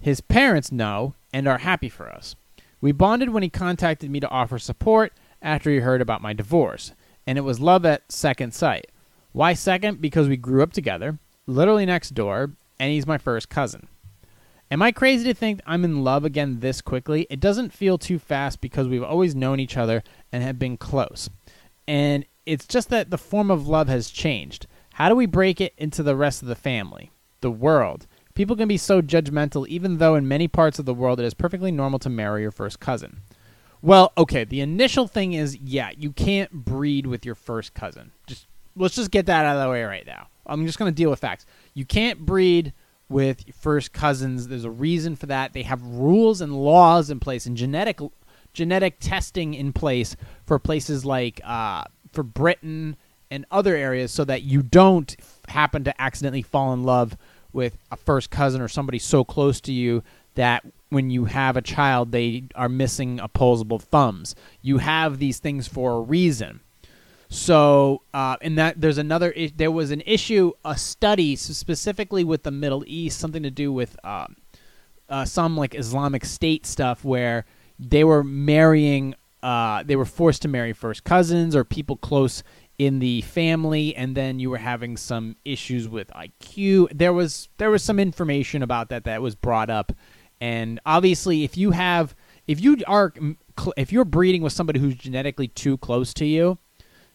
His 0.00 0.20
parents 0.20 0.70
know 0.70 1.14
and 1.32 1.48
are 1.48 1.58
happy 1.58 1.88
for 1.88 2.08
us. 2.08 2.36
We 2.80 2.92
bonded 2.92 3.30
when 3.30 3.42
he 3.42 3.48
contacted 3.48 4.10
me 4.10 4.20
to 4.20 4.28
offer 4.28 4.58
support 4.58 5.12
after 5.40 5.70
he 5.70 5.78
heard 5.78 6.02
about 6.02 6.22
my 6.22 6.32
divorce, 6.32 6.92
and 7.26 7.38
it 7.38 7.42
was 7.42 7.60
love 7.60 7.86
at 7.86 8.12
second 8.12 8.52
sight. 8.52 8.88
Why 9.32 9.54
second? 9.54 10.00
Because 10.00 10.28
we 10.28 10.36
grew 10.36 10.62
up 10.62 10.72
together, 10.72 11.18
literally 11.46 11.86
next 11.86 12.10
door, 12.10 12.52
and 12.78 12.92
he's 12.92 13.06
my 13.06 13.18
first 13.18 13.48
cousin. 13.48 13.88
Am 14.70 14.82
I 14.82 14.92
crazy 14.92 15.24
to 15.24 15.34
think 15.34 15.60
I'm 15.66 15.84
in 15.84 16.04
love 16.04 16.24
again 16.24 16.60
this 16.60 16.80
quickly? 16.80 17.26
It 17.30 17.40
doesn't 17.40 17.72
feel 17.72 17.96
too 17.96 18.18
fast 18.18 18.60
because 18.60 18.88
we've 18.88 19.02
always 19.02 19.34
known 19.34 19.60
each 19.60 19.76
other 19.76 20.02
and 20.32 20.42
have 20.42 20.58
been 20.58 20.76
close. 20.76 21.30
And 21.86 22.24
it's 22.46 22.66
just 22.66 22.90
that 22.90 23.10
the 23.10 23.18
form 23.18 23.50
of 23.50 23.68
love 23.68 23.88
has 23.88 24.10
changed. 24.10 24.66
How 24.94 25.08
do 25.08 25.14
we 25.14 25.26
break 25.26 25.60
it 25.60 25.74
into 25.76 26.02
the 26.02 26.16
rest 26.16 26.42
of 26.42 26.48
the 26.48 26.54
family, 26.54 27.10
the 27.40 27.50
world? 27.50 28.06
People 28.34 28.56
can 28.56 28.68
be 28.68 28.76
so 28.76 29.00
judgmental, 29.00 29.66
even 29.68 29.98
though 29.98 30.14
in 30.14 30.26
many 30.26 30.48
parts 30.48 30.78
of 30.78 30.86
the 30.86 30.94
world 30.94 31.20
it 31.20 31.24
is 31.24 31.34
perfectly 31.34 31.70
normal 31.70 31.98
to 32.00 32.10
marry 32.10 32.42
your 32.42 32.50
first 32.50 32.80
cousin. 32.80 33.20
Well, 33.80 34.12
okay, 34.16 34.44
the 34.44 34.60
initial 34.60 35.06
thing 35.06 35.34
is 35.34 35.56
yeah, 35.56 35.90
you 35.96 36.10
can't 36.10 36.50
breed 36.52 37.06
with 37.06 37.24
your 37.24 37.34
first 37.34 37.74
cousin. 37.74 38.12
Just 38.26 38.46
let's 38.76 38.96
just 38.96 39.10
get 39.10 39.26
that 39.26 39.44
out 39.44 39.56
of 39.56 39.62
the 39.62 39.70
way 39.70 39.84
right 39.84 40.06
now. 40.06 40.28
I'm 40.46 40.66
just 40.66 40.78
going 40.78 40.90
to 40.90 40.94
deal 40.94 41.10
with 41.10 41.20
facts. 41.20 41.46
You 41.74 41.84
can't 41.84 42.20
breed 42.20 42.72
with 43.08 43.44
first 43.54 43.92
cousins. 43.92 44.48
There's 44.48 44.64
a 44.64 44.70
reason 44.70 45.16
for 45.16 45.26
that. 45.26 45.52
They 45.52 45.62
have 45.62 45.82
rules 45.82 46.40
and 46.40 46.52
laws 46.52 47.10
in 47.10 47.20
place 47.20 47.46
and 47.46 47.56
genetic 47.56 48.00
genetic 48.52 49.00
testing 49.00 49.52
in 49.52 49.72
place 49.72 50.16
for 50.46 50.58
places 50.58 51.04
like 51.04 51.40
uh, 51.44 51.84
for 52.14 52.22
Britain 52.22 52.96
and 53.30 53.44
other 53.50 53.74
areas, 53.74 54.12
so 54.12 54.24
that 54.24 54.42
you 54.42 54.62
don't 54.62 55.16
happen 55.48 55.84
to 55.84 56.00
accidentally 56.00 56.42
fall 56.42 56.72
in 56.72 56.84
love 56.84 57.16
with 57.52 57.76
a 57.90 57.96
first 57.96 58.30
cousin 58.30 58.60
or 58.60 58.68
somebody 58.68 58.98
so 58.98 59.24
close 59.24 59.60
to 59.60 59.72
you 59.72 60.02
that 60.34 60.64
when 60.88 61.10
you 61.10 61.24
have 61.24 61.56
a 61.56 61.62
child 61.62 62.12
they 62.12 62.44
are 62.54 62.68
missing 62.68 63.20
opposable 63.20 63.78
thumbs. 63.78 64.34
You 64.62 64.78
have 64.78 65.18
these 65.18 65.38
things 65.38 65.66
for 65.66 65.92
a 65.92 66.00
reason. 66.00 66.60
So, 67.28 68.02
uh, 68.12 68.36
and 68.42 68.56
that 68.58 68.80
there's 68.80 68.98
another. 68.98 69.34
There 69.56 69.72
was 69.72 69.90
an 69.90 70.02
issue, 70.06 70.52
a 70.64 70.76
study 70.76 71.34
specifically 71.34 72.22
with 72.22 72.44
the 72.44 72.52
Middle 72.52 72.84
East, 72.86 73.18
something 73.18 73.42
to 73.42 73.50
do 73.50 73.72
with 73.72 73.96
um, 74.04 74.36
uh, 75.08 75.24
some 75.24 75.56
like 75.56 75.74
Islamic 75.74 76.24
State 76.24 76.64
stuff, 76.64 77.04
where 77.04 77.44
they 77.78 78.04
were 78.04 78.22
marrying. 78.22 79.14
Uh, 79.44 79.82
they 79.82 79.94
were 79.94 80.06
forced 80.06 80.40
to 80.40 80.48
marry 80.48 80.72
first 80.72 81.04
cousins 81.04 81.54
or 81.54 81.64
people 81.64 81.96
close 81.96 82.42
in 82.78 82.98
the 82.98 83.20
family, 83.20 83.94
and 83.94 84.16
then 84.16 84.38
you 84.38 84.48
were 84.48 84.56
having 84.56 84.96
some 84.96 85.36
issues 85.44 85.86
with 85.86 86.08
IQ. 86.08 86.88
There 86.94 87.12
was 87.12 87.50
there 87.58 87.70
was 87.70 87.82
some 87.82 88.00
information 88.00 88.62
about 88.62 88.88
that 88.88 89.04
that 89.04 89.20
was 89.20 89.34
brought 89.34 89.68
up, 89.68 89.92
and 90.40 90.80
obviously, 90.86 91.44
if 91.44 91.58
you 91.58 91.72
have 91.72 92.16
if 92.46 92.58
you 92.58 92.78
are 92.86 93.12
if 93.76 93.92
you're 93.92 94.06
breeding 94.06 94.40
with 94.40 94.54
somebody 94.54 94.80
who's 94.80 94.94
genetically 94.94 95.48
too 95.48 95.76
close 95.76 96.14
to 96.14 96.24
you, 96.24 96.56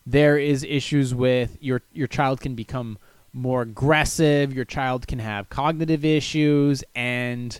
there 0.05 0.38
is 0.38 0.63
issues 0.63 1.15
with 1.15 1.57
your 1.59 1.82
your 1.93 2.07
child 2.07 2.41
can 2.41 2.53
become 2.53 2.99
more 3.32 3.61
aggressive 3.61 4.51
your 4.53 4.65
child 4.65 5.05
can 5.05 5.19
have 5.19 5.49
cognitive 5.49 6.03
issues 6.03 6.84
and 6.95 7.59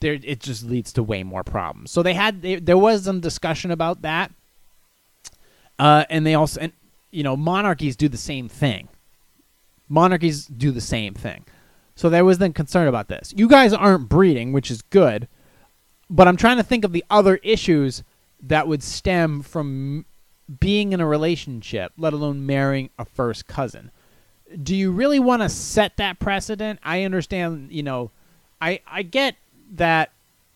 there 0.00 0.18
it 0.22 0.40
just 0.40 0.64
leads 0.64 0.92
to 0.94 1.02
way 1.02 1.22
more 1.22 1.44
problems. 1.44 1.90
So 1.90 2.02
they 2.02 2.14
had 2.14 2.42
they, 2.42 2.56
there 2.56 2.78
was 2.78 3.04
some 3.04 3.20
discussion 3.20 3.70
about 3.70 4.02
that. 4.02 4.32
Uh, 5.78 6.04
and 6.08 6.26
they 6.26 6.34
also 6.34 6.60
and 6.60 6.72
you 7.10 7.22
know 7.22 7.36
monarchies 7.36 7.96
do 7.96 8.08
the 8.08 8.16
same 8.16 8.48
thing. 8.48 8.88
Monarchies 9.88 10.46
do 10.46 10.70
the 10.70 10.80
same 10.80 11.14
thing. 11.14 11.44
So 11.94 12.10
there 12.10 12.24
was 12.24 12.38
then 12.38 12.52
concern 12.52 12.88
about 12.88 13.08
this. 13.08 13.32
You 13.36 13.48
guys 13.48 13.72
aren't 13.72 14.08
breeding 14.08 14.52
which 14.52 14.70
is 14.70 14.82
good 14.82 15.28
but 16.08 16.28
i'm 16.28 16.36
trying 16.36 16.56
to 16.56 16.62
think 16.62 16.84
of 16.84 16.92
the 16.92 17.04
other 17.10 17.40
issues 17.42 18.04
that 18.40 18.68
would 18.68 18.82
stem 18.82 19.42
from 19.42 20.04
being 20.60 20.92
in 20.92 21.00
a 21.00 21.06
relationship, 21.06 21.92
let 21.96 22.12
alone 22.12 22.46
marrying 22.46 22.90
a 22.98 23.04
first 23.04 23.46
cousin. 23.46 23.90
Do 24.62 24.76
you 24.76 24.92
really 24.92 25.18
want 25.18 25.42
to 25.42 25.48
set 25.48 25.96
that 25.96 26.20
precedent? 26.20 26.78
I 26.82 27.02
understand, 27.02 27.72
you 27.72 27.82
know, 27.82 28.12
I 28.60 28.80
I 28.86 29.02
get 29.02 29.36
that 29.72 30.10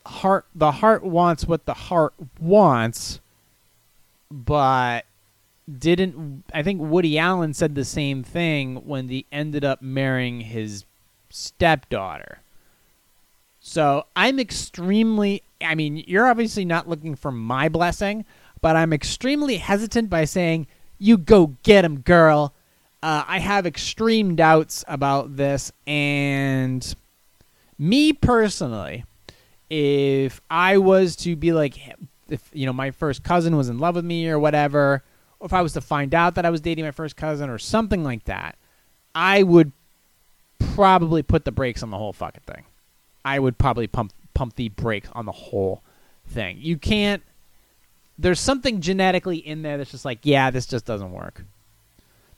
heart 0.07 0.47
the 0.55 0.73
heart 0.73 1.05
wants 1.05 1.47
what 1.47 1.67
the 1.67 1.75
heart 1.75 2.15
wants, 2.39 3.21
but 4.31 5.05
didn't 5.79 6.45
I 6.53 6.63
think 6.63 6.81
Woody 6.81 7.19
Allen 7.19 7.55
said 7.55 7.75
the 7.75 7.85
same 7.85 8.23
thing 8.23 8.77
when 8.87 9.09
he 9.09 9.27
ended 9.31 9.65
up 9.65 9.83
marrying 9.83 10.41
his 10.41 10.85
stepdaughter. 11.29 12.41
So 13.61 14.07
I'm 14.17 14.41
extremely 14.41 15.43
I 15.63 15.75
mean, 15.75 16.03
you're 16.07 16.27
obviously 16.27 16.65
not 16.65 16.89
looking 16.89 17.15
for 17.15 17.31
my 17.31 17.69
blessing, 17.69 18.25
but 18.63 18.77
I'm 18.77 18.93
extremely 18.93 19.59
hesitant 19.59 20.11
by 20.11 20.25
saying, 20.25 20.67
you 20.99 21.19
go 21.19 21.57
get 21.63 21.85
him, 21.85 22.01
girl. 22.01 22.55
Uh, 23.03 23.25
I 23.27 23.39
have 23.39 23.67
extreme 23.67 24.37
doubts 24.37 24.85
about 24.87 25.37
this, 25.37 25.73
and 25.87 26.95
me 27.81 28.13
personally, 28.13 29.05
if 29.71 30.41
I 30.51 30.77
was 30.77 31.17
to 31.17 31.35
be 31.35 31.53
like, 31.53 31.79
if 32.29 32.49
you 32.53 32.67
know, 32.67 32.73
my 32.75 32.91
first 32.91 33.25
cousin 33.25 33.57
was 33.57 33.71
in 33.71 33.79
love 33.79 33.95
with 33.95 34.05
me 34.05 34.29
or 34.29 34.39
whatever, 34.39 35.03
or 35.41 35.47
if 35.47 35.53
I 35.55 35.63
was 35.63 35.73
to 35.73 35.81
find 35.81 36.15
out 36.15 36.35
that 36.35 36.45
I 36.45 36.51
was 36.51 36.61
dating 36.61 36.85
my 36.85 36.91
first 36.91 37.17
cousin 37.17 37.49
or 37.49 37.59
something 37.59 38.05
like 38.05 38.25
that, 38.25 38.57
I 39.15 39.43
would 39.43 39.73
probably 40.75 41.23
put 41.23 41.47
the 41.47 41.53
brakes 41.53 41.83
on 41.83 41.91
the 41.91 41.97
whole 41.97 42.13
fucking 42.13 42.43
thing. 42.47 42.65
I 43.25 43.39
would 43.39 43.57
probably 43.57 43.87
pump 43.87 44.13
pump 44.35 44.57
the 44.57 44.69
brakes 44.69 45.09
on 45.13 45.25
the 45.25 45.33
whole 45.33 45.83
thing. 46.29 46.59
You 46.61 46.77
can't 46.77 47.23
there's 48.19 48.41
something 48.41 48.83
genetically 48.83 49.39
in 49.39 49.63
there 49.63 49.79
that's 49.79 49.91
just 49.91 50.05
like, 50.05 50.19
yeah, 50.23 50.51
this 50.51 50.67
just 50.67 50.85
doesn't 50.85 51.13
work. 51.13 51.43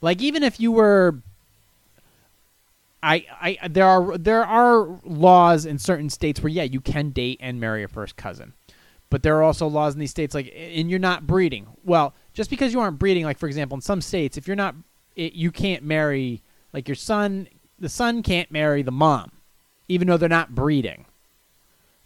Like 0.00 0.22
even 0.22 0.44
if 0.44 0.60
you 0.60 0.70
were 0.70 1.16
I, 3.02 3.26
I 3.62 3.68
there 3.68 3.86
are 3.86 4.16
there 4.16 4.44
are 4.44 5.00
laws 5.04 5.66
in 5.66 5.78
certain 5.78 6.08
states 6.10 6.40
where 6.40 6.50
yeah 6.50 6.62
you 6.62 6.80
can 6.80 7.10
date 7.10 7.38
and 7.40 7.58
marry 7.60 7.82
a 7.82 7.88
first 7.88 8.16
cousin, 8.16 8.52
but 9.10 9.22
there 9.22 9.36
are 9.36 9.42
also 9.42 9.66
laws 9.66 9.94
in 9.94 10.00
these 10.00 10.10
states 10.10 10.34
like 10.34 10.52
and 10.54 10.90
you're 10.90 10.98
not 10.98 11.26
breeding. 11.26 11.66
Well, 11.84 12.14
just 12.32 12.50
because 12.50 12.72
you 12.72 12.80
aren't 12.80 12.98
breeding, 12.98 13.24
like 13.24 13.38
for 13.38 13.46
example, 13.46 13.76
in 13.76 13.80
some 13.82 14.00
states, 14.00 14.36
if 14.36 14.46
you're 14.46 14.56
not, 14.56 14.74
it, 15.16 15.32
you 15.32 15.50
can't 15.50 15.82
marry 15.82 16.42
like 16.72 16.88
your 16.88 16.94
son. 16.94 17.48
The 17.78 17.88
son 17.88 18.22
can't 18.22 18.50
marry 18.52 18.82
the 18.82 18.92
mom, 18.92 19.32
even 19.88 20.06
though 20.06 20.16
they're 20.16 20.28
not 20.28 20.54
breeding 20.54 21.06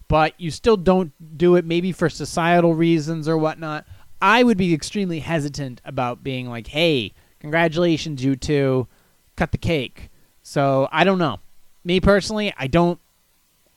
but 0.07 0.33
you 0.39 0.51
still 0.51 0.77
don't 0.77 1.11
do 1.37 1.55
it 1.55 1.65
maybe 1.65 1.91
for 1.91 2.09
societal 2.09 2.73
reasons 2.73 3.27
or 3.27 3.37
whatnot. 3.37 3.85
I 4.21 4.43
would 4.43 4.57
be 4.57 4.73
extremely 4.73 5.19
hesitant 5.19 5.81
about 5.85 6.23
being 6.23 6.49
like, 6.49 6.67
hey, 6.67 7.13
congratulations, 7.39 8.23
you 8.23 8.35
two, 8.35 8.87
cut 9.35 9.51
the 9.51 9.57
cake. 9.57 10.09
So 10.47 10.87
I 10.93 11.03
don't 11.03 11.17
know. 11.17 11.41
Me 11.83 11.99
personally, 11.99 12.53
I 12.57 12.67
don't, 12.67 13.01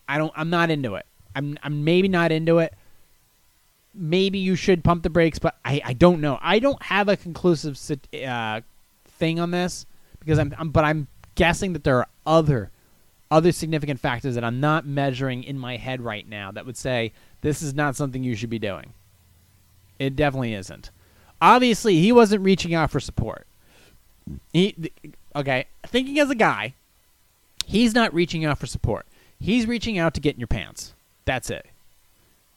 I 0.09 0.19
don't, 0.19 0.33
I'm 0.37 0.51
not 0.51 0.71
into 0.71 0.95
it. 0.95 1.05
I'm, 1.35 1.59
I'm 1.65 1.83
maybe 1.83 2.07
not 2.07 2.31
into 2.31 2.59
it. 2.59 2.73
Maybe 3.93 4.39
you 4.39 4.55
should 4.55 4.85
pump 4.85 5.03
the 5.03 5.11
brakes, 5.11 5.41
but 5.41 5.57
I, 5.65 5.83
I 5.85 5.93
don't 5.95 6.21
know. 6.21 6.39
I 6.41 6.61
don't 6.61 6.81
have 6.81 7.09
a 7.09 7.17
conclusive 7.17 7.77
uh, 8.25 8.61
thing 9.05 9.41
on 9.41 9.51
this 9.51 9.85
because 10.21 10.39
I'm, 10.39 10.55
I'm, 10.57 10.71
but 10.71 10.85
I'm 10.85 11.09
guessing 11.35 11.73
that 11.73 11.83
there 11.83 11.97
are 11.97 12.09
other 12.25 12.71
other 13.33 13.51
significant 13.51 13.99
factors 13.99 14.37
that 14.37 14.45
I'm 14.45 14.61
not 14.61 14.87
measuring 14.87 15.43
in 15.43 15.59
my 15.59 15.77
head 15.77 16.01
right 16.01 16.29
now 16.29 16.53
that 16.53 16.67
would 16.67 16.77
say 16.77 17.13
this 17.41 17.63
is 17.63 17.75
not 17.75 17.97
something 17.97 18.23
you 18.23 18.37
should 18.37 18.51
be 18.51 18.61
doing. 18.61 18.93
It 19.99 20.15
definitely 20.15 20.55
isn't. 20.55 20.91
Obviously, 21.43 21.99
he 21.99 22.13
wasn't 22.13 22.45
reaching 22.45 22.75
out 22.75 22.93
for 22.93 23.01
support. 23.01 23.49
He 24.53 24.93
okay, 25.35 25.67
thinking 25.87 26.19
as 26.19 26.31
a 26.31 26.35
guy, 26.35 26.75
he's 27.67 27.95
not 27.95 28.15
reaching 28.15 28.45
out 28.45 28.59
for 28.59 28.67
support. 28.67 29.07
He's 29.39 29.67
reaching 29.67 29.99
out 29.99 30.15
to 30.15 30.21
get 30.21 30.35
in 30.35 30.41
your 30.41 30.47
pants. 30.47 30.95
That's 31.25 31.51
it. 31.51 31.67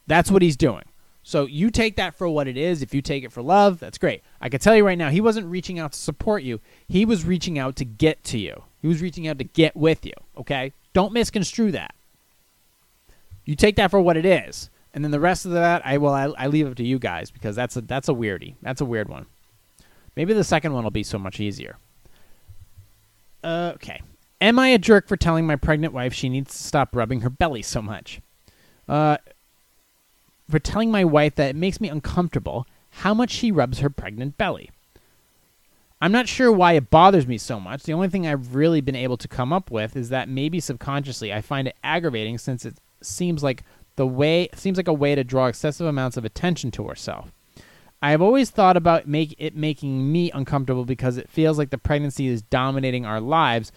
That's 0.08 0.32
what 0.32 0.42
he's 0.42 0.58
doing. 0.58 0.84
So 1.24 1.46
you 1.46 1.70
take 1.70 1.96
that 1.96 2.16
for 2.16 2.28
what 2.28 2.50
it 2.50 2.58
is. 2.58 2.82
If 2.82 2.94
you 2.94 3.02
take 3.02 3.24
it 3.24 3.32
for 3.32 3.42
love, 3.42 3.80
that's 3.80 3.98
great. 3.98 4.22
I 4.42 4.50
can 4.50 4.60
tell 4.60 4.76
you 4.76 4.86
right 4.86 4.98
now, 4.98 5.10
he 5.10 5.22
wasn't 5.22 5.48
reaching 5.48 5.80
out 5.80 5.94
to 5.94 5.98
support 5.98 6.44
you. 6.44 6.60
He 6.90 7.06
was 7.06 7.24
reaching 7.24 7.58
out 7.58 7.78
to 7.78 7.86
get 7.86 8.24
to 8.26 8.38
you. 8.38 8.64
He 8.82 8.90
was 8.90 9.02
reaching 9.02 9.28
out 9.28 9.38
to 9.38 9.46
get 9.46 9.76
with 9.78 10.06
you, 10.06 10.14
okay? 10.38 10.74
Don't 10.92 11.14
misconstrue 11.14 11.72
that. 11.72 11.96
You 13.46 13.56
take 13.56 13.78
that 13.78 13.92
for 13.92 14.02
what 14.02 14.18
it 14.18 14.26
is. 14.26 14.70
And 14.94 15.04
then 15.04 15.12
the 15.12 15.20
rest 15.20 15.46
of 15.46 15.54
that, 15.54 15.86
I 15.86 15.98
well, 15.98 16.14
I, 16.14 16.26
I 16.38 16.48
leave 16.48 16.68
it 16.68 16.78
to 16.78 16.86
you 16.86 17.00
guys 17.00 17.32
because 17.32 17.56
that's 17.56 17.76
a 17.76 17.82
that's 17.82 18.10
a 18.10 18.14
weirdie. 18.14 18.56
That's 18.62 18.82
a 18.82 18.86
weird 18.86 19.10
one. 19.10 19.26
Maybe 20.16 20.34
the 20.34 20.44
second 20.44 20.74
one 20.74 20.84
will 20.84 20.92
be 20.92 21.04
so 21.04 21.18
much 21.18 21.40
easier. 21.40 21.78
Okay. 23.44 24.02
Am 24.42 24.60
I 24.60 24.70
a 24.70 24.78
jerk 24.78 25.08
for 25.08 25.18
telling 25.18 25.46
my 25.46 25.56
pregnant 25.56 25.94
wife 25.94 26.14
she 26.14 26.30
needs 26.30 26.52
to 26.52 26.64
stop 26.64 26.96
rubbing 26.96 27.22
her 27.22 27.30
belly 27.30 27.62
so 27.62 27.82
much? 27.82 28.22
Uh, 28.88 29.18
for 30.50 30.60
telling 30.60 30.92
my 30.92 31.06
wife 31.06 31.36
that 31.36 31.50
it 31.50 31.56
makes 31.56 31.80
me 31.80 31.90
uncomfortable 31.90 32.68
how 32.90 33.14
much 33.14 33.32
she 33.32 33.52
rubs 33.52 33.80
her 33.80 33.90
pregnant 33.90 34.38
belly. 34.38 34.70
I'm 36.02 36.12
not 36.12 36.28
sure 36.28 36.52
why 36.52 36.74
it 36.74 36.90
bothers 36.90 37.26
me 37.26 37.38
so 37.38 37.62
much. 37.62 37.84
The 37.84 37.94
only 37.94 38.10
thing 38.10 38.28
I've 38.28 38.56
really 38.56 38.82
been 38.82 38.96
able 38.96 39.16
to 39.16 39.28
come 39.30 39.54
up 39.54 39.72
with 39.72 39.96
is 39.96 40.10
that 40.10 40.28
maybe 40.28 40.60
subconsciously 40.60 41.32
I 41.32 41.40
find 41.40 41.70
it 41.70 41.78
aggravating 41.82 42.38
since 42.38 42.66
it 42.66 42.76
seems 43.02 43.42
like 43.42 43.64
the 43.96 44.06
way 44.06 44.50
seems 44.54 44.76
like 44.76 44.90
a 44.90 44.94
way 44.94 45.16
to 45.16 45.24
draw 45.24 45.48
excessive 45.48 45.88
amounts 45.88 46.18
of 46.18 46.26
attention 46.26 46.72
to 46.72 46.88
herself. 46.88 47.32
I 48.04 48.12
have 48.12 48.22
always 48.22 48.50
thought 48.50 48.76
about 48.76 49.08
make 49.08 49.34
it 49.38 49.56
making 49.56 50.12
me 50.12 50.30
uncomfortable 50.32 50.84
because 50.84 51.16
it 51.16 51.30
feels 51.30 51.58
like 51.58 51.70
the 51.70 51.78
pregnancy 51.78 52.28
is 52.28 52.42
dominating 52.42 53.06
our 53.06 53.22
lives 53.22 53.72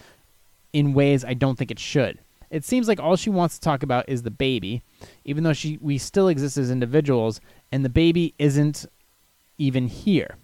in 0.73 0.93
ways 0.93 1.23
I 1.23 1.33
don't 1.33 1.57
think 1.57 1.71
it 1.71 1.79
should. 1.79 2.19
It 2.49 2.65
seems 2.65 2.89
like 2.89 2.99
all 2.99 3.15
she 3.15 3.29
wants 3.29 3.55
to 3.55 3.61
talk 3.61 3.83
about 3.83 4.09
is 4.09 4.23
the 4.23 4.29
baby, 4.29 4.81
even 5.23 5.45
though 5.45 5.53
she 5.53 5.77
we 5.81 5.97
still 5.97 6.27
exist 6.27 6.57
as 6.57 6.69
individuals 6.69 7.39
and 7.71 7.85
the 7.85 7.89
baby 7.89 8.33
isn't 8.37 8.85
even 9.57 9.87
here. 9.87 10.35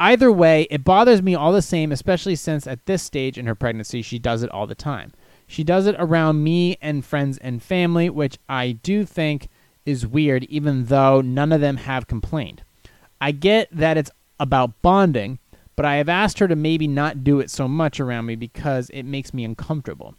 Either 0.00 0.32
way, 0.32 0.66
it 0.68 0.82
bothers 0.82 1.22
me 1.22 1.36
all 1.36 1.52
the 1.52 1.62
same, 1.62 1.92
especially 1.92 2.34
since 2.34 2.66
at 2.66 2.84
this 2.86 3.04
stage 3.04 3.38
in 3.38 3.46
her 3.46 3.54
pregnancy, 3.54 4.02
she 4.02 4.18
does 4.18 4.42
it 4.42 4.50
all 4.50 4.66
the 4.66 4.74
time. 4.74 5.12
She 5.46 5.62
does 5.62 5.86
it 5.86 5.94
around 6.00 6.42
me 6.42 6.76
and 6.82 7.04
friends 7.04 7.38
and 7.38 7.62
family, 7.62 8.10
which 8.10 8.38
I 8.48 8.72
do 8.72 9.04
think 9.04 9.46
is 9.86 10.04
weird, 10.04 10.42
even 10.46 10.86
though 10.86 11.20
none 11.20 11.52
of 11.52 11.60
them 11.60 11.76
have 11.76 12.08
complained. 12.08 12.64
I 13.20 13.32
get 13.32 13.68
that 13.72 13.96
it's 13.96 14.10
about 14.40 14.80
bonding, 14.82 15.38
but 15.76 15.84
I 15.84 15.96
have 15.96 16.08
asked 16.08 16.38
her 16.38 16.48
to 16.48 16.56
maybe 16.56 16.88
not 16.88 17.24
do 17.24 17.40
it 17.40 17.50
so 17.50 17.68
much 17.68 18.00
around 18.00 18.26
me 18.26 18.36
because 18.36 18.90
it 18.90 19.04
makes 19.04 19.34
me 19.34 19.44
uncomfortable. 19.44 20.14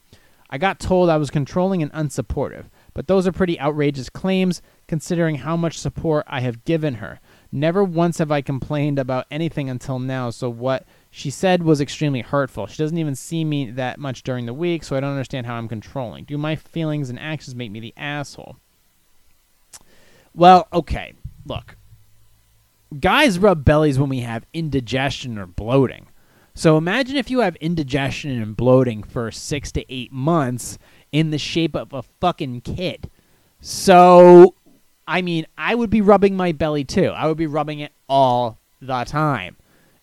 I 0.50 0.58
got 0.58 0.80
told 0.80 1.10
I 1.10 1.18
was 1.18 1.30
controlling 1.30 1.84
and 1.84 1.91
unsupportive, 1.91 2.66
but 2.93 3.08
those 3.08 3.28
are 3.28 3.32
pretty 3.32 3.60
outrageous 3.60 4.10
claims 4.10 4.62
considering 4.88 5.36
how 5.36 5.56
much 5.56 5.78
support 5.78 6.26
I 6.28 6.39
have 6.41 6.66
given 6.66 6.95
her. 6.95 7.20
Never 7.52 7.84
once 7.84 8.18
have 8.18 8.32
I 8.32 8.41
complained 8.41 8.97
about 8.97 9.28
anything 9.30 9.70
until 9.70 10.00
now, 10.00 10.32
so 10.32 10.50
what 10.50 10.86
she 11.12 11.30
said 11.30 11.62
was 11.62 11.82
extremely 11.82 12.22
hurtful. 12.22 12.66
She 12.66 12.82
doesn't 12.82 12.97
even 12.97 13.16
see 13.16 13.45
me 13.45 13.70
that 13.72 14.00
much 14.00 14.24
during 14.24 14.47
the 14.47 14.54
week, 14.54 14.84
so 14.84 14.95
I 14.95 15.00
don't 15.00 15.12
understand 15.12 15.45
how 15.45 15.56
I'm 15.56 15.68
controlling. 15.68 16.26
Do 16.26 16.38
my 16.38 16.56
feelings 16.56 17.10
and 17.12 17.20
actions 17.20 17.54
make 17.54 17.72
me 17.72 17.80
the 17.80 17.93
asshole? 17.95 18.58
Well, 20.34 20.68
okay. 20.74 21.14
Look. 21.45 21.76
Guys 22.97 23.37
rub 23.37 23.65
bellies 23.65 23.99
when 23.99 24.09
we 24.09 24.21
have 24.21 24.45
indigestion 24.53 25.37
or 25.37 25.45
bloating. 25.45 26.07
So 26.55 26.77
imagine 26.77 27.17
if 27.17 27.29
you 27.29 27.39
have 27.39 27.55
indigestion 27.57 28.31
and 28.31 28.57
bloating 28.57 29.03
for 29.03 29.31
six 29.31 29.71
to 29.73 29.93
eight 29.93 30.11
months 30.11 30.77
in 31.11 31.29
the 31.29 31.37
shape 31.37 31.75
of 31.75 31.93
a 31.93 32.01
fucking 32.01 32.61
kid. 32.61 33.09
So 33.61 34.55
I 35.09 35.23
mean, 35.23 35.47
I 35.57 35.73
would 35.73 35.89
be 35.89 36.01
rubbing 36.01 36.37
my 36.37 36.51
belly 36.51 36.83
too. 36.83 37.07
I 37.07 37.27
would 37.27 37.37
be 37.37 37.47
rubbing 37.47 37.79
it 37.79 37.91
all 38.07 38.59
the 38.79 39.03
time. 39.05 39.57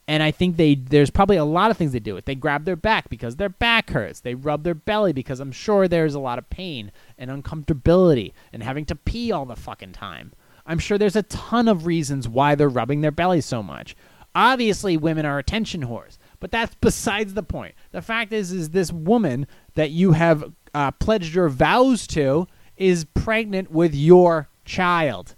And 0.08 0.20
I 0.20 0.32
think 0.32 0.56
they 0.56 0.74
there's 0.74 1.10
probably 1.10 1.36
a 1.36 1.44
lot 1.44 1.70
of 1.70 1.76
things 1.76 1.92
they 1.92 2.00
do 2.00 2.16
it. 2.16 2.26
They 2.26 2.34
grab 2.34 2.64
their 2.64 2.76
back 2.76 3.08
because 3.08 3.36
their 3.36 3.48
back 3.48 3.90
hurts. 3.90 4.20
They 4.20 4.34
rub 4.34 4.64
their 4.64 4.74
belly 4.74 5.12
because 5.12 5.38
I'm 5.38 5.52
sure 5.52 5.86
there's 5.86 6.14
a 6.14 6.20
lot 6.20 6.38
of 6.38 6.50
pain 6.50 6.90
and 7.16 7.30
uncomfortability 7.30 8.32
and 8.52 8.64
having 8.64 8.84
to 8.86 8.96
pee 8.96 9.30
all 9.30 9.46
the 9.46 9.56
fucking 9.56 9.92
time. 9.92 10.32
I'm 10.66 10.78
sure 10.78 10.98
there's 10.98 11.16
a 11.16 11.22
ton 11.24 11.68
of 11.68 11.86
reasons 11.86 12.28
why 12.28 12.54
they're 12.54 12.68
rubbing 12.68 13.00
their 13.00 13.10
belly 13.10 13.40
so 13.40 13.62
much. 13.62 13.96
Obviously, 14.34 14.96
women 14.96 15.24
are 15.24 15.38
attention 15.38 15.82
whores, 15.86 16.18
but 16.40 16.50
that's 16.50 16.74
besides 16.80 17.34
the 17.34 17.42
point. 17.42 17.74
The 17.92 18.02
fact 18.02 18.32
is, 18.32 18.52
is 18.52 18.70
this 18.70 18.92
woman 18.92 19.46
that 19.74 19.90
you 19.90 20.12
have 20.12 20.52
uh, 20.74 20.90
pledged 20.92 21.34
your 21.34 21.48
vows 21.48 22.06
to 22.08 22.46
is 22.76 23.06
pregnant 23.14 23.70
with 23.70 23.94
your 23.94 24.48
child. 24.64 25.34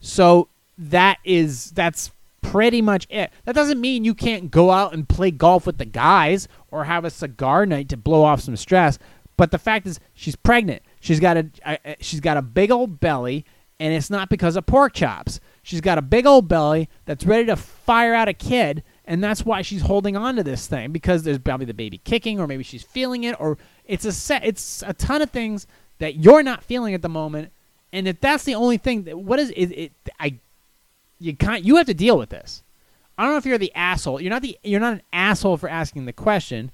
So 0.00 0.48
that 0.78 1.18
is 1.24 1.70
that's 1.72 2.10
pretty 2.40 2.82
much 2.82 3.06
it. 3.10 3.30
That 3.44 3.54
doesn't 3.54 3.80
mean 3.80 4.04
you 4.04 4.14
can't 4.14 4.50
go 4.50 4.70
out 4.70 4.94
and 4.94 5.08
play 5.08 5.30
golf 5.30 5.66
with 5.66 5.78
the 5.78 5.84
guys 5.84 6.48
or 6.70 6.84
have 6.84 7.04
a 7.04 7.10
cigar 7.10 7.66
night 7.66 7.88
to 7.90 7.96
blow 7.96 8.22
off 8.22 8.40
some 8.40 8.56
stress. 8.56 8.98
But 9.36 9.50
the 9.50 9.58
fact 9.58 9.86
is, 9.86 9.98
she's 10.14 10.36
pregnant. 10.36 10.82
She's 11.00 11.20
got 11.20 11.36
a, 11.36 11.50
a 11.66 11.96
she's 12.00 12.20
got 12.20 12.36
a 12.36 12.42
big 12.42 12.70
old 12.70 13.00
belly, 13.00 13.44
and 13.80 13.92
it's 13.92 14.10
not 14.10 14.28
because 14.28 14.56
of 14.56 14.66
pork 14.66 14.92
chops. 14.92 15.40
She's 15.62 15.80
got 15.80 15.98
a 15.98 16.02
big 16.02 16.26
old 16.26 16.48
belly 16.48 16.88
that's 17.04 17.24
ready 17.24 17.46
to 17.46 17.56
fire 17.56 18.14
out 18.14 18.28
a 18.28 18.34
kid, 18.34 18.82
and 19.04 19.22
that's 19.22 19.44
why 19.44 19.62
she's 19.62 19.82
holding 19.82 20.16
on 20.16 20.36
to 20.36 20.42
this 20.42 20.66
thing 20.66 20.92
because 20.92 21.22
there's 21.22 21.38
probably 21.38 21.66
the 21.66 21.74
baby 21.74 21.98
kicking, 21.98 22.40
or 22.40 22.46
maybe 22.46 22.62
she's 22.62 22.82
feeling 22.82 23.24
it, 23.24 23.38
or 23.40 23.58
it's 23.84 24.04
a 24.04 24.12
set. 24.12 24.44
It's 24.44 24.82
a 24.86 24.92
ton 24.92 25.22
of 25.22 25.30
things 25.30 25.66
that 25.98 26.16
you're 26.16 26.42
not 26.42 26.62
feeling 26.62 26.94
at 26.94 27.02
the 27.02 27.08
moment 27.08 27.50
and 27.94 28.08
if 28.08 28.20
that's 28.20 28.42
the 28.42 28.56
only 28.56 28.76
thing, 28.76 29.04
that, 29.04 29.16
what 29.16 29.38
is 29.38 29.50
it? 29.50 29.66
it 29.66 29.92
I 30.18 30.40
you 31.20 31.36
can't. 31.36 31.64
You 31.64 31.76
have 31.76 31.86
to 31.86 31.94
deal 31.94 32.18
with 32.18 32.28
this. 32.28 32.64
I 33.16 33.22
don't 33.22 33.30
know 33.30 33.38
if 33.38 33.46
you're 33.46 33.56
the 33.56 33.72
asshole. 33.76 34.20
You're 34.20 34.30
not 34.30 34.42
the. 34.42 34.58
You're 34.64 34.80
not 34.80 34.94
an 34.94 35.02
asshole 35.12 35.58
for 35.58 35.68
asking 35.68 36.06
the 36.06 36.12
question. 36.12 36.72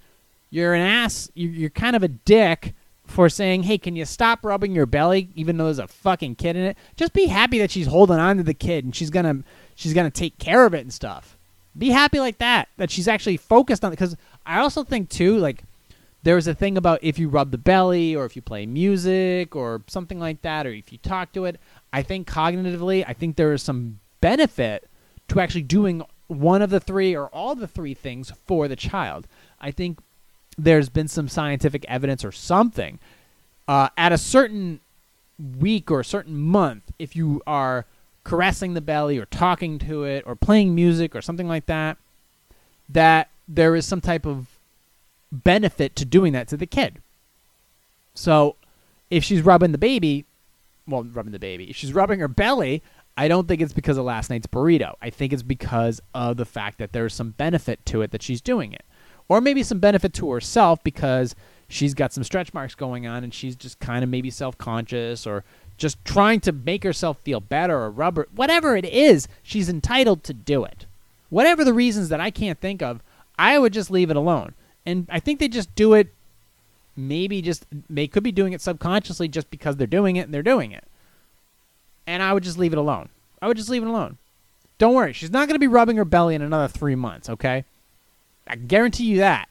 You're 0.48 0.72
an 0.72 0.80
ass. 0.80 1.30
You're 1.34 1.68
kind 1.68 1.94
of 1.94 2.02
a 2.02 2.08
dick 2.08 2.74
for 3.10 3.28
saying, 3.28 3.64
"Hey, 3.64 3.78
can 3.78 3.96
you 3.96 4.04
stop 4.04 4.44
rubbing 4.44 4.74
your 4.74 4.86
belly, 4.86 5.30
even 5.34 5.56
though 5.56 5.64
there's 5.64 5.78
a 5.78 5.88
fucking 5.88 6.36
kid 6.36 6.56
in 6.56 6.64
it?" 6.64 6.76
Just 6.96 7.12
be 7.12 7.26
happy 7.26 7.58
that 7.58 7.70
she's 7.70 7.86
holding 7.86 8.18
on 8.18 8.36
to 8.36 8.42
the 8.42 8.54
kid 8.54 8.84
and 8.84 8.94
she's 8.94 9.10
gonna 9.10 9.42
she's 9.74 9.94
gonna 9.94 10.10
take 10.10 10.38
care 10.38 10.64
of 10.64 10.74
it 10.74 10.80
and 10.80 10.92
stuff. 10.92 11.36
Be 11.76 11.90
happy 11.90 12.20
like 12.20 12.38
that 12.38 12.68
that 12.76 12.90
she's 12.90 13.08
actually 13.08 13.36
focused 13.36 13.84
on. 13.84 13.90
Because 13.90 14.16
I 14.46 14.60
also 14.60 14.84
think 14.84 15.08
too, 15.08 15.36
like 15.36 15.64
there's 16.22 16.46
a 16.46 16.54
thing 16.54 16.76
about 16.76 16.98
if 17.02 17.18
you 17.18 17.28
rub 17.28 17.50
the 17.50 17.58
belly 17.58 18.14
or 18.14 18.24
if 18.24 18.36
you 18.36 18.42
play 18.42 18.66
music 18.66 19.56
or 19.56 19.82
something 19.86 20.18
like 20.18 20.42
that 20.42 20.66
or 20.66 20.70
if 20.70 20.92
you 20.92 20.98
talk 20.98 21.32
to 21.32 21.44
it 21.44 21.58
i 21.92 22.02
think 22.02 22.28
cognitively 22.28 23.04
i 23.06 23.12
think 23.12 23.36
there 23.36 23.52
is 23.52 23.62
some 23.62 23.98
benefit 24.20 24.88
to 25.28 25.40
actually 25.40 25.62
doing 25.62 26.02
one 26.26 26.62
of 26.62 26.70
the 26.70 26.80
three 26.80 27.16
or 27.16 27.28
all 27.28 27.54
the 27.54 27.66
three 27.66 27.94
things 27.94 28.32
for 28.46 28.68
the 28.68 28.76
child 28.76 29.26
i 29.60 29.70
think 29.70 29.98
there's 30.58 30.88
been 30.88 31.08
some 31.08 31.28
scientific 31.28 31.84
evidence 31.88 32.24
or 32.24 32.32
something 32.32 32.98
uh, 33.68 33.88
at 33.96 34.12
a 34.12 34.18
certain 34.18 34.80
week 35.58 35.90
or 35.90 36.00
a 36.00 36.04
certain 36.04 36.36
month 36.36 36.92
if 36.98 37.16
you 37.16 37.40
are 37.46 37.86
caressing 38.24 38.74
the 38.74 38.80
belly 38.80 39.18
or 39.18 39.24
talking 39.26 39.78
to 39.78 40.04
it 40.04 40.22
or 40.26 40.36
playing 40.36 40.74
music 40.74 41.16
or 41.16 41.22
something 41.22 41.48
like 41.48 41.66
that 41.66 41.96
that 42.88 43.30
there 43.48 43.74
is 43.74 43.86
some 43.86 44.00
type 44.00 44.26
of 44.26 44.58
benefit 45.32 45.96
to 45.96 46.04
doing 46.04 46.32
that 46.32 46.48
to 46.48 46.56
the 46.56 46.66
kid. 46.66 47.00
So 48.14 48.56
if 49.10 49.24
she's 49.24 49.42
rubbing 49.42 49.72
the 49.72 49.78
baby, 49.78 50.26
well, 50.86 51.04
rubbing 51.04 51.32
the 51.32 51.38
baby, 51.38 51.70
if 51.70 51.76
she's 51.76 51.92
rubbing 51.92 52.20
her 52.20 52.28
belly, 52.28 52.82
I 53.16 53.28
don't 53.28 53.48
think 53.48 53.60
it's 53.60 53.72
because 53.72 53.96
of 53.96 54.04
last 54.04 54.30
night's 54.30 54.46
burrito. 54.46 54.94
I 55.00 55.10
think 55.10 55.32
it's 55.32 55.42
because 55.42 56.00
of 56.14 56.36
the 56.36 56.44
fact 56.44 56.78
that 56.78 56.92
there's 56.92 57.14
some 57.14 57.30
benefit 57.30 57.84
to 57.86 58.02
it 58.02 58.10
that 58.12 58.22
she's 58.22 58.40
doing 58.40 58.72
it. 58.72 58.84
Or 59.30 59.40
maybe 59.40 59.62
some 59.62 59.78
benefit 59.78 60.12
to 60.14 60.32
herself 60.32 60.82
because 60.82 61.36
she's 61.68 61.94
got 61.94 62.12
some 62.12 62.24
stretch 62.24 62.52
marks 62.52 62.74
going 62.74 63.06
on 63.06 63.22
and 63.22 63.32
she's 63.32 63.54
just 63.54 63.78
kind 63.78 64.02
of 64.02 64.10
maybe 64.10 64.28
self 64.28 64.58
conscious 64.58 65.24
or 65.24 65.44
just 65.76 66.04
trying 66.04 66.40
to 66.40 66.50
make 66.50 66.82
herself 66.82 67.20
feel 67.20 67.38
better 67.38 67.78
or 67.78 67.92
rubber. 67.92 68.26
Whatever 68.34 68.76
it 68.76 68.84
is, 68.84 69.28
she's 69.44 69.68
entitled 69.68 70.24
to 70.24 70.34
do 70.34 70.64
it. 70.64 70.86
Whatever 71.28 71.64
the 71.64 71.72
reasons 71.72 72.08
that 72.08 72.18
I 72.18 72.32
can't 72.32 72.58
think 72.58 72.82
of, 72.82 73.02
I 73.38 73.56
would 73.56 73.72
just 73.72 73.88
leave 73.88 74.10
it 74.10 74.16
alone 74.16 74.54
and 74.84 75.06
I 75.08 75.20
think 75.20 75.38
they 75.38 75.46
just 75.46 75.72
do 75.76 75.94
it. 75.94 76.12
Maybe 76.96 77.40
just 77.40 77.66
they 77.88 78.08
could 78.08 78.24
be 78.24 78.32
doing 78.32 78.52
it 78.52 78.60
subconsciously 78.60 79.28
just 79.28 79.48
because 79.48 79.76
they're 79.76 79.86
doing 79.86 80.16
it 80.16 80.22
and 80.22 80.34
they're 80.34 80.42
doing 80.42 80.72
it. 80.72 80.82
And 82.04 82.20
I 82.20 82.32
would 82.32 82.42
just 82.42 82.58
leave 82.58 82.72
it 82.72 82.78
alone. 82.78 83.10
I 83.40 83.46
would 83.46 83.56
just 83.56 83.68
leave 83.68 83.84
it 83.84 83.88
alone. 83.88 84.18
Don't 84.78 84.94
worry, 84.94 85.12
she's 85.12 85.30
not 85.30 85.46
going 85.46 85.54
to 85.54 85.60
be 85.60 85.68
rubbing 85.68 85.98
her 85.98 86.04
belly 86.04 86.34
in 86.34 86.42
another 86.42 86.66
three 86.66 86.96
months. 86.96 87.30
Okay, 87.30 87.64
I 88.50 88.56
guarantee 88.56 89.04
you 89.04 89.18
that. 89.18 89.48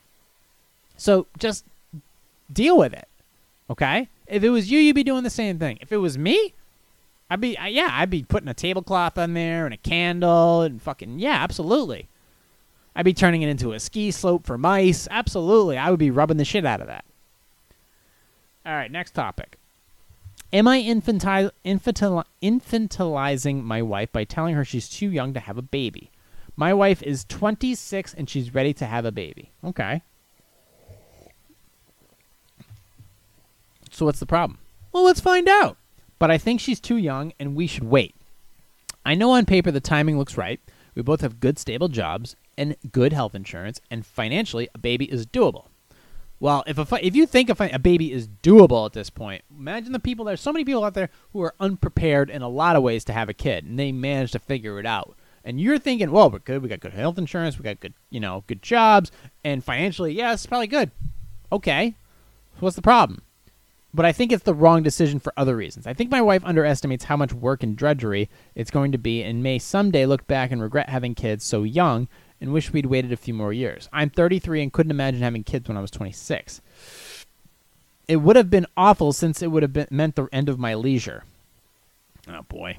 So 0.97 1.27
just 1.37 1.63
deal 2.51 2.77
with 2.77 2.93
it. 2.93 3.07
Okay. 3.69 4.09
If 4.27 4.43
it 4.43 4.49
was 4.49 4.69
you, 4.69 4.79
you'd 4.79 4.95
be 4.95 5.03
doing 5.03 5.23
the 5.23 5.29
same 5.29 5.57
thing. 5.57 5.77
If 5.81 5.91
it 5.91 5.97
was 5.97 6.17
me, 6.17 6.53
I'd 7.29 7.39
be 7.39 7.57
yeah, 7.67 7.89
I'd 7.91 8.09
be 8.09 8.23
putting 8.23 8.49
a 8.49 8.53
tablecloth 8.53 9.17
on 9.17 9.33
there 9.33 9.65
and 9.65 9.73
a 9.73 9.77
candle 9.77 10.61
and 10.61 10.81
fucking 10.81 11.19
yeah, 11.19 11.41
absolutely. 11.41 12.07
I'd 12.95 13.05
be 13.05 13.13
turning 13.13 13.41
it 13.41 13.49
into 13.49 13.71
a 13.71 13.79
ski 13.79 14.11
slope 14.11 14.45
for 14.45 14.57
mice. 14.57 15.07
Absolutely. 15.09 15.77
I 15.77 15.89
would 15.89 15.99
be 15.99 16.11
rubbing 16.11 16.37
the 16.37 16.45
shit 16.45 16.65
out 16.65 16.81
of 16.81 16.87
that. 16.87 17.05
All 18.65 18.73
right, 18.73 18.91
next 18.91 19.11
topic. 19.11 19.57
Am 20.51 20.67
I 20.67 20.79
infantile, 20.79 21.51
infantil, 21.63 22.23
infantilizing 22.41 23.63
my 23.63 23.81
wife 23.81 24.11
by 24.11 24.25
telling 24.25 24.55
her 24.55 24.65
she's 24.65 24.89
too 24.89 25.09
young 25.09 25.33
to 25.33 25.39
have 25.39 25.57
a 25.57 25.61
baby? 25.61 26.09
My 26.59 26.73
wife 26.73 27.01
is 27.03 27.23
26 27.23 28.15
and 28.15 28.29
she's 28.29 28.53
ready 28.53 28.73
to 28.73 28.85
have 28.85 29.05
a 29.05 29.13
baby. 29.13 29.53
Okay. 29.63 30.01
So 33.91 34.05
what's 34.05 34.19
the 34.19 34.25
problem? 34.25 34.59
Well, 34.91 35.05
let's 35.05 35.21
find 35.21 35.47
out. 35.47 35.77
But 36.19 36.31
I 36.31 36.37
think 36.37 36.59
she's 36.59 36.81
too 36.81 36.97
young 36.97 37.31
and 37.39 37.55
we 37.55 37.65
should 37.65 37.85
wait. 37.85 38.13
I 39.05 39.15
know 39.15 39.31
on 39.31 39.45
paper 39.45 39.71
the 39.71 39.79
timing 39.79 40.17
looks 40.17 40.35
right. 40.35 40.59
We 40.95 41.01
both 41.01 41.21
have 41.21 41.39
good, 41.39 41.57
stable 41.57 41.87
jobs, 41.87 42.35
and 42.57 42.75
good 42.91 43.13
health 43.13 43.35
insurance, 43.35 43.79
and 43.89 44.05
financially, 44.05 44.67
a 44.75 44.79
baby 44.79 45.09
is 45.09 45.25
doable. 45.25 45.67
Well, 46.41 46.65
if 46.67 46.77
a 46.77 47.05
if 47.05 47.15
you 47.15 47.25
think 47.25 47.49
a, 47.49 47.69
a 47.71 47.79
baby 47.79 48.11
is 48.11 48.27
doable 48.27 48.85
at 48.85 48.91
this 48.91 49.09
point, 49.09 49.43
imagine 49.49 49.93
the 49.93 49.99
people. 49.99 50.25
There's 50.25 50.41
so 50.41 50.51
many 50.51 50.65
people 50.65 50.83
out 50.83 50.93
there 50.93 51.09
who 51.31 51.41
are 51.41 51.55
unprepared 51.61 52.29
in 52.29 52.41
a 52.41 52.49
lot 52.49 52.75
of 52.75 52.83
ways 52.83 53.05
to 53.05 53.13
have 53.13 53.29
a 53.29 53.33
kid, 53.33 53.63
and 53.63 53.79
they 53.79 53.93
manage 53.93 54.33
to 54.33 54.39
figure 54.39 54.77
it 54.77 54.85
out. 54.85 55.15
And 55.43 55.59
you're 55.59 55.79
thinking, 55.79 56.11
well, 56.11 56.29
we're 56.29 56.39
good. 56.39 56.61
We 56.61 56.69
got 56.69 56.79
good 56.79 56.93
health 56.93 57.17
insurance. 57.17 57.57
We 57.57 57.63
got 57.63 57.79
good, 57.79 57.93
you 58.09 58.19
know, 58.19 58.43
good 58.47 58.61
jobs, 58.61 59.11
and 59.43 59.63
financially, 59.63 60.13
yeah, 60.13 60.33
it's 60.33 60.45
probably 60.45 60.67
good. 60.67 60.91
Okay, 61.51 61.95
so 62.55 62.59
what's 62.59 62.75
the 62.75 62.81
problem? 62.81 63.21
But 63.93 64.05
I 64.05 64.11
think 64.11 64.31
it's 64.31 64.43
the 64.43 64.53
wrong 64.53 64.83
decision 64.83 65.19
for 65.19 65.33
other 65.35 65.55
reasons. 65.55 65.87
I 65.87 65.93
think 65.93 66.11
my 66.11 66.21
wife 66.21 66.43
underestimates 66.45 67.05
how 67.05 67.17
much 67.17 67.33
work 67.33 67.63
and 67.63 67.75
drudgery 67.75 68.29
it's 68.53 68.69
going 68.69 68.91
to 68.91 68.99
be, 68.99 69.23
and 69.23 69.41
may 69.41 69.57
someday 69.57 70.05
look 70.05 70.27
back 70.27 70.51
and 70.51 70.61
regret 70.61 70.89
having 70.89 71.15
kids 71.15 71.43
so 71.43 71.63
young 71.63 72.07
and 72.39 72.53
wish 72.53 72.71
we'd 72.71 72.85
waited 72.85 73.11
a 73.11 73.17
few 73.17 73.33
more 73.33 73.51
years. 73.51 73.89
I'm 73.91 74.09
33 74.09 74.61
and 74.61 74.73
couldn't 74.73 74.91
imagine 74.91 75.21
having 75.21 75.43
kids 75.43 75.67
when 75.67 75.77
I 75.77 75.81
was 75.81 75.91
26. 75.91 76.61
It 78.07 78.17
would 78.17 78.35
have 78.35 78.49
been 78.49 78.67
awful 78.77 79.11
since 79.11 79.41
it 79.41 79.47
would 79.47 79.63
have 79.63 79.73
been, 79.73 79.87
meant 79.89 80.15
the 80.15 80.27
end 80.31 80.49
of 80.49 80.59
my 80.59 80.75
leisure. 80.75 81.23
Oh 82.27 82.43
boy. 82.43 82.77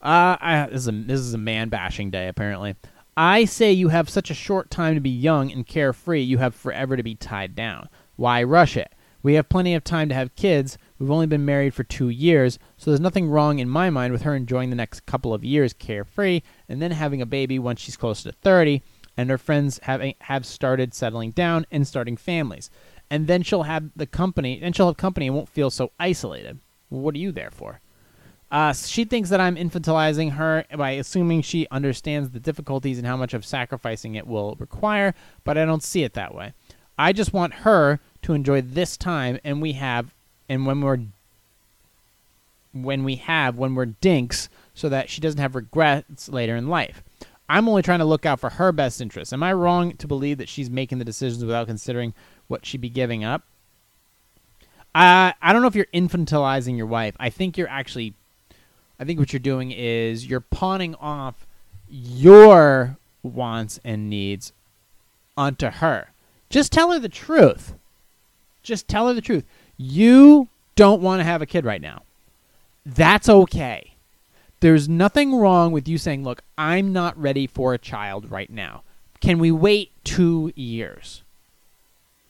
Uh, 0.00 0.36
I, 0.40 0.68
this 0.70 0.82
is 0.82 0.88
a 0.88 0.92
this 0.92 1.20
is 1.20 1.34
a 1.34 1.38
man 1.38 1.68
bashing 1.68 2.10
day 2.10 2.28
apparently. 2.28 2.74
I 3.16 3.44
say 3.44 3.72
you 3.72 3.88
have 3.88 4.08
such 4.08 4.30
a 4.30 4.34
short 4.34 4.70
time 4.70 4.94
to 4.94 5.00
be 5.00 5.10
young 5.10 5.52
and 5.52 5.66
carefree. 5.66 6.22
You 6.22 6.38
have 6.38 6.54
forever 6.54 6.96
to 6.96 7.02
be 7.02 7.14
tied 7.14 7.54
down. 7.54 7.88
Why 8.16 8.42
rush 8.42 8.76
it? 8.76 8.92
We 9.22 9.34
have 9.34 9.50
plenty 9.50 9.74
of 9.74 9.84
time 9.84 10.08
to 10.08 10.14
have 10.14 10.34
kids. 10.36 10.78
We've 10.98 11.10
only 11.10 11.26
been 11.26 11.44
married 11.44 11.74
for 11.74 11.84
two 11.84 12.08
years, 12.08 12.58
so 12.78 12.90
there's 12.90 13.00
nothing 13.00 13.28
wrong 13.28 13.58
in 13.58 13.68
my 13.68 13.90
mind 13.90 14.14
with 14.14 14.22
her 14.22 14.34
enjoying 14.34 14.70
the 14.70 14.76
next 14.76 15.04
couple 15.04 15.34
of 15.34 15.44
years 15.44 15.74
carefree 15.74 16.40
and 16.68 16.80
then 16.80 16.92
having 16.92 17.20
a 17.20 17.26
baby 17.26 17.58
once 17.58 17.80
she's 17.80 17.96
close 17.96 18.22
to 18.22 18.32
30 18.32 18.82
and 19.16 19.28
her 19.28 19.36
friends 19.38 19.78
have 19.82 20.02
have 20.20 20.46
started 20.46 20.94
settling 20.94 21.32
down 21.32 21.66
and 21.70 21.86
starting 21.86 22.16
families. 22.16 22.70
And 23.10 23.26
then 23.26 23.42
she'll 23.42 23.64
have 23.64 23.90
the 23.94 24.06
company, 24.06 24.60
and 24.62 24.74
she'll 24.74 24.86
have 24.86 24.96
company 24.96 25.26
and 25.26 25.36
won't 25.36 25.48
feel 25.48 25.68
so 25.68 25.92
isolated. 25.98 26.60
what 26.88 27.14
are 27.14 27.18
you 27.18 27.30
there 27.32 27.50
for? 27.50 27.80
Uh, 28.50 28.72
she 28.72 29.04
thinks 29.04 29.30
that 29.30 29.40
I'm 29.40 29.54
infantilizing 29.54 30.32
her 30.32 30.64
by 30.76 30.92
assuming 30.92 31.42
she 31.42 31.68
understands 31.70 32.30
the 32.30 32.40
difficulties 32.40 32.98
and 32.98 33.06
how 33.06 33.16
much 33.16 33.32
of 33.32 33.46
sacrificing 33.46 34.16
it 34.16 34.26
will 34.26 34.56
require, 34.58 35.14
but 35.44 35.56
I 35.56 35.64
don't 35.64 35.84
see 35.84 36.02
it 36.02 36.14
that 36.14 36.34
way. 36.34 36.52
I 36.98 37.12
just 37.12 37.32
want 37.32 37.54
her 37.54 38.00
to 38.22 38.32
enjoy 38.32 38.60
this 38.60 38.96
time, 38.96 39.38
and 39.44 39.62
we 39.62 39.72
have, 39.74 40.12
and 40.48 40.66
when 40.66 40.80
we're, 40.80 40.98
when 42.72 43.04
we 43.04 43.16
have, 43.16 43.56
when 43.56 43.74
we're 43.74 43.86
dinks, 43.86 44.48
so 44.74 44.88
that 44.88 45.08
she 45.10 45.20
doesn't 45.20 45.40
have 45.40 45.54
regrets 45.54 46.28
later 46.28 46.56
in 46.56 46.68
life. 46.68 47.02
I'm 47.48 47.68
only 47.68 47.82
trying 47.82 47.98
to 47.98 48.04
look 48.04 48.26
out 48.26 48.40
for 48.40 48.50
her 48.50 48.72
best 48.72 49.00
interests. 49.00 49.32
Am 49.32 49.42
I 49.42 49.52
wrong 49.52 49.96
to 49.96 50.06
believe 50.06 50.38
that 50.38 50.48
she's 50.48 50.70
making 50.70 50.98
the 50.98 51.04
decisions 51.04 51.44
without 51.44 51.66
considering 51.66 52.14
what 52.48 52.66
she'd 52.66 52.80
be 52.80 52.88
giving 52.88 53.24
up? 53.24 53.42
I 54.94 55.34
I 55.42 55.52
don't 55.52 55.62
know 55.62 55.68
if 55.68 55.74
you're 55.74 55.86
infantilizing 55.86 56.76
your 56.76 56.86
wife. 56.86 57.16
I 57.18 57.30
think 57.30 57.56
you're 57.56 57.68
actually 57.68 58.14
I 59.00 59.04
think 59.04 59.18
what 59.18 59.32
you're 59.32 59.40
doing 59.40 59.72
is 59.72 60.26
you're 60.26 60.40
pawning 60.40 60.94
off 60.96 61.46
your 61.88 62.98
wants 63.22 63.80
and 63.82 64.10
needs 64.10 64.52
onto 65.38 65.70
her. 65.70 66.10
Just 66.50 66.70
tell 66.70 66.92
her 66.92 66.98
the 66.98 67.08
truth. 67.08 67.72
Just 68.62 68.88
tell 68.88 69.08
her 69.08 69.14
the 69.14 69.22
truth. 69.22 69.46
You 69.78 70.48
don't 70.76 71.00
want 71.00 71.20
to 71.20 71.24
have 71.24 71.40
a 71.40 71.46
kid 71.46 71.64
right 71.64 71.80
now. 71.80 72.02
That's 72.84 73.26
okay. 73.26 73.94
There's 74.60 74.86
nothing 74.86 75.34
wrong 75.34 75.72
with 75.72 75.88
you 75.88 75.96
saying, 75.96 76.22
look, 76.22 76.42
I'm 76.58 76.92
not 76.92 77.18
ready 77.18 77.46
for 77.46 77.72
a 77.72 77.78
child 77.78 78.30
right 78.30 78.50
now. 78.50 78.82
Can 79.22 79.38
we 79.38 79.50
wait 79.50 79.92
two 80.04 80.52
years? 80.54 81.22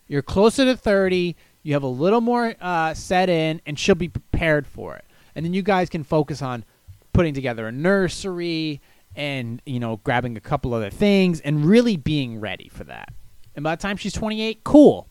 You're 0.07 0.23
closer 0.23 0.64
to 0.66 0.77
30. 0.77 1.35
You 1.64 1.73
have 1.73 1.83
a 1.83 1.89
little 1.89 2.21
more 2.21 2.55
uh, 2.61 2.95
set 2.95 3.29
in, 3.29 3.61
and 3.66 3.77
she'll 3.77 3.97
be 3.97 4.09
prepared 4.09 4.68
for 4.68 4.95
it 4.95 5.05
and 5.35 5.45
then 5.45 5.55
you 5.55 5.62
guys 5.62 5.89
can 5.89 6.05
focus 6.05 6.43
on 6.43 6.64
putting 7.12 7.35
together 7.35 7.66
a 7.66 7.72
nursery 7.72 8.81
and 9.16 9.61
you 9.66 9.81
know 9.81 9.97
grabbing 10.05 10.37
a 10.37 10.41
couple 10.41 10.72
other 10.72 10.91
things 10.91 11.41
and 11.41 11.64
really 11.64 11.97
being 11.97 12.41
ready 12.41 12.68
for 12.68 12.85
that. 12.85 13.12
And 13.55 13.64
by 13.64 13.74
the 13.74 13.83
time 13.83 13.97
she's 13.97 14.12
28, 14.12 14.62
cool. 14.64 15.09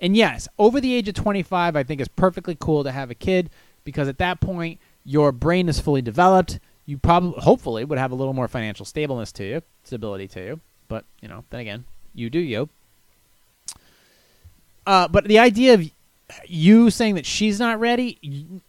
And 0.00 0.16
yes, 0.16 0.48
over 0.58 0.80
the 0.80 0.94
age 0.94 1.08
of 1.08 1.14
25, 1.14 1.76
I 1.76 1.82
think 1.82 2.00
it's 2.00 2.08
perfectly 2.08 2.56
cool 2.58 2.84
to 2.84 2.92
have 2.92 3.10
a 3.10 3.14
kid 3.14 3.50
because 3.84 4.08
at 4.08 4.18
that 4.18 4.40
point 4.40 4.78
your 5.04 5.32
brain 5.32 5.68
is 5.68 5.80
fully 5.80 6.02
developed. 6.02 6.58
You 6.84 6.98
probably, 6.98 7.40
hopefully, 7.40 7.84
would 7.84 7.98
have 7.98 8.12
a 8.12 8.14
little 8.14 8.34
more 8.34 8.48
financial 8.48 8.84
stableness 8.84 9.32
to 9.32 9.44
you, 9.44 9.62
stability 9.84 10.28
to 10.28 10.44
you. 10.44 10.60
But 10.88 11.04
you 11.20 11.28
know, 11.28 11.44
then 11.50 11.60
again, 11.60 11.84
you 12.14 12.30
do 12.30 12.38
you. 12.38 12.68
Uh, 14.86 15.08
but 15.08 15.24
the 15.24 15.38
idea 15.38 15.74
of 15.74 15.90
you 16.46 16.90
saying 16.90 17.14
that 17.14 17.26
she's 17.26 17.58
not 17.58 17.78
ready 17.80 18.18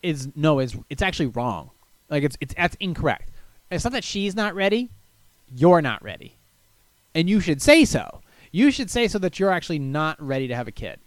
is 0.04 0.30
no 0.36 0.60
is 0.60 0.76
it's 0.90 1.02
actually 1.02 1.28
wrong. 1.28 1.72
Like 2.10 2.24
it's 2.24 2.38
it's 2.40 2.54
that's 2.54 2.76
incorrect. 2.80 3.30
It's 3.72 3.84
not 3.84 3.94
that 3.94 4.04
she's 4.04 4.36
not 4.36 4.56
ready, 4.56 4.90
you're 5.56 5.82
not 5.82 6.04
ready. 6.04 6.36
And 7.14 7.30
you 7.30 7.40
should 7.40 7.62
say 7.62 7.86
so. 7.86 8.22
You 8.52 8.72
should 8.72 8.90
say 8.90 9.08
so 9.08 9.20
that 9.20 9.40
you're 9.40 9.52
actually 9.52 9.80
not 9.80 10.22
ready 10.22 10.48
to 10.48 10.56
have 10.56 10.68
a 10.68 10.72
kid. 10.72 11.00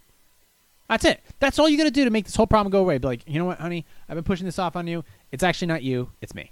That's 0.89 1.05
it. 1.05 1.21
That's 1.39 1.57
all 1.57 1.69
you 1.69 1.77
got 1.77 1.85
to 1.85 1.91
do 1.91 2.03
to 2.03 2.11
make 2.11 2.25
this 2.25 2.35
whole 2.35 2.47
problem 2.47 2.69
go 2.69 2.79
away. 2.79 2.97
Be 2.97 3.07
like, 3.07 3.23
you 3.25 3.39
know 3.39 3.45
what, 3.45 3.59
honey? 3.59 3.85
I've 4.09 4.15
been 4.15 4.25
pushing 4.25 4.45
this 4.45 4.59
off 4.59 4.75
on 4.75 4.87
you. 4.87 5.05
It's 5.31 5.41
actually 5.41 5.69
not 5.69 5.83
you. 5.83 6.09
It's 6.19 6.35
me. 6.35 6.51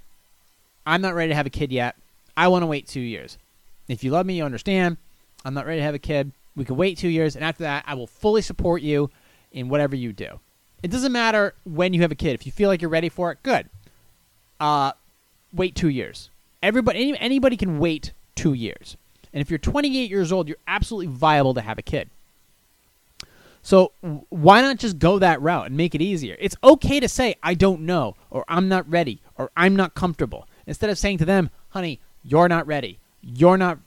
I'm 0.86 1.02
not 1.02 1.14
ready 1.14 1.28
to 1.28 1.34
have 1.34 1.46
a 1.46 1.50
kid 1.50 1.70
yet. 1.70 1.94
I 2.36 2.48
want 2.48 2.62
to 2.62 2.66
wait 2.66 2.88
two 2.88 3.00
years. 3.00 3.36
If 3.86 4.02
you 4.02 4.10
love 4.10 4.24
me, 4.24 4.38
you 4.38 4.44
understand. 4.44 4.96
I'm 5.44 5.52
not 5.52 5.66
ready 5.66 5.80
to 5.80 5.84
have 5.84 5.94
a 5.94 5.98
kid. 5.98 6.32
We 6.56 6.64
can 6.64 6.76
wait 6.76 6.96
two 6.96 7.08
years, 7.08 7.36
and 7.36 7.44
after 7.44 7.64
that, 7.64 7.84
I 7.86 7.94
will 7.94 8.06
fully 8.06 8.42
support 8.42 8.82
you 8.82 9.10
in 9.52 9.68
whatever 9.68 9.96
you 9.96 10.12
do. 10.12 10.40
It 10.82 10.90
doesn't 10.90 11.12
matter 11.12 11.54
when 11.64 11.92
you 11.92 12.02
have 12.02 12.12
a 12.12 12.16
kid. 12.16 12.34
If 12.34 12.46
you 12.46 12.52
feel 12.52 12.68
like 12.68 12.80
you're 12.80 12.90
ready 12.90 13.08
for 13.08 13.30
it, 13.32 13.42
good. 13.42 13.68
Uh, 14.58 14.92
wait 15.52 15.74
two 15.74 15.88
years. 15.88 16.30
Everybody, 16.62 17.00
any, 17.00 17.18
anybody 17.18 17.56
can 17.56 17.78
wait 17.78 18.12
two 18.34 18.54
years. 18.54 18.96
And 19.32 19.40
if 19.40 19.50
you're 19.50 19.58
28 19.58 20.10
years 20.10 20.32
old, 20.32 20.48
you're 20.48 20.56
absolutely 20.66 21.06
viable 21.06 21.54
to 21.54 21.60
have 21.60 21.78
a 21.78 21.82
kid. 21.82 22.10
So 23.62 23.92
why 24.30 24.62
not 24.62 24.78
just 24.78 24.98
go 24.98 25.18
that 25.18 25.40
route 25.42 25.66
and 25.66 25.76
make 25.76 25.94
it 25.94 26.00
easier? 26.00 26.36
It's 26.38 26.56
okay 26.64 26.98
to 27.00 27.08
say 27.08 27.34
I 27.42 27.54
don't 27.54 27.82
know 27.82 28.16
or 28.30 28.44
I'm 28.48 28.68
not 28.68 28.90
ready 28.90 29.20
or 29.36 29.50
I'm 29.56 29.76
not 29.76 29.94
comfortable 29.94 30.48
instead 30.66 30.90
of 30.90 30.98
saying 30.98 31.18
to 31.18 31.24
them, 31.26 31.50
"Honey, 31.70 32.00
you're 32.22 32.48
not 32.48 32.66
ready. 32.66 32.98
You're 33.20 33.58
not 33.58 33.78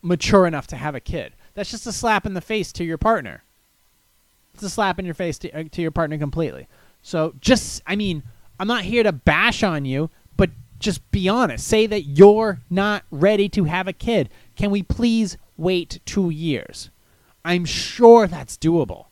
mature 0.00 0.46
enough 0.46 0.66
to 0.68 0.76
have 0.76 0.94
a 0.94 1.00
kid." 1.00 1.34
That's 1.52 1.70
just 1.70 1.86
a 1.86 1.92
slap 1.92 2.24
in 2.24 2.34
the 2.34 2.40
face 2.40 2.72
to 2.72 2.84
your 2.84 2.98
partner. 2.98 3.44
It's 4.54 4.62
a 4.62 4.70
slap 4.70 4.98
in 4.98 5.04
your 5.04 5.14
face 5.14 5.38
to, 5.38 5.50
uh, 5.50 5.64
to 5.72 5.82
your 5.82 5.90
partner 5.90 6.16
completely. 6.16 6.68
So 7.02 7.34
just, 7.40 7.82
I 7.86 7.96
mean, 7.96 8.22
I'm 8.58 8.68
not 8.68 8.84
here 8.84 9.02
to 9.02 9.12
bash 9.12 9.62
on 9.62 9.84
you, 9.84 10.10
but 10.36 10.50
just 10.78 11.10
be 11.10 11.28
honest. 11.28 11.66
Say 11.66 11.86
that 11.86 12.02
you're 12.02 12.60
not 12.70 13.02
ready 13.10 13.48
to 13.50 13.64
have 13.64 13.88
a 13.88 13.92
kid. 13.92 14.30
Can 14.56 14.70
we 14.70 14.82
please 14.82 15.36
wait 15.56 16.00
two 16.06 16.30
years? 16.30 16.90
I'm 17.44 17.64
sure 17.64 18.26
that's 18.26 18.56
doable. 18.56 19.06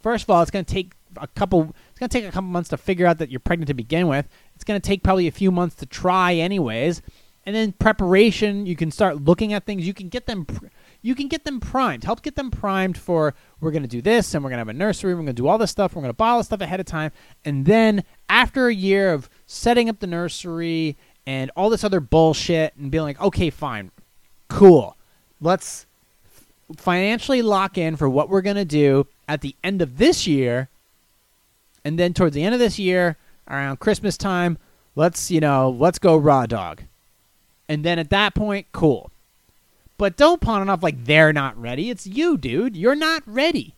First 0.00 0.24
of 0.24 0.30
all, 0.30 0.42
it's 0.42 0.50
going 0.50 0.64
to 0.64 0.74
take 0.74 0.92
a 1.16 1.26
couple. 1.26 1.74
It's 1.90 1.98
going 1.98 2.08
to 2.08 2.20
take 2.20 2.24
a 2.24 2.32
couple 2.32 2.48
months 2.48 2.70
to 2.70 2.76
figure 2.76 3.06
out 3.06 3.18
that 3.18 3.30
you're 3.30 3.40
pregnant 3.40 3.68
to 3.68 3.74
begin 3.74 4.08
with. 4.08 4.28
It's 4.54 4.64
going 4.64 4.80
to 4.80 4.86
take 4.86 5.02
probably 5.02 5.26
a 5.26 5.32
few 5.32 5.50
months 5.50 5.76
to 5.76 5.86
try, 5.86 6.34
anyways. 6.34 7.02
And 7.46 7.56
then 7.56 7.72
preparation, 7.72 8.66
you 8.66 8.76
can 8.76 8.90
start 8.90 9.22
looking 9.22 9.52
at 9.52 9.64
things. 9.64 9.86
You 9.86 9.94
can 9.94 10.08
get 10.08 10.26
them. 10.26 10.46
You 11.02 11.14
can 11.14 11.28
get 11.28 11.44
them 11.44 11.60
primed. 11.60 12.04
Help 12.04 12.22
get 12.22 12.36
them 12.36 12.50
primed 12.50 12.98
for 12.98 13.34
we're 13.60 13.70
going 13.70 13.82
to 13.82 13.88
do 13.88 14.02
this 14.02 14.34
and 14.34 14.44
we're 14.44 14.50
going 14.50 14.58
to 14.58 14.60
have 14.60 14.68
a 14.68 14.74
nursery. 14.74 15.14
We're 15.14 15.22
going 15.22 15.26
to 15.28 15.32
do 15.32 15.48
all 15.48 15.58
this 15.58 15.70
stuff. 15.70 15.94
We're 15.94 16.02
going 16.02 16.10
to 16.10 16.16
buy 16.16 16.30
all 16.30 16.38
this 16.38 16.46
stuff 16.46 16.60
ahead 16.60 16.80
of 16.80 16.86
time. 16.86 17.12
And 17.44 17.64
then 17.64 18.04
after 18.28 18.68
a 18.68 18.74
year 18.74 19.12
of 19.12 19.30
setting 19.46 19.88
up 19.88 20.00
the 20.00 20.06
nursery 20.06 20.96
and 21.26 21.50
all 21.56 21.70
this 21.70 21.84
other 21.84 22.00
bullshit 22.00 22.74
and 22.76 22.90
being 22.90 23.04
like, 23.04 23.20
okay, 23.20 23.50
fine, 23.50 23.90
cool. 24.48 24.96
Let's 25.40 25.86
financially 26.76 27.42
lock 27.42 27.78
in 27.78 27.96
for 27.96 28.08
what 28.08 28.28
we're 28.28 28.42
going 28.42 28.56
to 28.56 28.64
do 28.64 29.06
at 29.28 29.40
the 29.40 29.54
end 29.64 29.80
of 29.80 29.98
this 29.98 30.26
year. 30.26 30.68
And 31.84 31.98
then 31.98 32.12
towards 32.12 32.34
the 32.34 32.42
end 32.42 32.54
of 32.54 32.60
this 32.60 32.78
year, 32.78 33.16
around 33.48 33.80
Christmas 33.80 34.16
time, 34.16 34.58
let's, 34.94 35.30
you 35.30 35.40
know, 35.40 35.70
let's 35.70 35.98
go 35.98 36.16
raw 36.16 36.46
dog. 36.46 36.82
And 37.68 37.84
then 37.84 37.98
at 37.98 38.10
that 38.10 38.34
point, 38.34 38.66
cool. 38.72 39.10
But 40.00 40.16
don't 40.16 40.40
pawn 40.40 40.62
it 40.62 40.70
off 40.70 40.82
like 40.82 41.04
they're 41.04 41.30
not 41.30 41.60
ready. 41.60 41.90
It's 41.90 42.06
you, 42.06 42.38
dude. 42.38 42.74
You're 42.74 42.94
not 42.94 43.22
ready. 43.26 43.74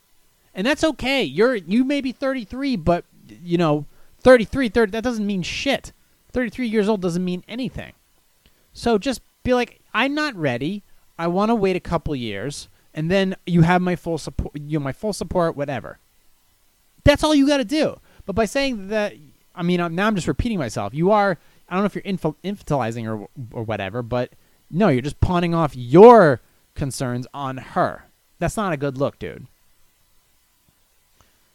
And 0.55 0.65
that's 0.65 0.85
okay. 0.85 1.25
You're 1.25 1.57
you 1.57 1.83
may 1.83 2.01
be 2.01 2.13
33, 2.13 2.77
but 2.77 3.05
you 3.43 3.59
know, 3.59 3.87
33, 4.21 4.69
30 4.69 4.93
that 4.93 5.03
doesn't 5.03 5.27
mean 5.27 5.43
shit. 5.43 5.91
33 6.31 6.69
years 6.69 6.89
old 6.89 7.03
doesn't 7.03 7.25
mean 7.25 7.43
anything. 7.49 7.93
So 8.73 8.99
just 8.99 9.21
be 9.43 9.53
like, 9.53 9.81
I'm 9.93 10.15
not 10.15 10.37
ready. 10.37 10.85
I 11.19 11.27
want 11.27 11.49
to 11.49 11.57
wait 11.57 11.75
a 11.75 11.81
couple 11.81 12.15
years, 12.15 12.69
and 12.95 13.11
then 13.11 13.35
you 13.45 13.63
have 13.63 13.83
my 13.83 13.97
full 13.97 14.17
support. 14.17 14.55
You 14.55 14.79
know, 14.79 14.85
my 14.85 14.93
full 14.93 15.13
support, 15.13 15.57
whatever. 15.57 15.99
That's 17.03 17.25
all 17.25 17.35
you 17.35 17.49
got 17.49 17.57
to 17.57 17.65
do. 17.65 17.99
But 18.27 18.37
by 18.37 18.45
saying 18.45 18.87
that, 18.89 19.15
I 19.57 19.65
mean, 19.65 19.79
now 19.97 20.07
I'm 20.07 20.15
just 20.15 20.29
repeating 20.29 20.61
myself. 20.61 20.95
You 20.95 21.11
are. 21.11 21.37
I 21.69 21.75
don't 21.75 21.83
know 21.83 21.87
if 21.87 21.97
you're 21.97 22.05
infantilizing 22.05 23.09
or 23.09 23.29
or 23.51 23.65
whatever, 23.65 24.05
but 24.05 24.31
no, 24.73 24.89
you're 24.89 25.03
just 25.03 25.21
pawning 25.21 25.55
off 25.55 25.77
your 25.77 26.41
concerns 26.75 27.27
on 27.35 27.59
her. 27.59 28.07
That's 28.39 28.57
not 28.57 28.73
a 28.73 28.77
good 28.77 28.99
look, 28.99 29.19
dude. 29.19 29.47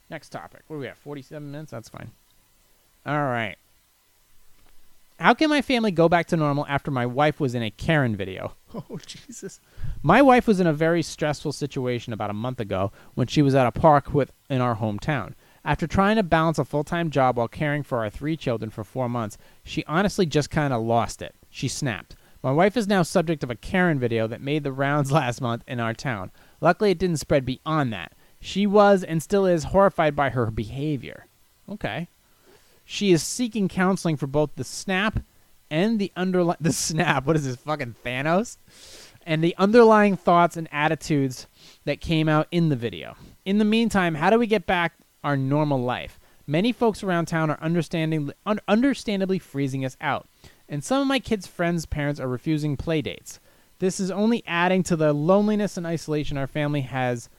Next 0.09 0.29
topic. 0.29 0.61
What 0.67 0.77
do 0.77 0.79
we 0.81 0.87
have? 0.87 0.97
47 0.97 1.51
minutes? 1.51 1.71
That's 1.71 1.89
fine. 1.89 2.11
All 3.05 3.15
right. 3.25 3.55
how 5.19 5.33
can 5.33 5.49
my 5.49 5.61
family 5.61 5.91
go 5.91 6.07
back 6.07 6.27
to 6.27 6.37
normal 6.37 6.65
after 6.67 6.91
my 6.91 7.05
wife 7.05 7.39
was 7.39 7.55
in 7.55 7.63
a 7.63 7.71
Karen 7.71 8.15
video? 8.15 8.53
Oh 8.89 8.99
Jesus. 9.05 9.59
My 10.03 10.21
wife 10.21 10.45
was 10.45 10.59
in 10.59 10.67
a 10.67 10.73
very 10.73 11.01
stressful 11.01 11.53
situation 11.53 12.11
about 12.13 12.29
a 12.29 12.33
month 12.33 12.59
ago 12.59 12.91
when 13.15 13.25
she 13.25 13.41
was 13.41 13.55
at 13.55 13.65
a 13.65 13.71
park 13.71 14.13
with 14.13 14.31
in 14.49 14.59
our 14.61 14.75
hometown. 14.75 15.33
After 15.65 15.87
trying 15.87 16.17
to 16.17 16.23
balance 16.23 16.59
a 16.59 16.65
full-time 16.65 17.09
job 17.09 17.37
while 17.37 17.47
caring 17.47 17.81
for 17.81 17.99
our 17.99 18.09
three 18.09 18.37
children 18.37 18.69
for 18.69 18.83
4 18.83 19.09
months, 19.09 19.37
she 19.63 19.83
honestly 19.85 20.25
just 20.25 20.49
kind 20.49 20.73
of 20.73 20.83
lost 20.83 21.21
it. 21.21 21.33
She 21.49 21.67
snapped. 21.69 22.15
My 22.43 22.51
wife 22.51 22.77
is 22.77 22.87
now 22.87 23.03
subject 23.03 23.43
of 23.43 23.49
a 23.49 23.55
Karen 23.55 23.99
video 23.99 24.27
that 24.27 24.41
made 24.41 24.63
the 24.63 24.71
rounds 24.71 25.11
last 25.13 25.41
month 25.41 25.63
in 25.67 25.79
our 25.79 25.93
town. 25.93 26.31
Luckily 26.61 26.91
it 26.91 26.99
didn't 26.99 27.17
spread 27.17 27.45
beyond 27.45 27.91
that. 27.93 28.13
She 28.39 28.67
was 28.67 29.03
and 29.03 29.21
still 29.21 29.45
is 29.45 29.65
horrified 29.65 30.15
by 30.15 30.29
her 30.29 30.51
behavior. 30.51 31.25
Okay. 31.69 32.07
She 32.85 33.11
is 33.11 33.23
seeking 33.23 33.67
counseling 33.67 34.15
for 34.15 34.27
both 34.27 34.51
the 34.55 34.63
snap 34.63 35.19
and 35.69 35.99
the 35.99 36.11
underlying 36.15 36.57
the 36.61 36.71
snap. 36.71 37.25
What 37.25 37.35
is 37.35 37.45
this 37.45 37.57
fucking 37.57 37.95
Thanos? 38.05 38.57
And 39.25 39.43
the 39.43 39.55
underlying 39.57 40.15
thoughts 40.15 40.55
and 40.55 40.69
attitudes 40.71 41.47
that 41.83 41.99
came 41.99 42.29
out 42.29 42.47
in 42.51 42.69
the 42.69 42.77
video. 42.77 43.17
In 43.43 43.57
the 43.57 43.65
meantime, 43.65 44.15
how 44.15 44.29
do 44.29 44.39
we 44.39 44.47
get 44.47 44.65
back 44.65 44.93
our 45.23 45.35
normal 45.35 45.81
life? 45.81 46.17
Many 46.45 46.71
folks 46.71 47.03
around 47.03 47.25
town 47.25 47.49
are 47.49 47.59
understanding 47.59 48.31
un- 48.45 48.61
understandably 48.69 49.37
freezing 49.37 49.83
us 49.83 49.97
out, 49.99 50.29
and 50.69 50.83
some 50.83 51.01
of 51.01 51.07
my 51.07 51.19
kids' 51.19 51.47
friends' 51.47 51.85
parents 51.85 52.19
are 52.19 52.27
refusing 52.27 52.77
play 52.77 53.01
dates. 53.01 53.39
This 53.79 53.99
is 53.99 54.09
only 54.09 54.43
adding 54.47 54.83
to 54.83 54.95
the 54.95 55.13
loneliness 55.13 55.77
and 55.77 55.85
isolation 55.85 56.37
our 56.37 56.47
family 56.47 56.81
has 56.81 57.29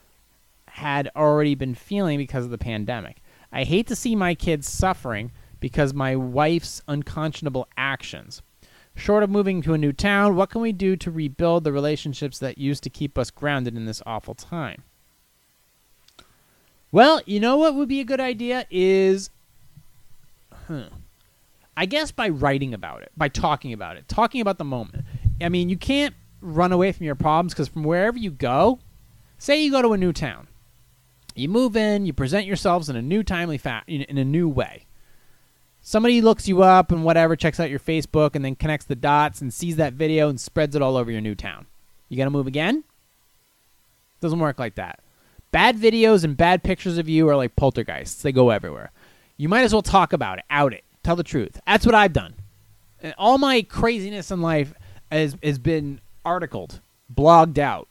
had 0.69 1.11
already 1.17 1.55
been 1.55 1.75
feeling 1.75 2.19
because 2.19 2.45
of 2.45 2.51
the 2.51 2.59
pandemic. 2.59 3.21
I 3.53 3.65
hate 3.65 3.87
to 3.89 3.97
see 3.97 4.15
my 4.15 4.35
kids 4.35 4.69
suffering 4.69 5.33
because 5.61 5.93
my 5.93 6.15
wife's 6.15 6.83
unconscionable 6.87 7.69
actions. 7.77 8.43
Short 8.95 9.23
of 9.23 9.31
moving 9.31 9.63
to 9.63 9.75
a 9.75 9.79
new 9.79 9.93
town, 9.93 10.37
what 10.37 10.51
can 10.51 10.61
we 10.61 10.73
do 10.73 10.97
to 10.97 11.11
rebuild 11.11 11.65
the 11.65 11.73
relationships 11.73 12.39
that 12.39 12.59
used 12.59 12.83
to 12.85 12.91
keep 12.91 13.17
us 13.17 13.31
grounded 13.31 13.77
in 13.77 13.87
this 13.87 14.03
awful 14.07 14.35
time? 14.35 14.83
Well, 16.91 17.21
you 17.27 17.39
know 17.39 17.57
what 17.57 17.75
would 17.75 17.89
be 17.89 18.01
a 18.01 18.05
good 18.05 18.21
idea 18.21 18.67
is 18.71 19.31
huh, 20.67 20.89
I 21.79 21.87
guess 21.87 22.11
by 22.11 22.29
writing 22.29 22.75
about 22.75 23.03
it, 23.03 23.13
by 23.17 23.29
talking 23.29 23.73
about 23.73 23.97
it, 23.97 24.09
talking 24.09 24.41
about 24.41 24.59
the 24.59 24.65
moment. 24.65 25.05
I 25.41 25.49
mean, 25.49 25.69
you 25.69 25.77
can't 25.77 26.13
run 26.41 26.73
away 26.73 26.91
from 26.91 27.07
your 27.07 27.15
problems 27.15 27.55
because 27.55 27.69
from 27.69 27.85
wherever 27.85 28.19
you 28.19 28.33
go, 28.33 28.81
say 29.39 29.63
you 29.63 29.71
go 29.71 29.81
to 29.81 29.93
a 29.93 29.97
new 29.97 30.13
town, 30.13 30.49
you 31.37 31.49
move 31.49 31.77
in, 31.77 32.05
you 32.05 32.13
present 32.13 32.47
yourselves 32.47 32.89
in 32.89 32.97
a 32.97 33.01
new 33.01 33.23
timely 33.23 33.59
fa- 33.59 33.85
in, 33.87 34.19
a 34.19 34.25
new 34.25 34.49
way. 34.49 34.87
Somebody 35.81 36.21
looks 36.21 36.49
you 36.49 36.65
up 36.65 36.91
and 36.91 37.05
whatever, 37.05 37.37
checks 37.37 37.61
out 37.61 37.71
your 37.71 37.79
Facebook 37.79 38.35
and 38.35 38.45
then 38.45 38.57
connects 38.57 38.87
the 38.87 38.97
dots 38.97 39.41
and 39.41 39.55
sees 39.55 39.77
that 39.77 39.93
video 39.93 40.29
and 40.29 40.41
spreads 40.41 40.75
it 40.75 40.83
all 40.83 40.97
over 40.97 41.13
your 41.13 41.21
new 41.21 41.37
town. 41.37 41.67
You 42.09 42.17
gotta 42.17 42.31
move 42.31 42.49
again? 42.49 42.83
Doesn't 44.21 44.41
work 44.41 44.59
like 44.59 44.75
that. 44.75 44.99
Bad 45.53 45.77
videos 45.77 46.25
and 46.25 46.37
bad 46.37 46.65
pictures 46.65 46.99
of 46.99 47.09
you 47.09 47.29
are 47.29 47.37
like 47.37 47.55
poltergeists. 47.55 48.21
They 48.21 48.33
go 48.33 48.51
everywhere. 48.51 48.91
You 49.37 49.49
might 49.49 49.63
as 49.63 49.73
well 49.73 49.83
talk 49.83 50.13
about 50.13 50.39
it, 50.39 50.45
out 50.51 50.75
it, 50.75 50.83
tell 51.03 51.17
the 51.17 51.23
truth. 51.23 51.61
That's 51.67 51.87
what 51.87 51.95
I've 51.95 52.13
done. 52.13 52.35
And 53.01 53.15
all 53.19 53.39
my 53.39 53.63
craziness 53.63 54.31
in 54.31 54.43
life 54.43 54.75
has, 55.11 55.37
has 55.43 55.59
been 55.59 56.01
articled, 56.25 56.81
blogged 57.13 57.59
out. 57.59 57.89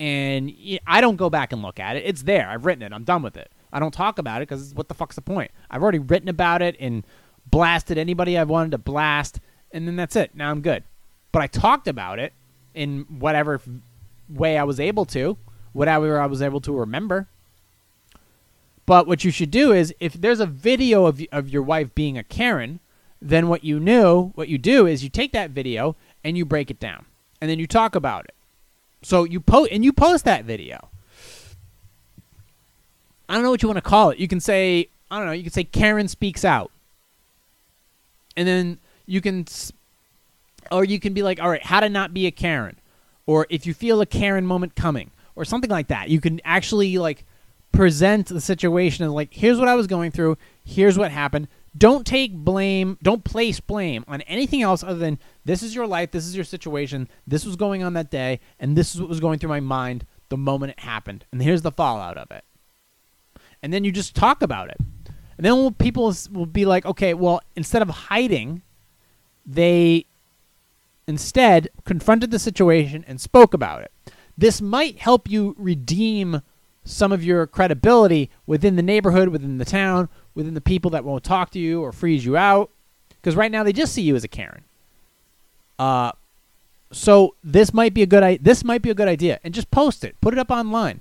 And 0.00 0.52
I 0.86 1.00
don't 1.00 1.16
go 1.16 1.30
back 1.30 1.52
and 1.52 1.62
look 1.62 1.78
at 1.78 1.96
it. 1.96 2.04
It's 2.04 2.22
there. 2.22 2.48
I've 2.48 2.66
written 2.66 2.82
it. 2.82 2.92
I'm 2.92 3.04
done 3.04 3.22
with 3.22 3.36
it. 3.36 3.50
I 3.72 3.80
don't 3.80 3.92
talk 3.92 4.18
about 4.18 4.42
it 4.42 4.48
because 4.48 4.74
what 4.74 4.88
the 4.88 4.94
fuck's 4.94 5.16
the 5.16 5.22
point? 5.22 5.50
I've 5.70 5.82
already 5.82 5.98
written 5.98 6.28
about 6.28 6.62
it 6.62 6.76
and 6.78 7.04
blasted 7.46 7.98
anybody 7.98 8.38
I 8.38 8.44
wanted 8.44 8.72
to 8.72 8.78
blast, 8.78 9.40
and 9.72 9.86
then 9.86 9.96
that's 9.96 10.16
it. 10.16 10.34
Now 10.34 10.50
I'm 10.50 10.60
good. 10.60 10.84
But 11.32 11.42
I 11.42 11.46
talked 11.48 11.88
about 11.88 12.18
it 12.18 12.32
in 12.74 13.06
whatever 13.08 13.60
way 14.28 14.58
I 14.58 14.64
was 14.64 14.78
able 14.78 15.04
to, 15.06 15.36
whatever 15.72 16.20
I 16.20 16.26
was 16.26 16.42
able 16.42 16.60
to 16.62 16.72
remember. 16.72 17.28
But 18.86 19.06
what 19.06 19.24
you 19.24 19.30
should 19.30 19.50
do 19.50 19.72
is, 19.72 19.94
if 19.98 20.12
there's 20.12 20.40
a 20.40 20.46
video 20.46 21.06
of 21.06 21.22
of 21.32 21.48
your 21.48 21.62
wife 21.62 21.94
being 21.94 22.18
a 22.18 22.22
Karen, 22.22 22.80
then 23.20 23.48
what 23.48 23.64
you 23.64 23.80
knew, 23.80 24.32
what 24.34 24.48
you 24.48 24.58
do 24.58 24.86
is 24.86 25.02
you 25.02 25.08
take 25.08 25.32
that 25.32 25.50
video 25.50 25.96
and 26.22 26.36
you 26.36 26.44
break 26.44 26.70
it 26.70 26.78
down, 26.78 27.06
and 27.40 27.50
then 27.50 27.58
you 27.58 27.66
talk 27.66 27.94
about 27.94 28.26
it. 28.26 28.34
So 29.02 29.24
you 29.24 29.40
post 29.40 29.72
and 29.72 29.84
you 29.84 29.92
post 29.92 30.24
that 30.26 30.44
video. 30.44 30.88
I 33.28 33.34
don't 33.34 33.42
know 33.42 33.50
what 33.50 33.62
you 33.62 33.68
want 33.68 33.78
to 33.78 33.82
call 33.82 34.10
it. 34.10 34.18
You 34.18 34.28
can 34.28 34.40
say 34.40 34.88
I 35.10 35.18
don't 35.18 35.26
know. 35.26 35.32
You 35.32 35.44
can 35.44 35.52
say 35.52 35.64
Karen 35.64 36.08
speaks 36.08 36.44
out, 36.44 36.70
and 38.36 38.46
then 38.46 38.78
you 39.06 39.20
can, 39.20 39.46
or 40.70 40.84
you 40.84 40.98
can 41.00 41.14
be 41.14 41.22
like, 41.22 41.40
all 41.40 41.48
right, 41.48 41.62
how 41.62 41.80
to 41.80 41.88
not 41.88 42.12
be 42.12 42.26
a 42.26 42.30
Karen, 42.30 42.78
or 43.26 43.46
if 43.48 43.66
you 43.66 43.72
feel 43.72 44.00
a 44.02 44.06
Karen 44.06 44.46
moment 44.46 44.74
coming, 44.74 45.10
or 45.36 45.44
something 45.44 45.70
like 45.70 45.88
that. 45.88 46.10
You 46.10 46.20
can 46.20 46.40
actually 46.44 46.98
like 46.98 47.24
present 47.74 48.28
the 48.28 48.40
situation 48.40 49.04
as 49.04 49.12
like, 49.12 49.32
here's 49.32 49.58
what 49.58 49.68
I 49.68 49.74
was 49.74 49.86
going 49.86 50.10
through. 50.10 50.38
Here's 50.64 50.98
what 50.98 51.10
happened. 51.10 51.48
Don't 51.76 52.06
take 52.06 52.32
blame. 52.34 52.98
Don't 53.02 53.24
place 53.24 53.60
blame 53.60 54.04
on 54.06 54.20
anything 54.22 54.62
else 54.62 54.82
other 54.82 54.98
than 54.98 55.18
this 55.44 55.62
is 55.62 55.74
your 55.74 55.86
life. 55.86 56.12
This 56.12 56.26
is 56.26 56.36
your 56.36 56.44
situation. 56.44 57.08
This 57.26 57.44
was 57.44 57.56
going 57.56 57.82
on 57.82 57.94
that 57.94 58.10
day, 58.10 58.40
and 58.60 58.76
this 58.76 58.94
is 58.94 59.00
what 59.00 59.08
was 59.08 59.20
going 59.20 59.38
through 59.38 59.48
my 59.48 59.60
mind 59.60 60.06
the 60.28 60.36
moment 60.36 60.72
it 60.72 60.80
happened. 60.80 61.24
And 61.32 61.42
here's 61.42 61.62
the 61.62 61.72
fallout 61.72 62.16
of 62.16 62.30
it 62.30 62.44
and 63.64 63.72
then 63.72 63.82
you 63.82 63.90
just 63.90 64.14
talk 64.14 64.42
about 64.42 64.68
it. 64.68 64.76
And 65.38 65.44
then 65.44 65.72
people 65.72 66.14
will 66.30 66.44
be 66.44 66.66
like, 66.66 66.84
okay, 66.84 67.14
well, 67.14 67.40
instead 67.56 67.80
of 67.80 67.88
hiding, 67.88 68.60
they 69.46 70.04
instead 71.06 71.68
confronted 71.86 72.30
the 72.30 72.38
situation 72.38 73.06
and 73.08 73.18
spoke 73.18 73.54
about 73.54 73.80
it. 73.80 73.90
This 74.36 74.60
might 74.60 74.98
help 74.98 75.30
you 75.30 75.56
redeem 75.56 76.42
some 76.84 77.12
of 77.12 77.24
your 77.24 77.46
credibility 77.46 78.30
within 78.46 78.76
the 78.76 78.82
neighborhood, 78.82 79.28
within 79.28 79.58
the 79.58 79.64
town, 79.64 80.08
within 80.34 80.54
the 80.54 80.60
people 80.60 80.90
that 80.90 81.04
won't 81.04 81.24
talk 81.24 81.50
to 81.50 81.58
you 81.58 81.82
or 81.82 81.92
freeze 81.92 82.24
you 82.24 82.36
out. 82.36 82.70
Because 83.08 83.36
right 83.36 83.50
now 83.50 83.62
they 83.62 83.72
just 83.72 83.94
see 83.94 84.02
you 84.02 84.14
as 84.16 84.24
a 84.24 84.28
Karen. 84.28 84.64
Uh, 85.78 86.12
so 86.92 87.34
this 87.42 87.72
might 87.74 87.94
be 87.94 88.02
a 88.02 88.06
good 88.06 88.44
this 88.44 88.62
might 88.62 88.82
be 88.82 88.90
a 88.90 88.94
good 88.94 89.08
idea, 89.08 89.40
and 89.42 89.52
just 89.54 89.70
post 89.70 90.04
it, 90.04 90.20
put 90.20 90.34
it 90.34 90.38
up 90.38 90.50
online, 90.50 91.00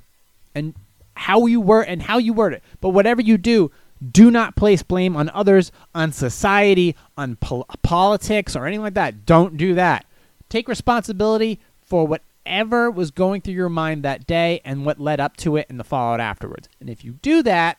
and 0.55 0.73
how 1.15 1.45
you 1.45 1.61
were 1.61 1.81
and 1.81 2.03
how 2.03 2.17
you 2.17 2.33
word 2.33 2.53
it. 2.53 2.63
But 2.81 2.89
whatever 2.89 3.21
you 3.21 3.37
do, 3.37 3.71
do 4.11 4.31
not 4.31 4.55
place 4.55 4.81
blame 4.83 5.15
on 5.15 5.29
others, 5.29 5.71
on 5.93 6.11
society, 6.11 6.95
on 7.17 7.35
pol- 7.35 7.67
politics, 7.83 8.55
or 8.55 8.65
anything 8.65 8.81
like 8.81 8.95
that. 8.95 9.25
Don't 9.25 9.57
do 9.57 9.75
that. 9.75 10.05
Take 10.49 10.67
responsibility 10.67 11.59
for 11.85 12.07
whatever 12.45 12.91
was 12.91 13.11
going 13.11 13.41
through 13.41 13.53
your 13.53 13.69
mind 13.69 14.03
that 14.03 14.27
day 14.27 14.61
and 14.65 14.85
what 14.85 14.99
led 14.99 15.19
up 15.19 15.37
to 15.37 15.55
it 15.57 15.67
and 15.69 15.79
the 15.79 15.83
fallout 15.83 16.19
afterwards. 16.19 16.67
And 16.79 16.89
if 16.89 17.03
you 17.03 17.13
do 17.13 17.41
that, 17.43 17.77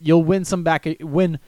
you'll 0.00 0.24
win 0.24 0.44
some 0.44 0.62
back. 0.62 0.86
Uh, 0.86 0.94
win. 1.00 1.38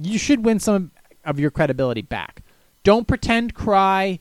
You 0.00 0.18
should 0.18 0.44
win 0.44 0.58
some 0.58 0.90
of 1.24 1.38
your 1.38 1.50
credibility 1.50 2.02
back. 2.02 2.42
Don't 2.84 3.06
pretend, 3.06 3.54
cry. 3.54 4.18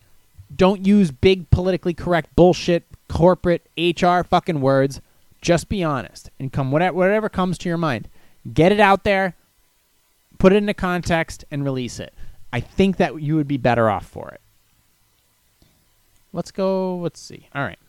Don't 0.55 0.85
use 0.85 1.11
big 1.11 1.49
politically 1.49 1.93
correct 1.93 2.35
bullshit, 2.35 2.85
corporate 3.09 3.67
HR 3.77 4.21
fucking 4.21 4.61
words. 4.61 5.01
Just 5.41 5.69
be 5.69 5.83
honest 5.83 6.29
and 6.39 6.51
come 6.51 6.71
whatever, 6.71 6.95
whatever 6.95 7.29
comes 7.29 7.57
to 7.59 7.69
your 7.69 7.77
mind. 7.77 8.09
Get 8.53 8.71
it 8.71 8.79
out 8.79 9.03
there, 9.03 9.35
put 10.39 10.53
it 10.53 10.57
into 10.57 10.73
context, 10.73 11.45
and 11.51 11.63
release 11.63 11.99
it. 11.99 12.13
I 12.51 12.59
think 12.59 12.97
that 12.97 13.21
you 13.21 13.35
would 13.35 13.47
be 13.47 13.57
better 13.57 13.89
off 13.89 14.05
for 14.05 14.29
it. 14.29 14.41
Let's 16.33 16.51
go. 16.51 16.97
Let's 16.97 17.19
see. 17.19 17.47
All 17.53 17.63
right. 17.63 17.79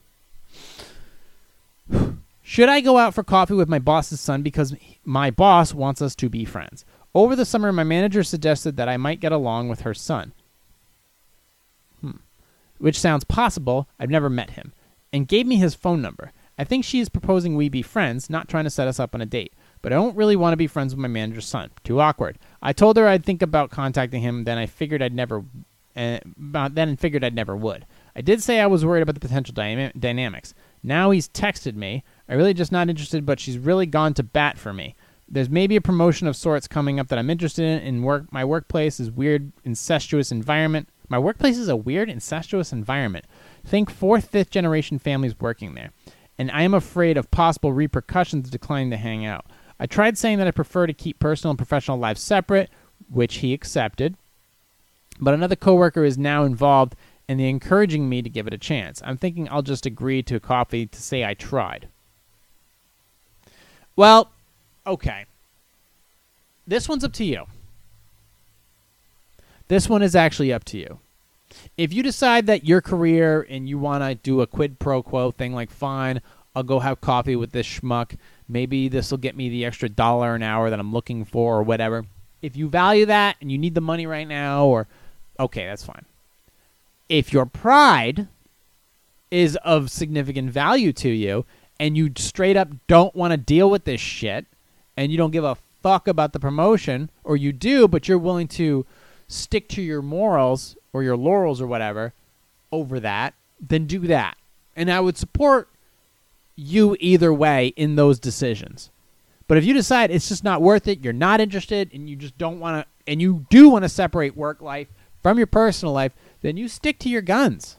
Should 2.42 2.68
I 2.70 2.80
go 2.80 2.96
out 2.96 3.14
for 3.14 3.22
coffee 3.22 3.54
with 3.54 3.68
my 3.68 3.78
boss's 3.78 4.20
son 4.20 4.42
because 4.42 4.74
my 5.04 5.30
boss 5.30 5.74
wants 5.74 6.00
us 6.00 6.14
to 6.16 6.28
be 6.28 6.44
friends? 6.46 6.84
Over 7.14 7.36
the 7.36 7.44
summer, 7.44 7.72
my 7.72 7.84
manager 7.84 8.22
suggested 8.22 8.76
that 8.76 8.88
I 8.88 8.96
might 8.96 9.20
get 9.20 9.32
along 9.32 9.68
with 9.68 9.82
her 9.82 9.92
son. 9.92 10.32
Hmm. 12.00 12.18
Which 12.78 12.98
sounds 12.98 13.24
possible. 13.24 13.86
I've 13.98 14.10
never 14.10 14.30
met 14.30 14.50
him. 14.50 14.72
And 15.12 15.28
gave 15.28 15.46
me 15.46 15.56
his 15.56 15.74
phone 15.74 16.00
number. 16.00 16.32
I 16.58 16.64
think 16.64 16.84
she 16.84 17.00
is 17.00 17.08
proposing 17.08 17.54
we 17.54 17.68
be 17.68 17.82
friends, 17.82 18.30
not 18.30 18.48
trying 18.48 18.64
to 18.64 18.70
set 18.70 18.88
us 18.88 18.98
up 18.98 19.14
on 19.14 19.20
a 19.20 19.26
date. 19.26 19.52
But 19.80 19.92
I 19.92 19.96
don't 19.96 20.16
really 20.16 20.36
want 20.36 20.52
to 20.52 20.58
be 20.58 20.66
friends 20.66 20.94
with 20.94 21.00
my 21.00 21.08
manager's 21.08 21.46
son. 21.46 21.70
Too 21.84 22.00
awkward. 22.00 22.38
I 22.62 22.72
told 22.72 22.96
her 22.96 23.06
I'd 23.06 23.24
think 23.24 23.42
about 23.42 23.70
contacting 23.70 24.22
him. 24.22 24.44
Then 24.44 24.58
I 24.58 24.66
figured 24.66 25.02
I'd 25.02 25.14
never. 25.14 25.44
Uh, 25.94 26.18
then 26.70 26.96
figured 26.96 27.24
I'd 27.24 27.34
never 27.34 27.56
would. 27.56 27.84
I 28.16 28.20
did 28.20 28.42
say 28.42 28.60
I 28.60 28.66
was 28.66 28.84
worried 28.84 29.02
about 29.02 29.14
the 29.14 29.20
potential 29.20 29.54
dyna- 29.54 29.92
dynamics. 29.98 30.54
Now 30.82 31.10
he's 31.10 31.28
texted 31.28 31.74
me. 31.74 32.04
I 32.28 32.34
really 32.34 32.54
just 32.54 32.72
not 32.72 32.88
interested, 32.88 33.26
but 33.26 33.40
she's 33.40 33.58
really 33.58 33.86
gone 33.86 34.14
to 34.14 34.22
bat 34.22 34.58
for 34.58 34.72
me. 34.72 34.94
There's 35.28 35.50
maybe 35.50 35.76
a 35.76 35.80
promotion 35.80 36.26
of 36.26 36.36
sorts 36.36 36.66
coming 36.66 36.98
up 36.98 37.08
that 37.08 37.18
I'm 37.18 37.30
interested 37.30 37.64
in. 37.64 37.80
In 37.80 38.02
work, 38.02 38.32
my 38.32 38.44
workplace 38.44 38.98
is 38.98 39.10
weird, 39.10 39.52
incestuous 39.64 40.32
environment. 40.32 40.88
My 41.08 41.18
workplace 41.18 41.58
is 41.58 41.68
a 41.68 41.76
weird, 41.76 42.08
incestuous 42.08 42.72
environment. 42.72 43.26
Think 43.64 43.90
fourth, 43.90 44.26
fifth 44.26 44.50
generation 44.50 44.98
families 44.98 45.38
working 45.38 45.74
there, 45.74 45.90
and 46.38 46.50
I 46.50 46.62
am 46.62 46.74
afraid 46.74 47.16
of 47.16 47.30
possible 47.30 47.72
repercussions 47.72 48.50
declining 48.50 48.90
to 48.90 48.96
hang 48.96 49.26
out. 49.26 49.46
I 49.80 49.86
tried 49.86 50.18
saying 50.18 50.38
that 50.38 50.46
I 50.46 50.52
prefer 50.52 50.86
to 50.86 50.92
keep 50.92 51.18
personal 51.18 51.50
and 51.50 51.58
professional 51.58 51.98
lives 51.98 52.22
separate, 52.22 52.70
which 53.10 53.36
he 53.36 53.54
accepted. 53.54 54.16
But 55.20 55.34
another 55.34 55.56
coworker 55.56 56.04
is 56.04 56.18
now 56.18 56.44
involved 56.44 56.94
and 57.28 57.38
they're 57.38 57.48
encouraging 57.48 58.08
me 58.08 58.22
to 58.22 58.30
give 58.30 58.46
it 58.46 58.54
a 58.54 58.58
chance. 58.58 59.02
I'm 59.04 59.18
thinking 59.18 59.48
I'll 59.50 59.62
just 59.62 59.86
agree 59.86 60.22
to 60.24 60.36
a 60.36 60.40
coffee 60.40 60.86
to 60.86 61.02
say 61.02 61.24
I 61.24 61.34
tried. 61.34 61.88
Well, 63.94 64.30
okay. 64.86 65.26
This 66.66 66.88
one's 66.88 67.04
up 67.04 67.12
to 67.14 67.24
you. 67.24 67.44
This 69.68 69.88
one 69.88 70.02
is 70.02 70.16
actually 70.16 70.52
up 70.52 70.64
to 70.64 70.78
you. 70.78 71.00
If 71.76 71.92
you 71.92 72.02
decide 72.02 72.46
that 72.46 72.64
your 72.64 72.80
career 72.80 73.46
and 73.48 73.68
you 73.68 73.78
want 73.78 74.04
to 74.04 74.14
do 74.14 74.40
a 74.40 74.46
quid 74.46 74.78
pro 74.78 75.02
quo 75.02 75.30
thing, 75.30 75.52
like, 75.52 75.70
fine, 75.70 76.20
I'll 76.54 76.62
go 76.62 76.80
have 76.80 77.00
coffee 77.00 77.36
with 77.36 77.52
this 77.52 77.66
schmuck. 77.66 78.16
Maybe 78.48 78.88
this 78.88 79.10
will 79.10 79.18
get 79.18 79.36
me 79.36 79.48
the 79.48 79.64
extra 79.64 79.88
dollar 79.88 80.34
an 80.34 80.42
hour 80.42 80.70
that 80.70 80.80
I'm 80.80 80.92
looking 80.92 81.24
for 81.24 81.58
or 81.58 81.62
whatever. 81.62 82.04
If 82.40 82.56
you 82.56 82.68
value 82.68 83.06
that 83.06 83.36
and 83.40 83.50
you 83.50 83.58
need 83.58 83.74
the 83.74 83.80
money 83.80 84.06
right 84.06 84.26
now, 84.26 84.66
or, 84.66 84.86
okay, 85.38 85.66
that's 85.66 85.84
fine. 85.84 86.04
If 87.08 87.32
your 87.32 87.46
pride 87.46 88.28
is 89.30 89.56
of 89.56 89.90
significant 89.90 90.50
value 90.50 90.92
to 90.94 91.08
you 91.08 91.44
and 91.78 91.96
you 91.96 92.10
straight 92.16 92.56
up 92.56 92.68
don't 92.86 93.14
want 93.14 93.32
to 93.32 93.36
deal 93.36 93.70
with 93.70 93.84
this 93.84 94.00
shit 94.00 94.46
and 94.96 95.12
you 95.12 95.18
don't 95.18 95.30
give 95.30 95.44
a 95.44 95.56
fuck 95.82 96.08
about 96.08 96.32
the 96.32 96.40
promotion, 96.40 97.10
or 97.22 97.36
you 97.36 97.52
do, 97.52 97.86
but 97.86 98.08
you're 98.08 98.18
willing 98.18 98.48
to 98.48 98.84
stick 99.28 99.68
to 99.68 99.82
your 99.82 100.02
morals 100.02 100.76
or 100.92 101.02
your 101.02 101.16
laurels 101.16 101.60
or 101.60 101.66
whatever 101.66 102.12
over 102.72 102.98
that, 103.00 103.34
then 103.60 103.86
do 103.86 104.00
that. 104.00 104.36
And 104.74 104.90
I 104.90 105.00
would 105.00 105.16
support 105.16 105.68
you 106.56 106.96
either 106.98 107.32
way 107.32 107.68
in 107.68 107.94
those 107.94 108.18
decisions. 108.18 108.90
But 109.46 109.56
if 109.56 109.64
you 109.64 109.72
decide 109.72 110.10
it's 110.10 110.28
just 110.28 110.44
not 110.44 110.60
worth 110.60 110.88
it, 110.88 111.02
you're 111.02 111.12
not 111.12 111.40
interested, 111.40 111.90
and 111.94 112.10
you 112.10 112.16
just 112.16 112.36
don't 112.36 112.60
want 112.60 112.84
to, 112.84 113.10
and 113.10 113.22
you 113.22 113.46
do 113.48 113.68
want 113.68 113.84
to 113.84 113.88
separate 113.88 114.36
work 114.36 114.60
life 114.60 114.88
from 115.22 115.38
your 115.38 115.46
personal 115.46 115.94
life, 115.94 116.12
then 116.40 116.56
you 116.56 116.68
stick 116.68 116.98
to 117.00 117.08
your 117.08 117.22
guns. 117.22 117.76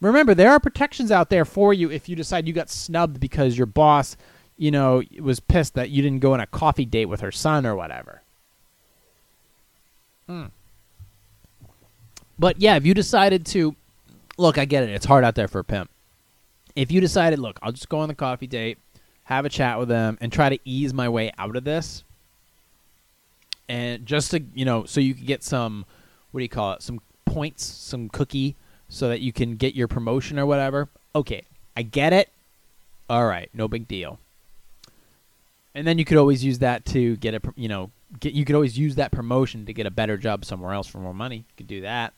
Remember, 0.00 0.34
there 0.34 0.50
are 0.50 0.60
protections 0.60 1.10
out 1.10 1.28
there 1.30 1.44
for 1.44 1.74
you 1.74 1.90
if 1.90 2.08
you 2.08 2.16
decide 2.16 2.46
you 2.46 2.54
got 2.54 2.70
snubbed 2.70 3.20
because 3.20 3.58
your 3.58 3.66
boss, 3.66 4.16
you 4.56 4.70
know, 4.70 5.02
was 5.20 5.40
pissed 5.40 5.74
that 5.74 5.90
you 5.90 6.02
didn't 6.02 6.20
go 6.20 6.32
on 6.32 6.40
a 6.40 6.46
coffee 6.46 6.86
date 6.86 7.06
with 7.06 7.20
her 7.20 7.32
son 7.32 7.66
or 7.66 7.76
whatever. 7.76 8.22
Hmm. 10.26 10.46
But 12.38 12.60
yeah, 12.60 12.76
if 12.76 12.86
you 12.86 12.94
decided 12.94 13.44
to, 13.46 13.76
look, 14.38 14.56
I 14.56 14.64
get 14.64 14.84
it. 14.84 14.90
It's 14.90 15.04
hard 15.04 15.24
out 15.24 15.34
there 15.34 15.48
for 15.48 15.58
a 15.58 15.64
pimp. 15.64 15.90
If 16.74 16.90
you 16.90 17.00
decided, 17.00 17.38
look, 17.38 17.58
I'll 17.62 17.72
just 17.72 17.90
go 17.90 17.98
on 17.98 18.08
the 18.08 18.14
coffee 18.14 18.46
date, 18.46 18.78
have 19.24 19.44
a 19.44 19.50
chat 19.50 19.78
with 19.78 19.88
them, 19.88 20.16
and 20.20 20.32
try 20.32 20.48
to 20.48 20.58
ease 20.64 20.94
my 20.94 21.08
way 21.08 21.32
out 21.36 21.56
of 21.56 21.64
this, 21.64 22.04
and 23.68 24.06
just 24.06 24.30
to, 24.30 24.42
you 24.54 24.64
know, 24.64 24.84
so 24.84 25.00
you 25.00 25.14
could 25.14 25.26
get 25.26 25.42
some, 25.42 25.84
what 26.30 26.40
do 26.40 26.44
you 26.44 26.48
call 26.48 26.72
it, 26.72 26.82
some 26.82 27.00
points, 27.24 27.64
some 27.64 28.08
cookie, 28.08 28.56
so 28.88 29.08
that 29.08 29.20
you 29.20 29.32
can 29.32 29.56
get 29.56 29.74
your 29.74 29.88
promotion 29.88 30.38
or 30.38 30.46
whatever. 30.46 30.88
Okay, 31.14 31.44
I 31.76 31.82
get 31.82 32.12
it. 32.12 32.30
All 33.08 33.26
right, 33.26 33.48
no 33.52 33.68
big 33.68 33.88
deal. 33.88 34.18
And 35.74 35.86
then 35.86 35.98
you 35.98 36.04
could 36.04 36.16
always 36.16 36.44
use 36.44 36.58
that 36.58 36.84
to 36.86 37.16
get 37.16 37.34
a, 37.34 37.40
you 37.56 37.68
know, 37.68 37.90
get 38.18 38.32
you 38.34 38.44
could 38.44 38.54
always 38.54 38.78
use 38.78 38.96
that 38.96 39.12
promotion 39.12 39.66
to 39.66 39.72
get 39.72 39.86
a 39.86 39.90
better 39.90 40.16
job 40.16 40.44
somewhere 40.44 40.72
else 40.72 40.86
for 40.86 40.98
more 40.98 41.14
money. 41.14 41.36
You 41.36 41.54
could 41.56 41.68
do 41.68 41.80
that. 41.82 42.12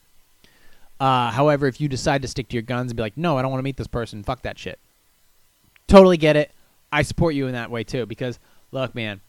Uh, 0.99 1.31
however, 1.31 1.67
if 1.67 1.81
you 1.81 1.87
decide 1.87 2.21
to 2.21 2.27
stick 2.27 2.47
to 2.49 2.53
your 2.53 2.63
guns 2.63 2.91
and 2.91 2.97
be 2.97 3.03
like, 3.03 3.17
no, 3.17 3.37
I 3.37 3.41
don't 3.41 3.51
want 3.51 3.59
to 3.59 3.63
meet 3.63 3.77
this 3.77 3.87
person, 3.87 4.23
fuck 4.23 4.43
that 4.43 4.57
shit. 4.57 4.79
Totally 5.87 6.17
get 6.17 6.35
it. 6.35 6.51
I 6.91 7.01
support 7.01 7.35
you 7.35 7.47
in 7.47 7.53
that 7.53 7.71
way 7.71 7.83
too 7.83 8.05
because, 8.05 8.39
look, 8.71 8.95
man, 8.95 9.21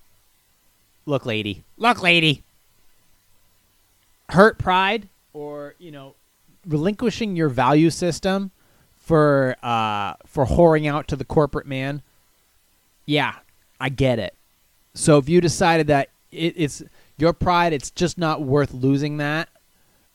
look, 1.07 1.27
lady, 1.27 1.65
look, 1.77 2.03
lady, 2.03 2.45
hurt 4.35 4.59
pride 4.59 5.09
or 5.33 5.75
you 5.79 5.91
know, 5.91 6.15
relinquishing 6.67 7.37
your 7.37 7.49
value 7.49 7.91
system 7.91 8.51
for 8.99 9.57
uh, 9.63 10.15
for 10.27 10.47
whoring 10.47 10.89
out 10.91 11.09
to 11.09 11.17
the 11.17 11.25
corporate 11.25 11.67
man. 11.67 12.03
Yeah, 13.07 13.35
I 13.81 13.89
get 13.89 14.19
it. 14.19 14.35
So 14.95 15.19
if 15.19 15.29
you 15.29 15.41
decided 15.41 15.89
that 15.89 16.09
it, 16.31 16.55
it's 16.57 16.83
your 17.19 17.33
pride, 17.33 17.73
it's 17.73 17.91
just 17.91 18.19
not 18.19 18.43
worth 18.43 18.73
losing 18.73 19.17
that 19.19 19.49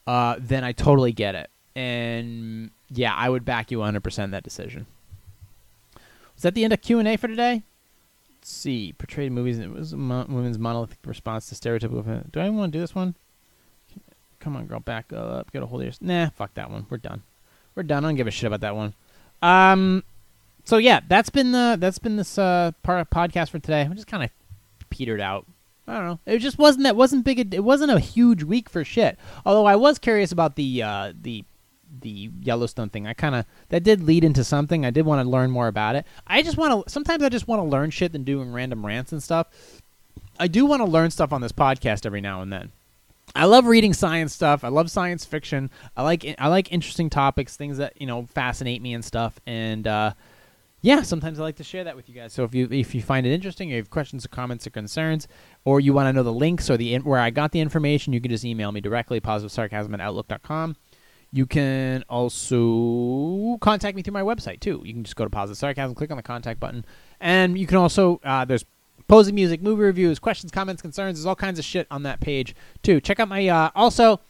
uh, 0.10 0.38
then 0.40 0.64
I 0.64 0.72
totally 0.72 1.12
get 1.12 1.36
it. 1.36 1.52
And 1.76 2.72
yeah, 2.90 3.14
I 3.14 3.30
would 3.30 3.46
back 3.46 3.70
you 3.70 3.78
100% 3.78 4.32
that 4.32 4.42
decision. 4.42 4.88
Was 6.34 6.42
that 6.42 6.56
the 6.56 6.64
end 6.64 6.74
of 6.74 6.82
Q&A 6.82 7.16
for 7.16 7.28
today? 7.28 7.62
Let's 8.32 8.50
see. 8.50 8.94
Portrayed 8.94 9.32
movies. 9.32 9.60
It 9.60 9.72
was 9.72 9.94
a 9.94 9.98
women's 9.98 10.58
monolithic 10.58 10.98
response 11.06 11.48
to 11.50 11.56
stereotypical. 11.56 12.32
Do 12.32 12.40
I 12.40 12.46
even 12.46 12.58
want 12.58 12.72
to 12.72 12.78
do 12.78 12.82
this 12.82 12.96
one? 12.96 13.16
Come 14.40 14.56
on, 14.56 14.68
girl. 14.68 14.80
Back 14.80 15.12
up. 15.14 15.52
Get 15.52 15.64
a 15.64 15.66
hold 15.66 15.82
of 15.82 15.88
your... 15.88 15.94
Nah, 16.02 16.30
fuck 16.30 16.54
that 16.56 16.72
one. 16.72 16.86
We're 16.90 16.98
done. 16.98 17.24
We're 17.76 17.84
done. 17.84 18.06
I 18.06 18.10
don't 18.10 18.16
give 18.16 18.28
a 18.28 18.32
shit 18.32 18.48
about 18.48 18.62
that 18.62 18.76
one. 18.76 18.94
Um, 19.42 20.04
so 20.66 20.78
yeah, 20.78 21.00
that's 21.08 21.30
been 21.30 21.52
the 21.52 21.78
that's 21.80 21.98
been 21.98 22.18
this 22.18 22.38
uh 22.38 22.72
part 22.84 23.10
podcast 23.10 23.50
for 23.50 23.60
today. 23.60 23.88
We 23.88 23.96
just 23.96 24.08
kind 24.08 24.24
of 24.24 24.30
petered 24.90 25.22
out. 25.22 25.46
I 25.88 25.96
don't 25.96 26.06
know. 26.06 26.20
It 26.26 26.40
just 26.40 26.60
wasn't 26.60 26.84
that 26.84 26.96
wasn't 26.96 27.26
big. 27.26 27.54
It 27.54 27.64
wasn't 27.64 27.92
a 27.92 28.00
huge 28.00 28.44
week 28.44 28.70
for 28.70 28.84
shit. 28.84 29.18
Although 29.46 29.66
I 29.66 29.76
was 29.76 29.98
curious 29.98 30.32
about 30.32 30.56
the 30.56 30.84
uh, 30.84 31.14
the 31.20 31.44
the 32.02 32.30
Yellowstone 32.42 32.90
thing. 32.90 33.08
I 33.08 33.14
kind 33.14 33.34
of 33.34 33.46
that 33.70 33.84
did 33.84 34.04
lead 34.04 34.24
into 34.24 34.44
something. 34.44 34.86
I 34.86 34.92
did 34.92 35.06
want 35.06 35.26
to 35.26 35.30
learn 35.30 35.50
more 35.50 35.68
about 35.68 35.96
it. 35.96 36.06
I 36.28 36.44
just 36.44 36.58
want 36.58 36.86
to. 36.86 36.92
Sometimes 36.92 37.24
I 37.24 37.30
just 37.30 37.48
want 37.48 37.62
to 37.62 37.68
learn 37.68 37.90
shit 37.90 38.12
than 38.12 38.24
doing 38.24 38.52
random 38.52 38.86
rants 38.86 39.12
and 39.12 39.24
stuff. 39.24 39.48
I 40.40 40.48
do 40.48 40.66
want 40.66 40.82
to 40.82 40.86
learn 40.86 41.10
stuff 41.10 41.34
on 41.34 41.42
this 41.42 41.52
podcast 41.52 42.06
every 42.06 42.22
now 42.22 42.42
and 42.42 42.54
then. 42.54 42.72
I 43.40 43.46
love 43.46 43.68
reading 43.68 43.94
science 43.94 44.34
stuff. 44.34 44.66
I 44.66 44.68
love 44.68 44.92
science 44.92 45.24
fiction. 45.24 45.72
I 45.96 46.04
like 46.04 46.26
I 46.38 46.50
like 46.50 46.74
interesting 46.74 47.10
topics, 47.10 47.56
things 47.56 47.78
that 47.78 48.00
you 48.00 48.06
know 48.06 48.26
fascinate 48.26 48.82
me 48.82 48.94
and 48.94 49.04
stuff. 49.04 49.40
And 49.48 49.88
uh, 49.88 50.14
yeah, 50.82 51.04
sometimes 51.04 51.40
I 51.40 51.44
like 51.44 51.56
to 51.56 51.64
share 51.64 51.86
that 51.86 51.96
with 51.96 52.10
you 52.10 52.16
guys. 52.16 52.34
So 52.34 52.44
if 52.44 52.54
you 52.54 52.68
if 52.70 52.94
you 52.94 53.02
find 53.02 53.26
it 53.26 53.32
interesting, 53.32 53.70
or 53.70 53.76
you 53.76 53.78
have 53.78 53.90
questions 53.90 54.26
or 54.26 54.28
comments 54.28 54.68
or 54.68 54.72
concerns, 54.72 55.30
or 55.64 55.80
you 55.80 55.94
want 55.94 56.08
to 56.08 56.14
know 56.14 56.24
the 56.24 56.34
links 56.34 56.70
or 56.70 56.76
the 56.76 56.94
in- 56.94 57.06
where 57.06 57.22
I 57.22 57.30
got 57.30 57.54
the 57.54 57.62
information, 57.62 58.12
you 58.12 58.20
can 58.20 58.30
just 58.30 58.44
email 58.44 58.74
me 58.74 58.82
directly, 58.82 59.22
positive 59.22 59.54
sarcasm 59.54 59.94
at 59.94 60.02
outlook.com. 60.02 60.76
You 61.32 61.46
can 61.46 62.04
also 62.10 63.58
contact 63.60 63.96
me 63.96 64.02
through 64.02 64.16
my 64.16 64.22
website 64.22 64.60
too. 64.60 64.82
You 64.84 64.94
can 64.94 65.06
just 65.06 65.16
go 65.16 65.24
to 65.24 65.30
Positive 65.30 65.60
Sarcasm, 65.60 65.96
click 65.96 66.12
on 66.12 66.18
the 66.18 66.24
contact 66.24 66.60
button, 66.60 66.84
and 67.22 67.58
you 67.58 67.68
can 67.68 67.78
also 67.78 68.20
uh, 68.26 68.44
there's 68.44 68.66
posing 69.10 69.36
music, 69.36 69.62
movie 69.62 69.82
reviews, 69.82 70.20
questions, 70.20 70.52
comments, 70.54 70.82
concerns. 70.82 71.18
There's 71.18 71.26
all 71.26 71.36
kinds 71.36 71.60
of 71.60 71.66
shit 71.66 71.88
on 71.92 72.04
that 72.04 72.22
page 72.22 72.56
too. 72.82 73.02
Check 73.02 73.20
out 73.20 73.28
my 73.28 73.46
uh, 73.50 73.72
also. 73.76 74.22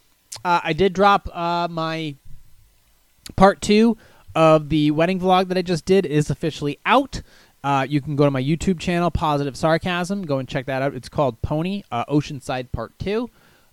Uh, 0.43 0.61
I 0.63 0.73
did 0.73 0.93
drop 0.93 1.29
uh, 1.35 1.67
my 1.69 2.15
part 3.35 3.61
two 3.61 3.97
of 4.35 4.69
the 4.69 4.91
wedding 4.91 5.19
vlog 5.19 5.49
that 5.49 5.57
I 5.57 5.61
just 5.61 5.85
did 5.85 6.05
is 6.05 6.29
officially 6.29 6.79
out. 6.85 7.21
Uh, 7.63 7.85
you 7.87 7.99
can 7.99 8.15
go 8.15 8.23
to 8.23 8.31
my 8.31 8.41
YouTube 8.41 8.79
channel, 8.79 9.11
Positive 9.11 9.57
Sarcasm. 9.57 10.25
Go 10.25 10.39
and 10.39 10.47
check 10.47 10.65
that 10.67 10.81
out. 10.81 10.93
It's 10.95 11.09
called 11.09 11.41
Pony 11.41 11.83
uh, 11.91 12.05
Oceanside 12.05 12.71
Part 12.71 12.97
2. 12.99 13.29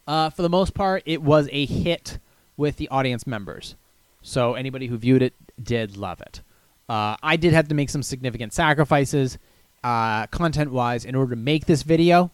Uh, 0.09 0.30
for 0.30 0.42
the 0.42 0.48
most 0.48 0.74
part, 0.74 1.02
it 1.07 1.22
was 1.22 1.48
a 1.52 1.66
hit 1.66 2.18
with 2.57 2.78
the 2.78 2.88
audience 2.88 3.26
members. 3.26 3.76
So 4.22 4.54
anybody 4.54 4.88
who 4.88 4.96
viewed 4.96 5.22
it 5.22 5.34
did 5.62 5.96
love 5.96 6.20
it. 6.20 6.40
I 6.88 7.36
did 7.36 7.52
have 7.52 7.68
to 7.68 7.74
make 7.74 7.90
some 7.90 8.02
significant 8.02 8.52
sacrifices 8.52 9.38
uh, 9.85 10.27
content 10.29 10.72
wise 10.72 11.05
in 11.05 11.14
order 11.14 11.31
to 11.31 11.41
make 11.41 11.66
this 11.66 11.83
video, 11.83 12.31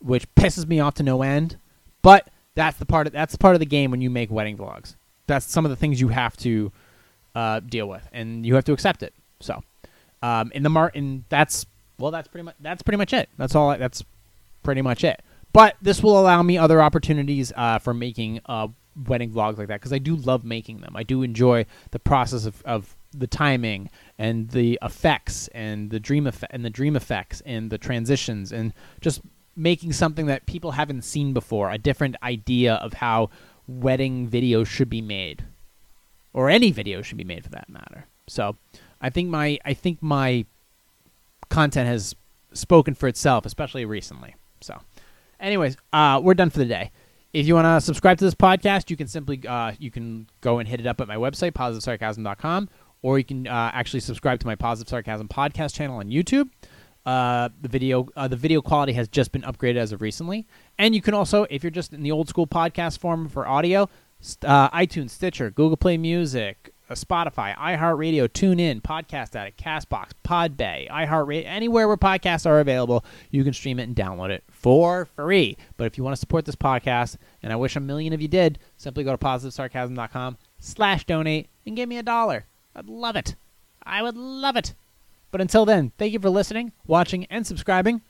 which 0.00 0.32
pisses 0.34 0.66
me 0.66 0.80
off 0.80 0.94
to 0.94 1.02
no 1.02 1.22
end. 1.22 1.56
But 2.02 2.28
that's 2.54 2.78
the 2.78 2.86
part 2.86 3.06
of, 3.06 3.12
that's 3.12 3.32
the 3.32 3.38
part 3.38 3.54
of 3.54 3.60
the 3.60 3.66
game 3.66 3.90
when 3.90 4.00
you 4.00 4.10
make 4.10 4.30
wedding 4.30 4.56
vlogs. 4.56 4.94
That's 5.26 5.46
some 5.50 5.64
of 5.64 5.70
the 5.70 5.76
things 5.76 6.00
you 6.00 6.08
have 6.08 6.36
to 6.38 6.72
uh, 7.34 7.60
deal 7.60 7.88
with, 7.88 8.08
and 8.12 8.46
you 8.46 8.54
have 8.54 8.64
to 8.64 8.72
accept 8.72 9.02
it. 9.02 9.14
So, 9.40 9.62
um, 10.22 10.50
in 10.52 10.62
the 10.62 10.70
mar, 10.70 10.90
and 10.94 11.24
that's 11.28 11.66
well, 11.98 12.10
that's 12.10 12.28
pretty 12.28 12.44
much 12.44 12.54
that's 12.60 12.82
pretty 12.82 12.96
much 12.96 13.12
it. 13.12 13.28
That's 13.36 13.54
all. 13.54 13.70
I, 13.70 13.76
that's 13.76 14.02
pretty 14.62 14.82
much 14.82 15.04
it. 15.04 15.22
But 15.52 15.76
this 15.82 16.02
will 16.02 16.18
allow 16.18 16.42
me 16.42 16.58
other 16.58 16.80
opportunities 16.80 17.52
uh, 17.56 17.78
for 17.78 17.94
making 17.94 18.40
uh, 18.46 18.68
wedding 19.06 19.30
vlogs 19.30 19.58
like 19.58 19.68
that 19.68 19.80
because 19.80 19.92
I 19.92 19.98
do 19.98 20.16
love 20.16 20.44
making 20.44 20.80
them. 20.80 20.94
I 20.94 21.02
do 21.02 21.22
enjoy 21.22 21.66
the 21.90 21.98
process 21.98 22.44
of, 22.46 22.62
of 22.64 22.96
the 23.12 23.26
timing 23.26 23.90
and 24.18 24.50
the 24.50 24.78
effects 24.82 25.48
and 25.48 25.90
the 25.90 26.00
dream 26.00 26.26
effect 26.26 26.52
and 26.52 26.64
the 26.64 26.70
dream 26.70 26.96
effects 26.96 27.40
and 27.46 27.70
the 27.70 27.78
transitions 27.78 28.52
and 28.52 28.72
just 29.00 29.20
making 29.54 29.92
something 29.92 30.26
that 30.26 30.46
people 30.46 30.72
haven't 30.72 31.02
seen 31.02 31.32
before, 31.32 31.70
a 31.70 31.78
different 31.78 32.16
idea 32.22 32.74
of 32.74 32.94
how 32.94 33.30
wedding 33.66 34.28
videos 34.28 34.66
should 34.66 34.88
be 34.88 35.02
made 35.02 35.44
or 36.32 36.48
any 36.48 36.70
video 36.70 37.02
should 37.02 37.18
be 37.18 37.24
made 37.24 37.44
for 37.44 37.50
that 37.50 37.68
matter. 37.68 38.06
So, 38.26 38.56
I 39.00 39.10
think 39.10 39.28
my 39.28 39.58
I 39.64 39.74
think 39.74 40.02
my 40.02 40.44
content 41.48 41.88
has 41.88 42.14
spoken 42.52 42.94
for 42.94 43.08
itself, 43.08 43.46
especially 43.46 43.84
recently. 43.84 44.34
So, 44.60 44.78
anyways, 45.40 45.76
uh, 45.92 46.20
we're 46.22 46.34
done 46.34 46.50
for 46.50 46.58
the 46.58 46.64
day. 46.64 46.90
If 47.32 47.46
you 47.46 47.54
want 47.54 47.66
to 47.66 47.80
subscribe 47.80 48.18
to 48.18 48.24
this 48.24 48.34
podcast, 48.34 48.90
you 48.90 48.96
can 48.96 49.06
simply 49.06 49.46
uh, 49.46 49.72
you 49.78 49.90
can 49.90 50.28
go 50.40 50.58
and 50.58 50.68
hit 50.68 50.80
it 50.80 50.86
up 50.86 51.00
at 51.00 51.08
my 51.08 51.16
website 51.16 51.52
positivesarcasm.com, 51.52 52.68
or 53.02 53.18
you 53.18 53.24
can 53.24 53.46
uh, 53.46 53.70
actually 53.72 54.00
subscribe 54.00 54.40
to 54.40 54.46
my 54.46 54.54
Positive 54.54 54.88
Sarcasm 54.88 55.28
podcast 55.28 55.74
channel 55.74 55.98
on 55.98 56.08
YouTube. 56.08 56.48
Uh, 57.06 57.48
the 57.62 57.68
video 57.68 58.06
uh, 58.16 58.28
the 58.28 58.36
video 58.36 58.60
quality 58.60 58.92
has 58.92 59.08
just 59.08 59.32
been 59.32 59.42
upgraded 59.42 59.76
as 59.76 59.92
of 59.92 60.02
recently, 60.02 60.46
and 60.78 60.94
you 60.94 61.00
can 61.00 61.14
also, 61.14 61.46
if 61.48 61.62
you're 61.62 61.70
just 61.70 61.92
in 61.92 62.02
the 62.02 62.10
old 62.10 62.28
school 62.28 62.46
podcast 62.46 62.98
form 62.98 63.28
for 63.28 63.48
audio, 63.48 63.88
uh, 64.44 64.68
iTunes, 64.70 65.10
Stitcher, 65.10 65.50
Google 65.50 65.76
Play 65.76 65.96
Music, 65.96 66.74
uh, 66.90 66.94
Spotify, 66.94 67.56
iHeartRadio, 67.56 68.28
TuneIn, 68.28 68.82
Podcast 68.82 69.36
Addict, 69.36 69.62
Castbox, 69.62 70.10
Podbay, 70.24 70.90
iHeartRadio, 70.90 71.44
anywhere 71.46 71.86
where 71.86 71.96
podcasts 71.96 72.46
are 72.46 72.60
available, 72.60 73.04
you 73.30 73.44
can 73.44 73.52
stream 73.52 73.78
it 73.78 73.84
and 73.84 73.96
download 73.96 74.30
it 74.30 74.44
for 74.50 75.06
free. 75.16 75.56
But 75.76 75.84
if 75.86 75.96
you 75.96 76.04
want 76.04 76.16
to 76.16 76.20
support 76.20 76.44
this 76.44 76.56
podcast, 76.56 77.16
and 77.42 77.52
I 77.52 77.56
wish 77.56 77.76
a 77.76 77.80
million 77.80 78.12
of 78.12 78.20
you 78.20 78.28
did, 78.28 78.58
simply 78.76 79.04
go 79.04 79.12
to 79.12 79.18
positivesarcasm.com 79.18 80.36
slash 80.58 81.04
donate 81.04 81.48
and 81.64 81.76
give 81.76 81.88
me 81.88 81.98
a 81.98 82.02
dollar. 82.02 82.46
I'd 82.78 82.88
love 82.88 83.16
it. 83.16 83.34
I 83.82 84.02
would 84.02 84.16
love 84.16 84.54
it. 84.54 84.72
But 85.32 85.40
until 85.40 85.64
then, 85.64 85.90
thank 85.98 86.12
you 86.12 86.20
for 86.20 86.30
listening, 86.30 86.70
watching, 86.86 87.24
and 87.24 87.44
subscribing. 87.44 88.02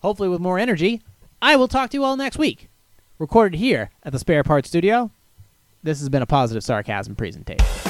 Hopefully 0.00 0.28
with 0.28 0.42
more 0.42 0.58
energy. 0.58 1.00
I 1.40 1.56
will 1.56 1.68
talk 1.68 1.88
to 1.90 1.96
you 1.96 2.04
all 2.04 2.18
next 2.18 2.36
week. 2.36 2.68
Recorded 3.18 3.58
here 3.58 3.88
at 4.02 4.12
the 4.12 4.18
Spare 4.18 4.44
Parts 4.44 4.68
Studio. 4.68 5.10
This 5.82 6.00
has 6.00 6.10
been 6.10 6.20
a 6.20 6.26
positive 6.26 6.62
sarcasm 6.62 7.16
presentation. 7.16 7.89